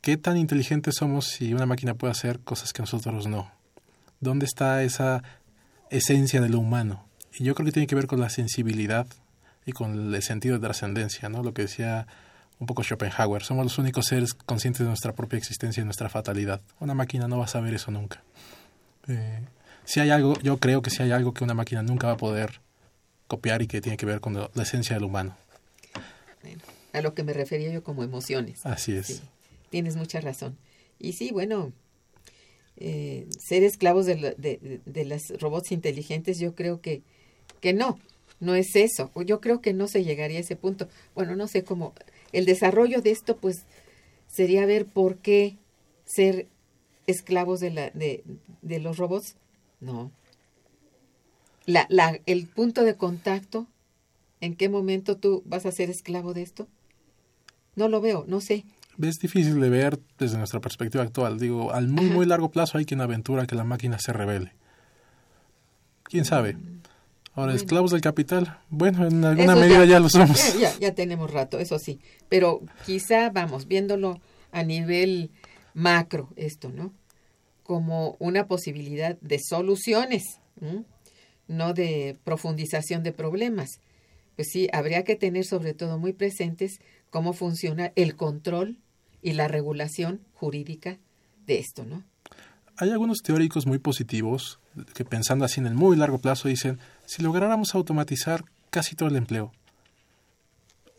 ¿qué 0.00 0.16
tan 0.16 0.36
inteligentes 0.36 0.94
somos 0.96 1.26
si 1.26 1.54
una 1.54 1.66
máquina 1.66 1.94
puede 1.94 2.12
hacer 2.12 2.40
cosas 2.40 2.72
que 2.72 2.82
nosotros 2.82 3.26
no? 3.26 3.50
¿Dónde 4.20 4.46
está 4.46 4.82
esa 4.82 5.22
esencia 5.90 6.40
de 6.40 6.48
lo 6.48 6.58
humano? 6.60 7.06
Y 7.38 7.44
yo 7.44 7.54
creo 7.54 7.66
que 7.66 7.72
tiene 7.72 7.86
que 7.86 7.94
ver 7.94 8.06
con 8.06 8.20
la 8.20 8.30
sensibilidad 8.30 9.06
y 9.66 9.72
con 9.72 10.14
el 10.14 10.22
sentido 10.22 10.56
de 10.56 10.60
trascendencia, 10.64 11.28
¿no? 11.28 11.42
Lo 11.42 11.52
que 11.54 11.62
decía 11.62 12.06
un 12.62 12.66
poco 12.66 12.82
Schopenhauer, 12.84 13.42
somos 13.42 13.64
los 13.64 13.76
únicos 13.78 14.06
seres 14.06 14.34
conscientes 14.34 14.78
de 14.80 14.86
nuestra 14.86 15.12
propia 15.12 15.36
existencia 15.36 15.80
y 15.80 15.84
nuestra 15.84 16.08
fatalidad. 16.08 16.60
Una 16.78 16.94
máquina 16.94 17.26
no 17.26 17.38
va 17.38 17.44
a 17.46 17.48
saber 17.48 17.74
eso 17.74 17.90
nunca. 17.90 18.22
Eh, 19.08 19.40
si 19.84 19.98
hay 19.98 20.10
algo, 20.10 20.38
yo 20.42 20.58
creo 20.58 20.80
que 20.80 20.90
si 20.90 21.02
hay 21.02 21.10
algo 21.10 21.34
que 21.34 21.42
una 21.42 21.54
máquina 21.54 21.82
nunca 21.82 22.06
va 22.06 22.12
a 22.12 22.16
poder 22.16 22.60
copiar 23.26 23.62
y 23.62 23.66
que 23.66 23.80
tiene 23.80 23.96
que 23.96 24.06
ver 24.06 24.20
con 24.20 24.34
la 24.34 24.62
esencia 24.62 24.94
del 24.94 25.04
humano. 25.04 25.36
Bueno, 26.42 26.62
a 26.92 27.00
lo 27.00 27.14
que 27.14 27.24
me 27.24 27.32
refería 27.32 27.72
yo 27.72 27.82
como 27.82 28.04
emociones. 28.04 28.64
Así 28.64 28.92
es. 28.92 29.06
Sí, 29.08 29.20
tienes 29.70 29.96
mucha 29.96 30.20
razón. 30.20 30.56
Y 31.00 31.14
sí, 31.14 31.30
bueno, 31.32 31.72
eh, 32.76 33.26
ser 33.40 33.64
esclavos 33.64 34.06
de, 34.06 34.16
la- 34.20 34.34
de, 34.34 34.80
de- 34.86 35.04
las 35.04 35.22
robots 35.40 35.72
inteligentes, 35.72 36.38
yo 36.38 36.54
creo 36.54 36.80
que, 36.80 37.02
que 37.60 37.72
no, 37.72 37.98
no 38.38 38.54
es 38.54 38.76
eso. 38.76 39.10
Yo 39.26 39.40
creo 39.40 39.60
que 39.60 39.72
no 39.72 39.88
se 39.88 40.04
llegaría 40.04 40.38
a 40.38 40.42
ese 40.42 40.54
punto. 40.56 40.88
Bueno, 41.14 41.34
no 41.36 41.48
sé 41.48 41.64
cómo. 41.64 41.92
El 42.32 42.46
desarrollo 42.46 43.02
de 43.02 43.10
esto, 43.10 43.36
pues, 43.36 43.64
sería 44.26 44.66
ver 44.66 44.86
por 44.86 45.18
qué 45.18 45.56
ser 46.04 46.48
esclavos 47.06 47.60
de, 47.60 47.70
la, 47.70 47.90
de, 47.90 48.24
de 48.62 48.78
los 48.80 48.96
robots. 48.96 49.36
No. 49.80 50.10
La, 51.66 51.86
la, 51.88 52.18
el 52.26 52.46
punto 52.46 52.84
de 52.84 52.96
contacto, 52.96 53.66
¿en 54.40 54.56
qué 54.56 54.68
momento 54.68 55.16
tú 55.16 55.42
vas 55.44 55.66
a 55.66 55.72
ser 55.72 55.90
esclavo 55.90 56.34
de 56.34 56.42
esto? 56.42 56.68
No 57.76 57.88
lo 57.88 58.00
veo, 58.00 58.24
no 58.26 58.40
sé. 58.40 58.64
Es 59.00 59.18
difícil 59.18 59.60
de 59.60 59.70
ver 59.70 59.98
desde 60.18 60.38
nuestra 60.38 60.60
perspectiva 60.60 61.02
actual. 61.02 61.38
Digo, 61.38 61.72
al 61.72 61.88
muy, 61.88 62.06
Ajá. 62.06 62.14
muy 62.14 62.26
largo 62.26 62.50
plazo 62.50 62.78
hay 62.78 62.84
quien 62.84 63.00
aventura 63.00 63.46
que 63.46 63.54
la 63.54 63.64
máquina 63.64 63.98
se 63.98 64.12
revele. 64.12 64.52
¿Quién 66.04 66.24
sabe? 66.24 66.56
Ahora, 67.34 67.52
Bueno. 67.52 67.56
esclavos 67.62 67.90
del 67.92 68.00
capital. 68.02 68.58
Bueno, 68.68 69.06
en 69.06 69.24
alguna 69.24 69.52
Eso 69.52 69.60
medida 69.60 69.84
ya, 69.86 70.00
lo 70.00 70.08
somos. 70.10 70.54
Ya, 70.54 70.72
ya, 70.72 70.78
ya 70.78 70.94
tenemos 70.94 71.30
rato, 71.30 71.58
eso 71.58 71.78
sí. 71.78 71.98
Pero 72.28 72.60
quizá, 72.84 73.30
vamos, 73.30 73.66
viéndolo 73.66 74.20
a 74.50 74.62
nivel 74.64 75.30
macro, 75.74 76.28
esto, 76.36 76.68
¿no? 76.70 76.92
Como 77.62 78.16
una 78.18 78.46
posibilidad 78.46 79.16
de 79.20 79.38
soluciones, 79.42 80.22
¿m? 80.60 80.84
no 81.48 81.72
de 81.72 82.18
profundización 82.24 83.02
de 83.02 83.12
problemas. 83.12 83.80
Pues 84.36 84.48
sí, 84.50 84.68
habría 84.72 85.04
que 85.04 85.16
tener 85.16 85.44
sobre 85.44 85.72
todo 85.72 85.98
muy 85.98 86.12
presentes 86.12 86.80
cómo 87.10 87.32
funciona 87.32 87.92
el 87.96 88.14
control 88.16 88.78
y 89.22 89.32
la 89.32 89.48
regulación 89.48 90.20
jurídica 90.34 90.98
de 91.46 91.58
esto, 91.58 91.84
¿no? 91.84 92.04
Hay 92.76 92.90
algunos 92.90 93.22
teóricos 93.22 93.66
muy 93.66 93.78
positivos 93.78 94.58
que 94.94 95.04
pensando 95.04 95.44
así 95.44 95.60
en 95.60 95.66
el 95.66 95.74
muy 95.74 95.96
largo 95.96 96.18
plazo 96.18 96.48
dicen, 96.48 96.78
si 97.06 97.22
lográramos 97.22 97.74
automatizar 97.74 98.44
casi 98.70 98.94
todo 98.96 99.08
el 99.08 99.16
empleo, 99.16 99.52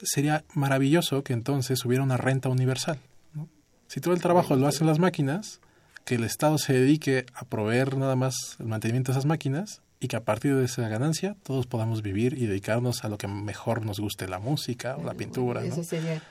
sería 0.01 0.43
maravilloso 0.53 1.23
que 1.23 1.33
entonces 1.33 1.83
hubiera 1.85 2.03
una 2.03 2.17
renta 2.17 2.49
universal. 2.49 2.99
¿no? 3.33 3.47
Si 3.87 3.99
todo 3.99 4.13
el 4.13 4.21
trabajo 4.21 4.55
lo 4.55 4.67
hacen 4.67 4.87
las 4.87 4.99
máquinas, 4.99 5.59
que 6.05 6.15
el 6.15 6.23
Estado 6.23 6.57
se 6.57 6.73
dedique 6.73 7.25
a 7.33 7.45
proveer 7.45 7.97
nada 7.97 8.15
más 8.15 8.57
el 8.59 8.67
mantenimiento 8.67 9.11
de 9.11 9.19
esas 9.19 9.25
máquinas 9.25 9.81
y 9.99 10.07
que 10.07 10.17
a 10.17 10.23
partir 10.23 10.55
de 10.55 10.65
esa 10.65 10.87
ganancia 10.89 11.35
todos 11.43 11.65
podamos 11.65 12.01
vivir 12.01 12.33
y 12.37 12.45
dedicarnos 12.45 13.05
a 13.05 13.09
lo 13.09 13.17
que 13.17 13.27
mejor 13.27 13.85
nos 13.85 13.99
guste, 13.99 14.27
la 14.27 14.39
música 14.39 14.97
o 14.97 15.03
la 15.03 15.13
pintura. 15.13 15.61
¿no? 15.61 15.67
Eso 15.67 15.83
sería, 15.83 16.21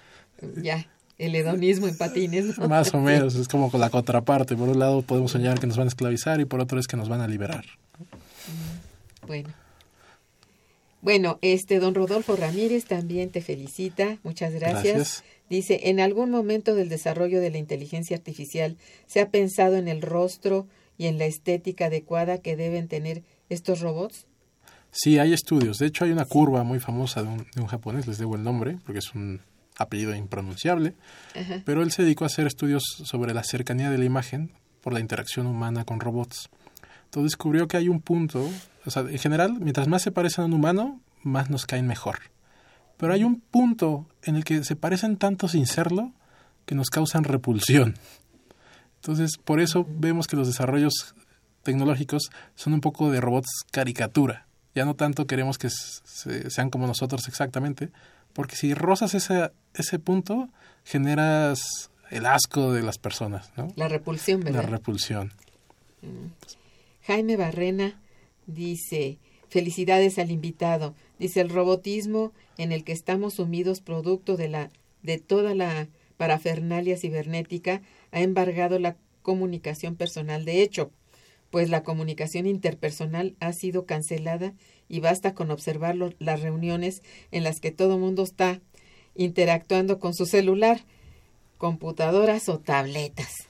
ya, 0.57 0.87
el 1.19 1.35
hedonismo 1.35 1.89
en 1.89 1.97
patines. 1.97 2.59
¿no? 2.59 2.69
Más 2.69 2.93
o 2.93 3.01
menos, 3.01 3.35
es 3.35 3.49
como 3.49 3.71
con 3.71 3.81
la 3.81 3.89
contraparte. 3.89 4.57
Por 4.57 4.69
un 4.69 4.79
lado 4.79 5.03
podemos 5.03 5.33
soñar 5.33 5.59
que 5.59 5.67
nos 5.67 5.79
van 5.79 5.87
a 5.87 5.89
esclavizar 5.89 6.41
y 6.41 6.45
por 6.45 6.61
otro 6.61 6.79
es 6.79 6.87
que 6.87 6.97
nos 6.99 7.09
van 7.09 7.23
a 7.23 7.29
liberar. 7.29 7.65
Bueno. 9.27 9.62
Bueno, 11.03 11.39
este 11.43 11.81
don 11.81 11.95
Rodolfo 11.95 12.37
Ramírez 12.37 12.87
también 12.87 13.31
te 13.31 13.43
felicita. 13.43 14.19
Muchas 14.23 14.55
gracias. 14.55 14.95
Gracias. 14.95 15.25
Dice, 15.51 15.91
en 15.91 16.01
algún 16.01 16.31
momento 16.31 16.75
del 16.75 16.89
desarrollo 16.89 17.41
de 17.41 17.51
la 17.51 17.59
inteligencia 17.59 18.17
artificial 18.17 18.77
se 19.07 19.21
ha 19.21 19.29
pensado 19.29 19.77
en 19.77 19.89
el 19.89 20.01
rostro 20.01 20.67
y 20.97 21.07
en 21.07 21.19
la 21.19 21.27
estética 21.27 21.87
adecuada 21.87 22.39
que 22.39 22.57
deben 22.57 22.89
tener 22.89 23.23
estos 23.49 23.81
robots. 23.81 24.27
Sí, 24.93 25.19
hay 25.19 25.33
estudios. 25.33 25.79
De 25.79 25.87
hecho, 25.87 26.05
hay 26.05 26.13
una 26.13 26.25
curva 26.25 26.63
muy 26.63 26.79
famosa 26.79 27.23
de 27.23 27.29
un, 27.29 27.47
de 27.55 27.61
un 27.61 27.67
japonés, 27.67 28.07
les 28.07 28.19
debo 28.19 28.37
el 28.37 28.45
nombre, 28.45 28.79
porque 28.85 29.01
es 29.01 29.13
un 29.15 29.41
apellido 29.79 30.15
impronunciable, 30.15 30.95
Ajá. 31.35 31.63
pero 31.65 31.83
él 31.83 31.91
se 31.91 32.03
dedicó 32.03 32.25
a 32.25 32.29
hacer 32.29 32.47
estudios 32.47 32.85
sobre 33.05 33.35
la 33.35 33.43
cercanía 33.43 33.91
de 33.91 33.99
la 33.99 34.05
imagen 34.05 34.53
por 34.83 34.93
la 34.93 35.01
interacción 35.01 35.47
humana 35.47 35.85
con 35.85 35.99
robots. 35.99 36.49
Entonces 37.05 37.33
descubrió 37.33 37.69
que 37.69 37.77
hay 37.77 37.89
un 37.89 38.01
punto, 38.01 38.49
o 38.85 38.91
sea, 38.91 39.03
en 39.03 39.19
general, 39.19 39.59
mientras 39.61 39.89
más 39.89 40.03
se 40.03 40.11
parecen 40.13 40.43
a 40.43 40.47
un 40.47 40.53
humano, 40.55 41.01
más 41.23 41.51
nos 41.51 41.67
caen 41.67 41.87
mejor. 41.87 42.19
Pero 42.97 43.13
hay 43.13 43.25
un 43.25 43.41
punto 43.41 44.07
en 44.23 44.37
el 44.37 44.45
que 44.45 44.63
se 44.65 44.77
parecen 44.77 45.17
tanto 45.17 45.49
sin 45.49 45.67
serlo 45.67 46.13
que 46.67 46.75
nos 46.75 46.91
causan 46.91 47.25
repulsión. 47.25 47.95
Entonces, 48.97 49.33
por 49.43 49.61
eso 49.61 49.87
vemos 49.89 50.27
que 50.27 50.37
los 50.37 50.47
desarrollos 50.47 51.15
tecnológicos 51.65 52.31
son 52.55 52.73
un 52.75 52.81
poco 52.81 53.11
de 53.11 53.21
robots 53.21 53.65
caricatura. 53.73 54.47
Ya 54.75 54.85
no 54.85 54.95
tanto 54.95 55.27
queremos 55.27 55.59
que 55.59 55.69
se- 55.71 56.51
sean 56.51 56.71
como 56.71 56.87
nosotros 56.87 57.27
exactamente, 57.29 57.91
porque 58.33 58.57
si 58.57 58.75
rozas 58.75 59.15
ese, 59.15 59.51
ese 59.75 59.99
punto, 59.99 60.49
generas 60.85 61.91
el 62.11 62.27
asco 62.27 62.73
de 62.73 62.83
las 62.83 62.99
personas, 62.99 63.51
¿no? 63.57 63.69
La 63.77 63.89
repulsión, 63.89 64.41
La 64.45 64.51
¿verdad? 64.53 64.69
repulsión. 64.71 65.33
Jaime 67.07 67.37
Barrena 67.37 67.95
dice, 68.55 69.19
felicidades 69.49 70.19
al 70.19 70.31
invitado. 70.31 70.95
Dice, 71.19 71.41
el 71.41 71.51
robotismo 71.51 72.33
en 72.59 72.73
el 72.73 72.85
que 72.85 72.93
estamos 72.93 73.35
sumidos 73.35 73.81
producto 73.81 74.37
de, 74.37 74.49
la, 74.49 74.71
de 75.03 75.19
toda 75.19 75.55
la 75.55 75.89
parafernalia 76.17 76.97
cibernética 76.97 77.83
ha 78.11 78.21
embargado 78.21 78.79
la 78.79 78.97
comunicación 79.23 79.97
personal. 79.97 80.45
De 80.45 80.63
hecho, 80.63 80.91
pues 81.51 81.69
la 81.69 81.83
comunicación 81.83 82.47
interpersonal 82.47 83.37
ha 83.41 83.53
sido 83.53 83.85
cancelada 83.85 84.55
y 84.89 85.01
basta 85.01 85.35
con 85.35 85.51
observar 85.51 85.97
las 86.19 86.41
reuniones 86.41 87.03
en 87.31 87.45
las 87.45 87.61
que 87.61 87.71
todo 87.71 87.99
mundo 87.99 88.23
está 88.23 88.61
interactuando 89.15 89.99
con 89.99 90.15
su 90.15 90.25
celular, 90.25 90.81
computadoras 91.59 92.49
o 92.49 92.59
tabletas. 92.59 93.49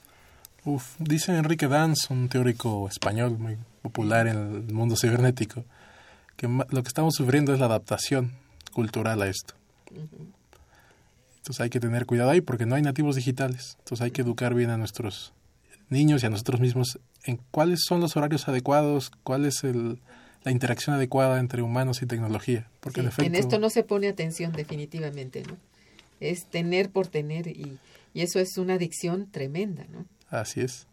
Uf, 0.65 0.95
dice 0.99 1.31
Enrique 1.35 1.67
Danz, 1.67 2.09
un 2.09 2.29
teórico 2.29 2.87
español 2.87 3.37
muy 3.37 3.57
popular 3.83 4.27
en 4.27 4.37
el 4.37 4.73
mundo 4.73 4.95
cibernético, 4.95 5.63
que 6.35 6.47
lo 6.47 6.81
que 6.81 6.87
estamos 6.87 7.13
sufriendo 7.13 7.53
es 7.53 7.59
la 7.59 7.67
adaptación 7.67 8.31
cultural 8.73 9.21
a 9.21 9.27
esto. 9.27 9.53
Entonces 11.37 11.61
hay 11.61 11.69
que 11.69 11.79
tener 11.79 12.05
cuidado 12.07 12.31
ahí 12.31 12.41
porque 12.41 12.65
no 12.65 12.73
hay 12.75 12.81
nativos 12.81 13.15
digitales. 13.15 13.75
Entonces 13.79 14.01
hay 14.01 14.11
que 14.11 14.21
educar 14.21 14.55
bien 14.55 14.71
a 14.71 14.77
nuestros 14.77 15.33
niños 15.89 16.23
y 16.23 16.25
a 16.25 16.29
nosotros 16.29 16.59
mismos 16.59 16.99
en 17.25 17.37
cuáles 17.51 17.81
son 17.85 17.99
los 17.99 18.15
horarios 18.15 18.47
adecuados, 18.47 19.11
cuál 19.23 19.45
es 19.45 19.63
el, 19.63 19.99
la 20.43 20.51
interacción 20.51 20.95
adecuada 20.95 21.39
entre 21.39 21.61
humanos 21.61 22.01
y 22.01 22.05
tecnología. 22.05 22.67
Porque 22.79 23.01
Sí, 23.01 23.05
en 23.05 23.07
efecto, 23.09 23.27
en 23.27 23.35
esto 23.35 23.59
no 23.59 23.69
se 23.69 23.83
pone 23.83 24.07
atención 24.07 24.53
definitivamente, 24.53 25.43
¿no? 25.43 25.57
Es 26.21 26.45
tener 26.45 26.89
por 26.89 27.07
tener 27.07 27.47
y, 27.47 27.77
y 28.13 28.21
eso 28.21 28.39
es 28.39 28.57
una 28.57 28.75
adicción 28.75 29.29
tremenda, 29.29 29.85
¿no? 29.91 30.05
así 30.29 30.61
es. 30.61 30.87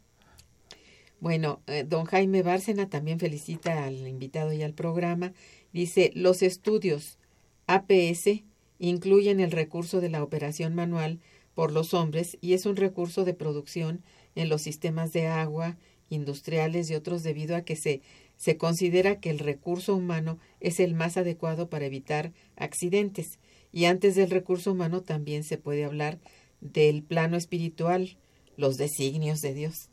Bueno, 1.20 1.60
eh, 1.66 1.84
don 1.86 2.06
Jaime 2.06 2.42
Bárcena 2.42 2.88
también 2.88 3.20
felicita 3.20 3.84
al 3.84 4.08
invitado 4.08 4.54
y 4.54 4.62
al 4.62 4.72
programa. 4.72 5.34
Dice, 5.70 6.10
los 6.14 6.40
estudios 6.42 7.18
APS 7.66 8.42
incluyen 8.78 9.38
el 9.38 9.50
recurso 9.50 10.00
de 10.00 10.08
la 10.08 10.22
operación 10.22 10.74
manual 10.74 11.20
por 11.54 11.72
los 11.72 11.92
hombres 11.92 12.38
y 12.40 12.54
es 12.54 12.64
un 12.64 12.76
recurso 12.76 13.26
de 13.26 13.34
producción 13.34 14.02
en 14.34 14.48
los 14.48 14.62
sistemas 14.62 15.12
de 15.12 15.26
agua, 15.26 15.76
industriales 16.08 16.90
y 16.90 16.94
otros 16.94 17.22
debido 17.22 17.54
a 17.54 17.62
que 17.62 17.76
se, 17.76 18.00
se 18.36 18.56
considera 18.56 19.20
que 19.20 19.28
el 19.28 19.40
recurso 19.40 19.94
humano 19.94 20.38
es 20.60 20.80
el 20.80 20.94
más 20.94 21.18
adecuado 21.18 21.68
para 21.68 21.84
evitar 21.84 22.32
accidentes. 22.56 23.38
Y 23.72 23.84
antes 23.84 24.14
del 24.14 24.30
recurso 24.30 24.72
humano 24.72 25.02
también 25.02 25.44
se 25.44 25.58
puede 25.58 25.84
hablar 25.84 26.18
del 26.62 27.02
plano 27.02 27.36
espiritual, 27.36 28.16
los 28.56 28.78
designios 28.78 29.42
de 29.42 29.52
Dios. 29.52 29.89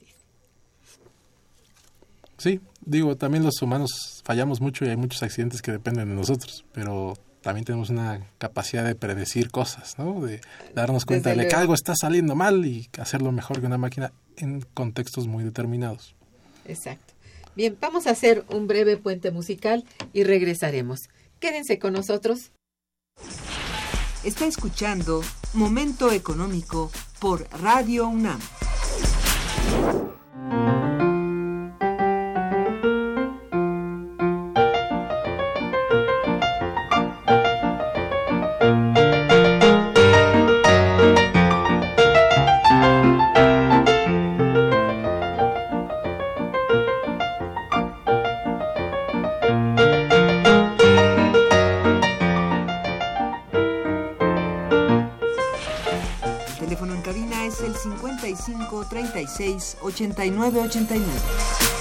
Sí, 2.37 2.61
digo, 2.81 3.15
también 3.15 3.43
los 3.43 3.61
humanos 3.61 4.21
fallamos 4.23 4.61
mucho 4.61 4.85
y 4.85 4.89
hay 4.89 4.97
muchos 4.97 5.23
accidentes 5.23 5.61
que 5.61 5.71
dependen 5.71 6.09
de 6.09 6.15
nosotros, 6.15 6.65
pero 6.71 7.15
también 7.41 7.65
tenemos 7.65 7.89
una 7.89 8.27
capacidad 8.37 8.85
de 8.85 8.93
predecir 8.93 9.49
cosas, 9.49 9.97
¿no? 9.97 10.21
De 10.21 10.41
darnos 10.75 11.05
cuenta 11.05 11.29
Desde 11.29 11.43
de 11.43 11.47
que 11.49 11.55
algo 11.55 11.73
está 11.73 11.95
saliendo 11.95 12.35
mal 12.35 12.65
y 12.65 12.89
hacerlo 12.99 13.31
mejor 13.31 13.59
que 13.59 13.65
una 13.65 13.77
máquina 13.77 14.11
en 14.35 14.61
contextos 14.73 15.27
muy 15.27 15.43
determinados. 15.43 16.15
Exacto. 16.65 17.13
Bien, 17.55 17.75
vamos 17.79 18.05
a 18.05 18.11
hacer 18.11 18.45
un 18.49 18.67
breve 18.67 18.97
puente 18.97 19.31
musical 19.31 19.83
y 20.13 20.23
regresaremos. 20.23 21.09
Quédense 21.39 21.79
con 21.79 21.93
nosotros. 21.93 22.51
Está 24.23 24.45
escuchando 24.45 25.23
Momento 25.53 26.11
Económico 26.11 26.91
por 27.19 27.47
Radio 27.61 28.07
UNAM. 28.07 28.39
36 59.91 61.76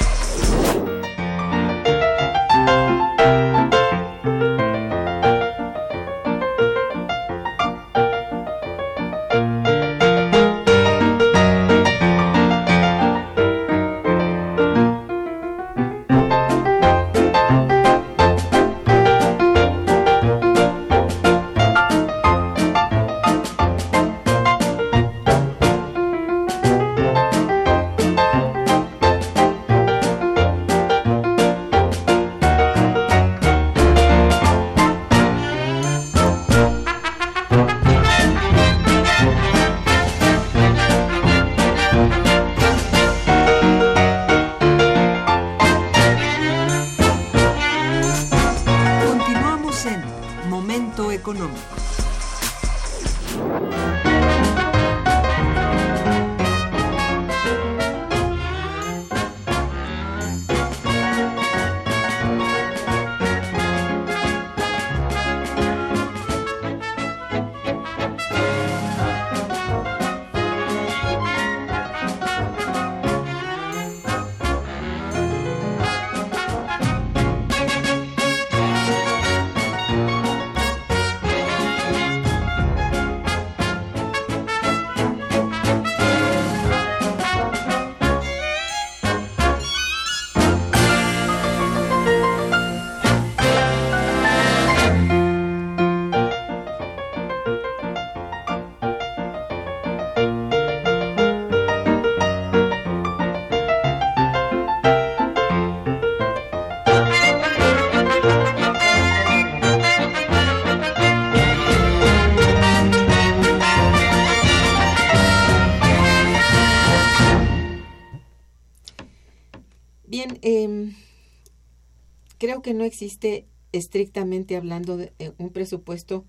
que 122.67 122.75
no 122.75 122.83
existe 122.83 123.47
estrictamente 123.71 124.57
hablando 124.57 124.97
de 124.97 125.13
eh, 125.21 125.31
un 125.39 125.51
presupuesto 125.51 126.25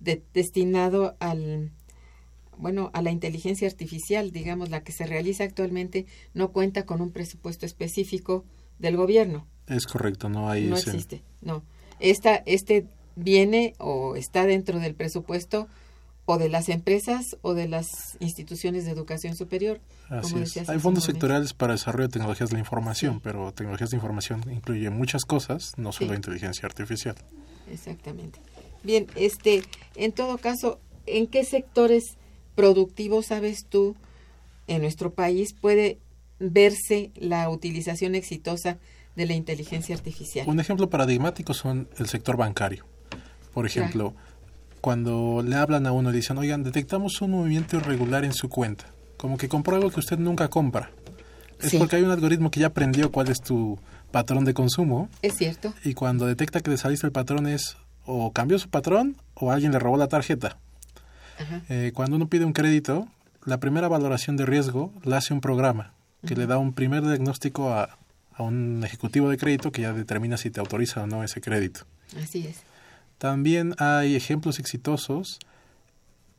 de, 0.00 0.22
destinado 0.34 1.16
al 1.18 1.70
bueno 2.58 2.90
a 2.92 3.00
la 3.00 3.10
inteligencia 3.10 3.66
artificial 3.66 4.30
digamos 4.30 4.68
la 4.68 4.82
que 4.84 4.92
se 4.92 5.06
realiza 5.06 5.44
actualmente 5.44 6.04
no 6.34 6.52
cuenta 6.52 6.84
con 6.84 7.00
un 7.00 7.10
presupuesto 7.10 7.64
específico 7.64 8.44
del 8.78 8.98
gobierno. 8.98 9.46
Es 9.66 9.86
correcto, 9.86 10.28
no 10.28 10.50
hay 10.50 10.66
no 10.66 10.76
ese- 10.76 10.90
existe 10.90 11.22
no. 11.40 11.62
Esta 12.00 12.42
este 12.44 12.84
viene 13.16 13.72
o 13.78 14.14
está 14.14 14.44
dentro 14.44 14.80
del 14.80 14.94
presupuesto 14.94 15.68
o 16.30 16.36
de 16.36 16.50
las 16.50 16.68
empresas 16.68 17.38
o 17.40 17.54
de 17.54 17.68
las 17.68 18.18
instituciones 18.20 18.84
de 18.84 18.90
educación 18.90 19.34
superior 19.34 19.80
Así 20.10 20.32
como 20.32 20.44
es. 20.44 20.68
Hay 20.68 20.78
fondos 20.78 21.04
sectoriales 21.04 21.54
para 21.54 21.72
desarrollo 21.72 22.08
de 22.08 22.12
tecnologías 22.12 22.50
de 22.50 22.54
la 22.56 22.60
información, 22.60 23.14
Sí. 23.14 23.20
pero 23.24 23.50
tecnologías 23.54 23.88
de 23.88 23.96
información 23.96 24.44
incluye 24.52 24.90
muchas 24.90 25.24
cosas, 25.24 25.72
no 25.78 25.90
solo 25.90 26.10
Sí. 26.10 26.16
inteligencia 26.16 26.66
artificial. 26.66 27.16
Exactamente. 27.72 28.38
Bien, 28.82 29.06
este, 29.16 29.62
en 29.96 30.12
todo 30.12 30.36
caso, 30.36 30.78
¿en 31.06 31.28
qué 31.28 31.44
sectores 31.44 32.18
productivos 32.54 33.26
sabes 33.26 33.64
tú 33.66 33.96
en 34.66 34.82
nuestro 34.82 35.14
país 35.14 35.54
puede 35.54 35.98
verse 36.40 37.10
la 37.14 37.48
utilización 37.48 38.14
exitosa 38.14 38.76
de 39.16 39.24
la 39.24 39.32
inteligencia 39.32 39.94
artificial? 39.94 40.46
Un 40.46 40.60
ejemplo 40.60 40.90
paradigmático 40.90 41.54
son 41.54 41.88
el 41.96 42.06
sector 42.06 42.36
bancario. 42.36 42.84
Por 43.54 43.64
ejemplo, 43.64 44.14
cuando 44.80 45.42
le 45.44 45.56
hablan 45.56 45.86
a 45.86 45.92
uno 45.92 46.10
y 46.10 46.14
dicen, 46.14 46.38
oigan, 46.38 46.62
detectamos 46.62 47.20
un 47.20 47.32
movimiento 47.32 47.76
irregular 47.76 48.24
en 48.24 48.32
su 48.32 48.48
cuenta, 48.48 48.86
como 49.16 49.36
que 49.36 49.48
compró 49.48 49.76
algo 49.76 49.90
que 49.90 50.00
usted 50.00 50.18
nunca 50.18 50.48
compra. 50.48 50.90
Es 51.60 51.70
Sí. 51.70 51.78
porque 51.78 51.96
hay 51.96 52.02
un 52.02 52.10
algoritmo 52.10 52.50
que 52.50 52.60
ya 52.60 52.68
aprendió 52.68 53.10
cuál 53.10 53.28
es 53.28 53.40
tu 53.40 53.78
patrón 54.12 54.44
de 54.44 54.54
consumo 54.54 55.08
Es 55.22 55.36
cierto. 55.36 55.74
y 55.84 55.94
cuando 55.94 56.24
detecta 56.26 56.60
que 56.60 56.70
le 56.70 56.76
saliste 56.78 57.06
el 57.06 57.12
patrón 57.12 57.46
es 57.48 57.76
o 58.06 58.32
cambió 58.32 58.58
su 58.58 58.68
patrón 58.70 59.16
o 59.34 59.50
alguien 59.50 59.72
le 59.72 59.78
robó 59.78 59.96
la 59.96 60.06
tarjeta. 60.08 60.56
Ajá. 61.38 61.62
Eh, 61.68 61.92
cuando 61.94 62.16
uno 62.16 62.28
pide 62.28 62.44
un 62.44 62.52
crédito, 62.52 63.08
la 63.44 63.58
primera 63.58 63.88
valoración 63.88 64.36
de 64.36 64.46
riesgo 64.46 64.92
la 65.04 65.18
hace 65.18 65.34
un 65.34 65.40
programa 65.40 65.92
que 66.26 66.34
le 66.36 66.46
da 66.46 66.58
un 66.58 66.72
primer 66.72 67.02
diagnóstico 67.02 67.72
a, 67.72 67.98
a 68.34 68.42
un 68.42 68.82
ejecutivo 68.84 69.28
de 69.28 69.36
crédito 69.36 69.70
que 69.72 69.82
ya 69.82 69.92
determina 69.92 70.36
si 70.36 70.50
te 70.50 70.60
autoriza 70.60 71.02
o 71.02 71.06
no 71.06 71.22
ese 71.22 71.40
crédito. 71.40 71.80
Así 72.22 72.46
es. 72.46 72.56
También 73.18 73.74
hay 73.78 74.14
ejemplos 74.14 74.58
exitosos 74.58 75.38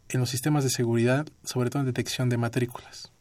en 0.10 0.20
los 0.20 0.30
sistemas 0.30 0.64
de 0.64 0.70
seguridad, 0.70 1.28
sobre 1.44 1.70
todo 1.70 1.82
en 1.82 1.86
detección 1.86 2.30
de 2.30 2.38
matrículas. 2.38 3.12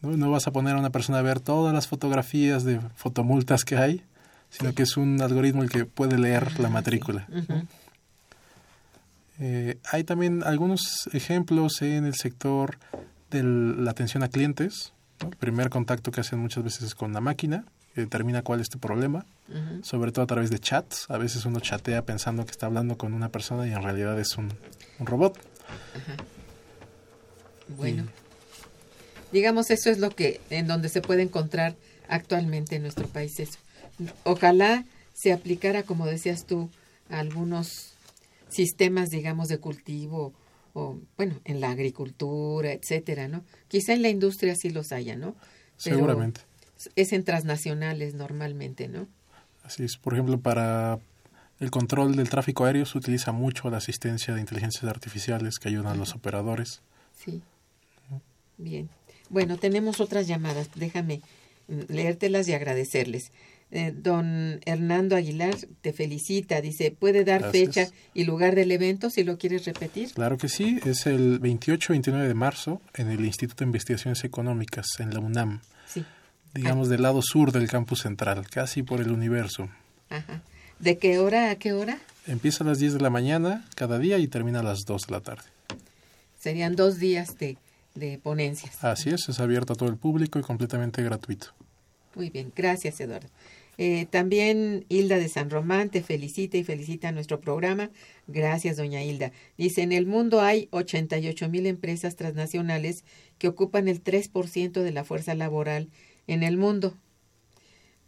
¿No? 0.00 0.16
No 0.16 0.30
vas 0.30 0.46
a 0.46 0.52
poner 0.52 0.76
a 0.76 0.78
una 0.78 0.90
persona 0.90 1.18
a 1.18 1.22
ver 1.22 1.40
todas 1.40 1.74
las 1.74 1.88
fotografías 1.88 2.64
de 2.64 2.80
fotomultas 2.94 3.64
que 3.64 3.76
hay, 3.76 4.02
sino 4.48 4.74
que 4.74 4.84
es 4.84 4.96
un 4.96 5.20
algoritmo 5.20 5.62
el 5.62 5.70
que 5.70 5.84
puede 5.84 6.16
leer 6.18 6.58
la 6.58 6.70
matrícula. 6.70 7.26
¿no? 7.28 7.40
Ujú. 7.40 7.66
Eh, 9.40 9.78
hay 9.90 10.04
también 10.04 10.42
algunos 10.44 11.08
ejemplos 11.12 11.82
en 11.82 12.04
el 12.04 12.14
sector 12.14 12.78
de 13.30 13.42
la 13.42 13.90
atención 13.90 14.22
a 14.22 14.28
clientes. 14.28 14.92
¿no? 15.22 15.28
El 15.28 15.36
primer 15.36 15.70
contacto 15.70 16.10
que 16.10 16.20
hacen 16.20 16.38
muchas 16.38 16.64
veces 16.64 16.82
es 16.82 16.94
con 16.94 17.12
la 17.12 17.20
máquina, 17.20 17.64
que 18.00 18.06
determina 18.06 18.42
cuál 18.42 18.60
es 18.60 18.68
tu 18.68 18.78
problema, 18.78 19.26
sobre 19.82 20.12
todo 20.12 20.22
a 20.22 20.26
través 20.26 20.50
de 20.50 20.58
chats. 20.58 21.06
A 21.10 21.18
veces 21.18 21.44
uno 21.44 21.60
chatea 21.60 22.02
pensando 22.04 22.44
que 22.44 22.50
está 22.50 22.66
hablando 22.66 22.96
con 22.96 23.12
una 23.12 23.28
persona 23.28 23.66
y 23.66 23.72
en 23.72 23.82
realidad 23.82 24.18
es 24.18 24.36
un, 24.38 24.52
un 24.98 25.06
robot. 25.06 25.38
Bueno. 27.76 28.04
Digamos, 29.32 29.70
eso 29.70 29.90
es 29.90 29.98
lo 29.98 30.10
que, 30.10 30.40
en 30.50 30.66
donde 30.66 30.88
se 30.88 31.02
puede 31.02 31.22
encontrar 31.22 31.76
actualmente 32.08 32.76
en 32.76 32.82
nuestro 32.82 33.06
país 33.06 33.38
eso. 33.38 33.58
Ojalá 34.24 34.84
se 35.12 35.32
aplicara, 35.32 35.82
como 35.82 36.06
decías 36.06 36.46
tú, 36.46 36.68
a 37.10 37.20
algunos 37.20 37.92
sistemas, 38.48 39.10
digamos, 39.10 39.48
de 39.48 39.58
cultivo 39.58 40.32
o, 40.72 40.98
bueno, 41.16 41.34
en 41.44 41.60
la 41.60 41.70
agricultura, 41.70 42.72
etcétera, 42.72 43.28
¿no? 43.28 43.44
Quizá 43.68 43.92
en 43.92 44.02
la 44.02 44.08
industria 44.08 44.54
sí 44.56 44.70
los 44.70 44.90
haya, 44.90 45.16
¿no? 45.16 45.36
Pero 45.84 45.96
Seguramente. 45.96 46.40
Es 46.96 47.12
en 47.12 47.24
transnacionales 47.24 48.14
normalmente, 48.14 48.88
¿no? 48.88 49.06
Así 49.62 49.84
es. 49.84 49.96
Por 49.96 50.14
ejemplo, 50.14 50.40
para 50.40 50.98
el 51.60 51.70
control 51.70 52.16
del 52.16 52.28
tráfico 52.28 52.64
aéreo 52.64 52.86
se 52.86 52.96
utiliza 52.98 53.32
mucho 53.32 53.68
la 53.70 53.76
asistencia 53.76 54.34
de 54.34 54.40
inteligencias 54.40 54.84
artificiales 54.84 55.58
que 55.58 55.68
ayudan 55.68 55.92
a 55.92 55.94
los 55.94 56.14
operadores. 56.14 56.80
Sí. 57.14 57.42
Bien. 58.56 58.88
Bueno, 59.28 59.58
tenemos 59.58 60.00
otras 60.00 60.26
llamadas. 60.26 60.70
Déjame 60.74 61.20
leértelas 61.88 62.48
y 62.48 62.54
agradecerles. 62.54 63.30
Eh, 63.72 63.92
don 63.94 64.60
Hernando 64.66 65.14
Aguilar 65.14 65.54
te 65.80 65.92
felicita. 65.92 66.60
Dice, 66.60 66.90
¿puede 66.90 67.24
dar 67.24 67.42
Gracias. 67.42 67.66
fecha 67.66 67.94
y 68.14 68.24
lugar 68.24 68.54
del 68.56 68.72
evento 68.72 69.10
si 69.10 69.22
lo 69.22 69.38
quieres 69.38 69.64
repetir? 69.64 70.12
Claro 70.12 70.38
que 70.38 70.48
sí, 70.48 70.80
es 70.84 71.06
el 71.06 71.40
28-29 71.40 72.26
de 72.26 72.34
marzo 72.34 72.80
en 72.94 73.10
el 73.10 73.24
Instituto 73.24 73.64
de 73.64 73.68
Investigaciones 73.68 74.24
Económicas, 74.24 74.86
en 74.98 75.14
la 75.14 75.20
UNAM, 75.20 75.60
Digamos 76.54 76.88
del 76.88 77.02
lado 77.02 77.20
sur 77.22 77.52
del 77.52 77.68
campus 77.68 78.00
central, 78.00 78.48
casi 78.48 78.82
por 78.82 79.00
el 79.00 79.10
universo. 79.10 79.68
Ajá. 80.08 80.42
¿De 80.78 80.98
qué 80.98 81.18
hora 81.18 81.50
a 81.50 81.56
qué 81.56 81.72
hora? 81.72 81.98
Empieza 82.26 82.64
a 82.64 82.66
las 82.66 82.78
10 82.78 82.94
de 82.94 83.00
la 83.00 83.10
mañana 83.10 83.64
cada 83.74 83.98
día 83.98 84.18
y 84.18 84.26
termina 84.28 84.60
a 84.60 84.62
las 84.62 84.80
2 84.86 85.06
de 85.06 85.12
la 85.12 85.20
tarde. 85.20 85.44
Serían 86.38 86.74
dos 86.74 86.98
días 86.98 87.38
de, 87.38 87.58
de 87.94 88.18
ponencias. 88.18 88.82
Así 88.82 89.10
es, 89.10 89.28
es 89.28 89.40
abierto 89.40 89.74
a 89.74 89.76
todo 89.76 89.88
el 89.88 89.96
público 89.96 90.38
y 90.38 90.42
completamente 90.42 91.02
gratuito. 91.02 91.48
Muy 92.14 92.30
bien, 92.30 92.52
gracias 92.54 92.98
Eduardo. 93.00 93.28
Eh, 93.82 94.06
también 94.10 94.84
Hilda 94.90 95.16
de 95.16 95.28
San 95.30 95.48
Román 95.48 95.88
te 95.88 96.02
felicita 96.02 96.58
y 96.58 96.64
felicita 96.64 97.12
nuestro 97.12 97.40
programa. 97.40 97.90
Gracias, 98.26 98.76
doña 98.76 99.02
Hilda. 99.02 99.32
Dice, 99.56 99.80
en 99.80 99.92
el 99.92 100.04
mundo 100.04 100.42
hay 100.42 100.68
88 100.70 101.48
mil 101.48 101.64
empresas 101.64 102.14
transnacionales 102.14 103.04
que 103.38 103.48
ocupan 103.48 103.88
el 103.88 104.04
3% 104.04 104.82
de 104.82 104.92
la 104.92 105.02
fuerza 105.04 105.34
laboral 105.34 105.88
en 106.32 106.42
el 106.42 106.56
mundo. 106.56 106.94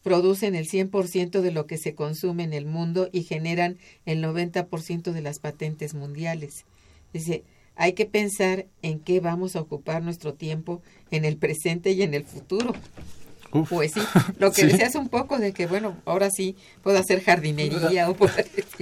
Producen 0.02 0.56
el 0.56 0.68
100% 0.68 1.40
de 1.42 1.52
lo 1.52 1.66
que 1.66 1.78
se 1.78 1.94
consume 1.94 2.42
en 2.42 2.52
el 2.52 2.66
mundo 2.66 3.08
y 3.12 3.22
generan 3.22 3.78
el 4.04 4.22
90% 4.24 5.12
de 5.12 5.20
las 5.22 5.38
patentes 5.38 5.94
mundiales. 5.94 6.64
Dice, 7.12 7.44
hay 7.76 7.92
que 7.92 8.04
pensar 8.06 8.66
en 8.82 8.98
qué 8.98 9.20
vamos 9.20 9.54
a 9.54 9.60
ocupar 9.60 10.02
nuestro 10.02 10.34
tiempo 10.34 10.82
en 11.12 11.24
el 11.24 11.36
presente 11.36 11.92
y 11.92 12.02
en 12.02 12.14
el 12.14 12.24
futuro. 12.24 12.74
Uf, 13.52 13.68
Pues 13.68 13.92
sí, 13.92 14.00
lo 14.38 14.50
que 14.50 14.62
Sí. 14.62 14.66
decías 14.68 14.96
un 14.96 15.08
poco 15.08 15.38
de 15.38 15.52
que, 15.52 15.66
bueno, 15.66 15.96
ahora 16.04 16.30
sí 16.30 16.56
puedo 16.82 16.98
hacer 16.98 17.22
jardinería 17.22 18.10
o 18.10 18.14
puedo 18.14 18.32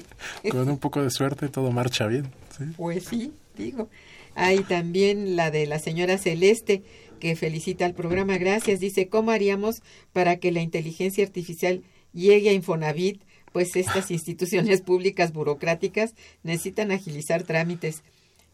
con 0.50 0.70
un 0.70 0.78
poco 0.78 1.02
de 1.02 1.10
suerte 1.10 1.48
todo 1.48 1.70
marcha 1.70 2.06
bien. 2.06 2.30
¿sí? 2.56 2.64
Pues 2.78 3.04
sí, 3.04 3.32
digo. 3.58 3.90
Hay 4.36 4.60
también 4.60 5.36
la 5.36 5.50
de 5.50 5.66
la 5.66 5.80
señora 5.80 6.16
Celeste 6.16 6.82
que 7.20 7.36
felicita 7.36 7.84
al 7.86 7.94
programa. 7.94 8.36
Gracias. 8.38 8.80
Dice, 8.80 9.06
¿cómo 9.08 9.30
haríamos 9.30 9.82
para 10.12 10.38
que 10.38 10.50
la 10.50 10.60
inteligencia 10.60 11.24
artificial 11.24 11.82
llegue 12.12 12.50
a 12.50 12.52
Infonavit? 12.52 13.22
Pues 13.52 13.76
estas 13.76 14.10
instituciones 14.18 14.80
públicas 14.80 15.32
burocráticas 15.32 16.14
necesitan 16.42 16.90
agilizar 16.90 17.44
trámites. 17.44 18.02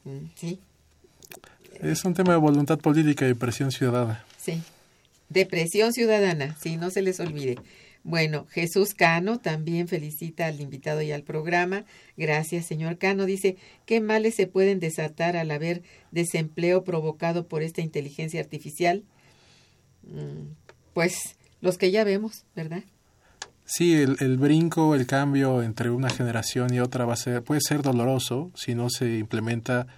Mm, 0.04 0.26
Sí, 0.34 0.58
Es 1.80 2.04
un 2.04 2.12
tema 2.12 2.32
de 2.32 2.38
voluntad 2.38 2.78
política 2.78 3.26
y 3.26 3.32
presión 3.34 3.72
ciudadana. 3.72 4.24
Sí. 4.38 4.60
Depresión 5.28 5.92
ciudadana, 5.92 6.56
sí, 6.60 6.76
no 6.76 6.90
se 6.90 7.02
les 7.02 7.18
olvide. 7.18 7.56
Bueno, 8.08 8.46
Jesús 8.50 8.94
Cano 8.94 9.40
también 9.40 9.88
felicita 9.88 10.46
al 10.46 10.60
invitado 10.60 11.02
y 11.02 11.10
al 11.10 11.24
programa. 11.24 11.84
Gracias, 12.16 12.64
señor 12.64 12.98
Cano. 12.98 13.24
Dice, 13.26 13.56
¿qué 13.84 14.00
males 14.00 14.36
se 14.36 14.46
pueden 14.46 14.78
desatar 14.78 15.36
al 15.36 15.50
haber 15.50 15.82
desempleo 16.12 16.84
provocado 16.84 17.48
por 17.48 17.64
esta 17.64 17.80
inteligencia 17.80 18.38
artificial? 18.38 19.02
Mm, 20.04 20.52
Pues 20.94 21.34
los 21.60 21.78
que 21.78 21.90
ya 21.90 22.04
vemos, 22.04 22.44
¿verdad? 22.54 22.84
Sí, 23.64 23.94
el, 23.94 24.16
el 24.20 24.36
brinco, 24.38 24.94
el 24.94 25.08
cambio 25.08 25.60
entre 25.64 25.90
una 25.90 26.08
generación 26.08 26.72
y 26.72 26.78
otra 26.78 27.06
va 27.06 27.14
a 27.14 27.16
ser, 27.16 27.42
puede 27.42 27.60
ser 27.60 27.82
doloroso 27.82 28.52
si 28.54 28.76
no 28.76 28.88
se 28.88 29.18
implementa 29.18 29.88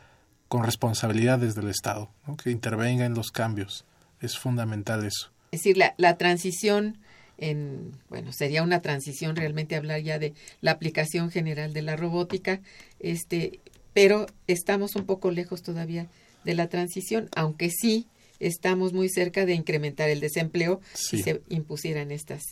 con 0.49 0.65
responsabilidades 0.65 1.55
del 1.55 1.69
Estado, 1.69 2.11
¿no? 2.27 2.39
que 2.39 2.51
intervenga 2.51 3.05
en 3.05 3.13
los 3.13 3.31
cambios. 3.31 3.85
Es 4.23 4.39
fundamental 4.39 5.05
eso. 5.05 5.31
Es 5.51 5.61
decir, 5.61 5.77
la, 5.77 5.95
la 5.99 6.17
transición 6.17 6.97
en, 7.39 7.93
bueno, 8.09 8.33
sería 8.33 8.63
una 8.63 8.83
transición 8.83 9.37
realmente 9.37 9.77
hablar 9.77 10.01
ya 10.03 10.19
de 10.19 10.35
la 10.61 10.73
aplicación 10.73 11.31
general 11.31 11.73
de 11.73 11.83
la 11.83 11.97
robótica, 11.97 12.61
este, 13.01 13.61
pero 13.95 14.27
estamos 14.47 14.97
un 14.97 15.07
poco 15.07 15.31
lejos 15.31 15.63
todavía 15.63 16.09
de 16.45 16.55
la 16.55 16.69
transición, 16.69 17.29
aunque 17.35 17.71
sí 17.71 18.07
estamos 18.41 18.93
muy 18.93 19.09
cerca 19.09 19.47
de 19.47 19.55
incrementar 19.55 20.11
el 20.11 20.21
desempleo 20.21 20.81
si 20.95 21.23
se 21.23 21.43
impusieran 21.49 22.11
estas 22.11 22.43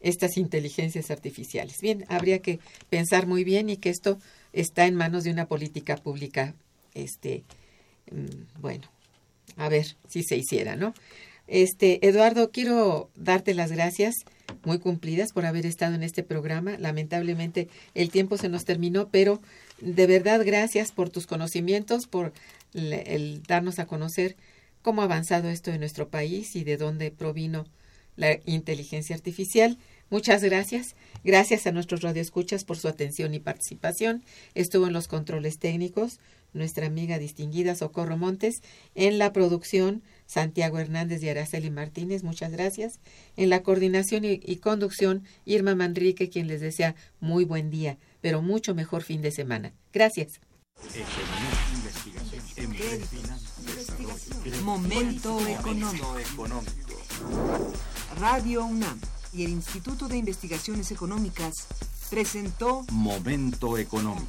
estas 0.00 0.36
inteligencias 0.36 1.10
artificiales. 1.10 1.78
Bien, 1.80 2.04
habría 2.08 2.40
que 2.40 2.60
pensar 2.90 3.26
muy 3.26 3.42
bien 3.42 3.70
y 3.70 3.78
que 3.78 3.88
esto 3.88 4.18
está 4.52 4.86
en 4.86 4.94
manos 4.94 5.24
de 5.24 5.30
una 5.30 5.46
política 5.46 5.96
pública, 5.96 6.54
este, 6.92 7.42
mm, 8.10 8.60
bueno, 8.60 8.86
a 9.56 9.70
ver 9.70 9.96
si 10.08 10.22
se 10.22 10.36
hiciera, 10.36 10.76
¿no? 10.76 10.92
Este, 11.46 12.06
Eduardo, 12.06 12.50
quiero 12.50 13.10
darte 13.14 13.54
las 13.54 13.70
gracias 13.70 14.24
muy 14.64 14.78
cumplidas 14.78 15.32
por 15.32 15.44
haber 15.46 15.66
estado 15.66 15.94
en 15.94 16.02
este 16.02 16.22
programa. 16.22 16.78
Lamentablemente 16.78 17.68
el 17.94 18.10
tiempo 18.10 18.36
se 18.36 18.48
nos 18.48 18.64
terminó, 18.64 19.08
pero 19.10 19.40
de 19.80 20.06
verdad 20.06 20.42
gracias 20.44 20.92
por 20.92 21.10
tus 21.10 21.26
conocimientos, 21.26 22.06
por 22.06 22.32
el, 22.72 23.42
darnos 23.46 23.78
a 23.78 23.86
conocer 23.86 24.36
cómo 24.82 25.02
ha 25.02 25.04
avanzado 25.04 25.48
esto 25.48 25.70
en 25.70 25.80
nuestro 25.80 26.08
país 26.08 26.56
y 26.56 26.64
de 26.64 26.76
dónde 26.76 27.10
provino 27.10 27.66
la 28.16 28.38
inteligencia 28.46 29.16
artificial. 29.16 29.78
Muchas 30.08 30.42
gracias. 30.42 30.94
Gracias 31.24 31.66
a 31.66 31.72
nuestros 31.72 32.02
radioescuchas 32.02 32.64
por 32.64 32.78
su 32.78 32.88
atención 32.88 33.34
y 33.34 33.40
participación. 33.40 34.24
Estuvo 34.54 34.86
en 34.86 34.92
los 34.92 35.08
controles 35.08 35.58
técnicos 35.58 36.20
nuestra 36.54 36.86
amiga 36.86 37.18
distinguida 37.18 37.74
Socorro 37.74 38.16
Montes, 38.16 38.62
en 38.94 39.18
la 39.18 39.32
producción 39.32 40.02
Santiago 40.26 40.78
Hernández 40.78 41.22
y 41.22 41.28
Araceli 41.28 41.70
Martínez, 41.70 42.22
muchas 42.22 42.50
gracias. 42.52 43.00
En 43.36 43.50
la 43.50 43.62
coordinación 43.62 44.24
y, 44.24 44.56
conducción 44.56 45.24
Irma 45.44 45.74
Manrique, 45.74 46.30
quien 46.30 46.46
les 46.46 46.60
desea 46.60 46.94
muy 47.20 47.44
buen 47.44 47.70
día, 47.70 47.98
pero 48.20 48.42
mucho 48.42 48.74
mejor 48.74 49.02
fin 49.02 49.22
de 49.22 49.30
semana. 49.30 49.72
Gracias. 49.92 50.40
Momento 54.62 55.46
económico. 55.46 56.16
Radio 58.18 58.64
UNAM 58.64 59.00
y 59.32 59.44
el 59.44 59.50
Instituto 59.50 60.08
de 60.08 60.16
Investigaciones 60.16 60.90
Económicas 60.90 61.66
presentó 62.10 62.84
Momento 62.90 63.76
económico. 63.78 64.28